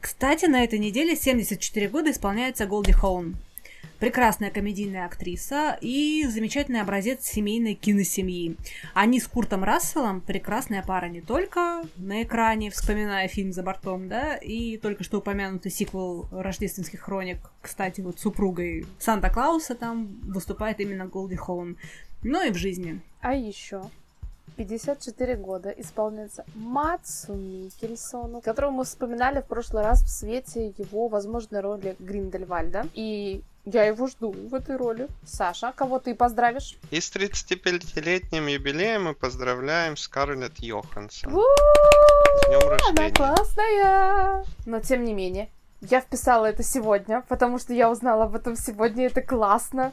Кстати, 0.00 0.46
на 0.46 0.62
этой 0.64 0.78
неделе 0.78 1.16
74 1.16 1.88
года 1.88 2.10
исполняется 2.10 2.66
Голди 2.66 2.92
Хоун. 2.92 3.36
Прекрасная 4.02 4.50
комедийная 4.50 5.06
актриса 5.06 5.78
и 5.80 6.26
замечательный 6.26 6.80
образец 6.80 7.24
семейной 7.24 7.74
киносемьи. 7.74 8.56
Они 8.94 9.20
с 9.20 9.28
Куртом 9.28 9.62
Расселом 9.62 10.20
прекрасная 10.20 10.82
пара 10.82 11.06
не 11.06 11.20
только 11.20 11.84
на 11.98 12.24
экране, 12.24 12.72
вспоминая 12.72 13.28
фильм 13.28 13.52
«За 13.52 13.62
бортом», 13.62 14.08
да, 14.08 14.34
и 14.34 14.76
только 14.76 15.04
что 15.04 15.18
упомянутый 15.18 15.70
сиквел 15.70 16.26
«Рождественских 16.32 17.02
хроник», 17.02 17.38
кстати, 17.60 18.00
вот 18.00 18.18
супругой 18.18 18.86
Санта-Клауса 18.98 19.76
там 19.76 20.18
выступает 20.22 20.80
именно 20.80 21.06
Голди 21.06 21.36
Хоун. 21.36 21.76
Ну 22.24 22.44
и 22.44 22.50
в 22.50 22.56
жизни. 22.56 23.00
А 23.20 23.34
еще 23.34 23.82
54 24.56 25.36
года 25.36 25.70
исполняется 25.70 26.44
Мацу 26.54 27.34
Микельсону, 27.34 28.40
которого 28.40 28.70
мы 28.70 28.84
вспоминали 28.84 29.40
в 29.40 29.46
прошлый 29.46 29.82
раз 29.82 30.02
в 30.02 30.08
свете 30.08 30.72
его 30.78 31.08
возможной 31.08 31.60
роли 31.60 31.96
Гриндельвальда. 31.98 32.86
И 32.94 33.42
Я 33.64 33.84
его 33.84 34.08
жду 34.08 34.32
в 34.32 34.54
этой 34.54 34.76
роли. 34.76 35.06
Саша, 35.24 35.72
кого 35.76 36.00
ты 36.00 36.14
поздравишь? 36.16 36.76
И 36.90 37.00
с 37.00 37.12
35-летним 37.14 38.48
юбилеем 38.48 39.04
мы 39.04 39.14
поздравляем 39.14 39.96
Скарлетт 39.96 40.58
Йоханссон. 40.58 41.30
С 41.30 42.46
днем 42.48 42.60
Она 42.60 42.70
рождения. 42.70 43.14
классная! 43.14 44.44
Но 44.66 44.80
тем 44.80 45.04
не 45.04 45.14
менее, 45.14 45.48
я 45.80 46.00
вписала 46.00 46.46
это 46.46 46.62
сегодня, 46.64 47.22
потому 47.28 47.58
что 47.58 47.72
я 47.72 47.88
узнала 47.90 48.24
об 48.24 48.34
этом 48.34 48.56
сегодня, 48.56 49.06
это 49.06 49.22
классно. 49.22 49.92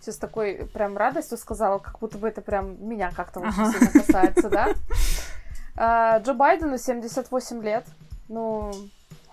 Сейчас 0.00 0.16
такой 0.16 0.66
прям 0.72 0.96
радостью 0.96 1.36
сказала, 1.36 1.78
как 1.78 1.98
будто 1.98 2.16
бы 2.18 2.28
это 2.28 2.40
прям 2.40 2.88
меня 2.88 3.10
как-то 3.14 3.40
очень 3.40 3.62
Ага. 3.62 3.72
сильно 3.72 3.90
касается, 3.92 4.48
да? 4.48 4.68
А, 5.76 6.18
Джо 6.20 6.34
Байдену 6.34 6.78
78 6.78 7.62
лет. 7.62 7.86
Ну, 8.28 8.70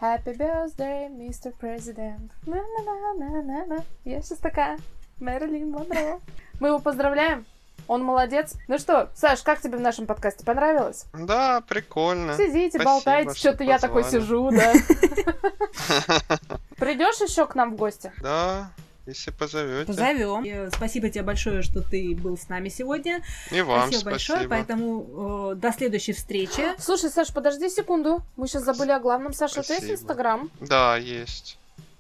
Happy 0.02 0.36
birthday, 0.38 1.08
Mr. 1.10 1.54
President. 1.60 2.32
На-на-на-на-на-на. 2.46 3.84
Я 4.04 4.22
сейчас 4.22 4.40
такая 4.40 4.78
Мэрилин 5.20 5.72
Монро. 5.72 6.20
Мы 6.60 6.68
его 6.70 6.80
поздравляем. 6.80 7.46
Он 7.88 8.04
молодец. 8.04 8.54
Ну 8.68 8.78
что, 8.80 9.10
Саш, 9.16 9.42
как 9.44 9.62
тебе 9.62 9.78
в 9.78 9.82
нашем 9.82 10.06
подкасте? 10.08 10.44
Понравилось? 10.46 11.06
Да, 11.14 11.62
прикольно. 11.62 12.36
Сидите, 12.36 12.72
Спасибо, 12.78 12.84
болтаете, 12.92 13.30
что 13.32 13.40
что-то 13.40 13.64
я 13.64 13.80
такой 13.80 14.04
позвали. 14.04 14.24
сижу, 14.24 14.52
да. 14.52 14.74
Придешь 16.78 17.22
еще 17.22 17.46
к 17.48 17.56
нам 17.56 17.72
в 17.74 17.76
гости? 17.78 18.12
Да, 18.22 18.70
если 19.08 19.32
позовете. 19.32 19.88
Позовем. 19.88 20.44
Э, 20.44 20.70
Спасибо 20.72 21.10
тебе 21.10 21.24
большое, 21.24 21.62
что 21.62 21.82
ты 21.82 22.16
был 22.16 22.38
с 22.38 22.50
нами 22.50 22.70
сегодня. 22.70 23.22
И 23.52 23.62
вам 23.62 23.90
спасибо 23.90 24.12
большое. 24.12 24.38
спасибо. 24.40 24.50
Поэтому 24.56 25.52
э, 25.52 25.56
до 25.56 25.72
следующей 25.72 26.14
встречи. 26.14 26.64
Слушай, 26.80 27.10
Саш, 27.10 27.34
подожди 27.34 27.70
секунду. 27.70 28.22
Мы 28.36 28.48
сейчас 28.48 28.64
забыли 28.64 28.92
о 28.92 29.00
главном. 29.00 29.34
Саша, 29.34 29.62
у 29.62 29.64
тебя 29.64 29.76
есть. 29.76 29.92
Инстаграм? 29.92 30.50
Да, 30.62 30.98
есть. 30.98 31.58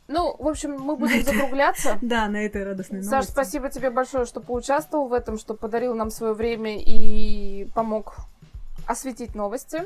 Ну, 0.07 0.35
в 0.39 0.47
общем, 0.47 0.71
мы 0.79 0.95
будем 0.95 1.23
закругляться. 1.23 1.97
Да, 2.01 2.27
на 2.29 2.37
этой 2.45 2.63
радостной 2.63 3.03
Саш, 3.03 3.11
новости. 3.11 3.31
спасибо 3.31 3.69
тебе 3.69 3.89
большое, 3.89 4.25
что 4.25 4.39
поучаствовал 4.39 5.07
в 5.07 5.13
этом, 5.13 5.37
что 5.37 5.53
подарил 5.53 5.95
нам 5.95 6.11
свое 6.11 6.33
время 6.33 6.77
и 6.81 7.67
помог 7.75 8.15
осветить 8.85 9.35
новости. 9.35 9.83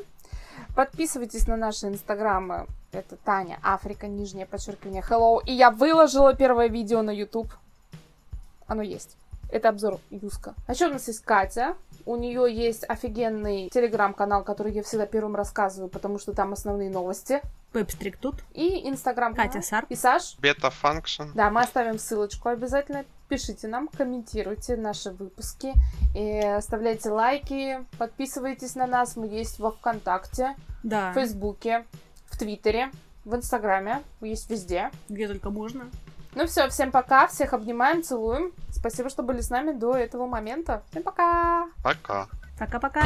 Подписывайтесь 0.74 1.46
на 1.46 1.56
наши 1.56 1.86
инстаграмы. 1.86 2.66
Это 2.92 3.16
Таня, 3.16 3.58
Африка, 3.62 4.06
нижнее 4.06 4.46
подчеркивание, 4.46 5.02
hello. 5.08 5.40
И 5.44 5.52
я 5.52 5.70
выложила 5.70 6.34
первое 6.34 6.68
видео 6.68 7.02
на 7.02 7.10
YouTube. 7.10 7.52
Оно 8.66 8.82
есть. 8.82 9.16
Это 9.50 9.68
обзор 9.68 10.00
Юска. 10.10 10.54
А 10.66 10.72
еще 10.72 10.86
у 10.86 10.92
нас 10.92 11.06
есть 11.08 11.22
Катя. 11.24 11.74
У 12.06 12.16
нее 12.16 12.46
есть 12.50 12.84
офигенный 12.88 13.68
телеграм-канал, 13.68 14.44
который 14.44 14.72
я 14.72 14.82
всегда 14.82 15.06
первым 15.06 15.36
рассказываю, 15.36 15.88
потому 15.90 16.18
что 16.18 16.32
там 16.32 16.54
основные 16.54 16.88
новости. 16.90 17.42
Пепстрик 17.72 18.16
тут. 18.16 18.36
И 18.54 18.88
инстаграм 18.88 19.34
Катя 19.34 19.60
Сарп. 19.60 19.90
И 19.90 19.94
Саш, 19.94 20.36
Бета-функшн. 20.38 21.24
да, 21.34 21.50
мы 21.50 21.60
оставим 21.60 21.98
ссылочку 21.98 22.48
обязательно. 22.48 23.04
Пишите 23.32 23.66
нам, 23.66 23.88
комментируйте 23.88 24.76
наши 24.76 25.10
выпуски, 25.10 25.72
и 26.14 26.40
оставляйте 26.40 27.08
лайки, 27.08 27.82
подписывайтесь 27.96 28.74
на 28.74 28.86
нас. 28.86 29.16
Мы 29.16 29.26
есть 29.26 29.58
во 29.58 29.70
ВКонтакте, 29.70 30.54
Да. 30.82 31.12
в 31.12 31.14
Фейсбуке, 31.14 31.86
в 32.26 32.36
Твиттере, 32.36 32.90
в 33.24 33.34
Инстаграме. 33.34 34.02
Мы 34.20 34.28
есть 34.28 34.50
везде. 34.50 34.90
Где 35.08 35.28
только 35.28 35.48
можно. 35.48 35.86
Ну 36.34 36.46
все, 36.46 36.68
всем 36.68 36.92
пока, 36.92 37.26
всех 37.26 37.54
обнимаем, 37.54 38.02
целуем. 38.02 38.52
Спасибо, 38.68 39.08
что 39.08 39.22
были 39.22 39.40
с 39.40 39.48
нами 39.48 39.72
до 39.72 39.96
этого 39.96 40.26
момента. 40.26 40.82
Всем 40.90 41.02
пока! 41.02 41.68
Пока. 41.82 42.26
Пока-пока. 42.58 43.02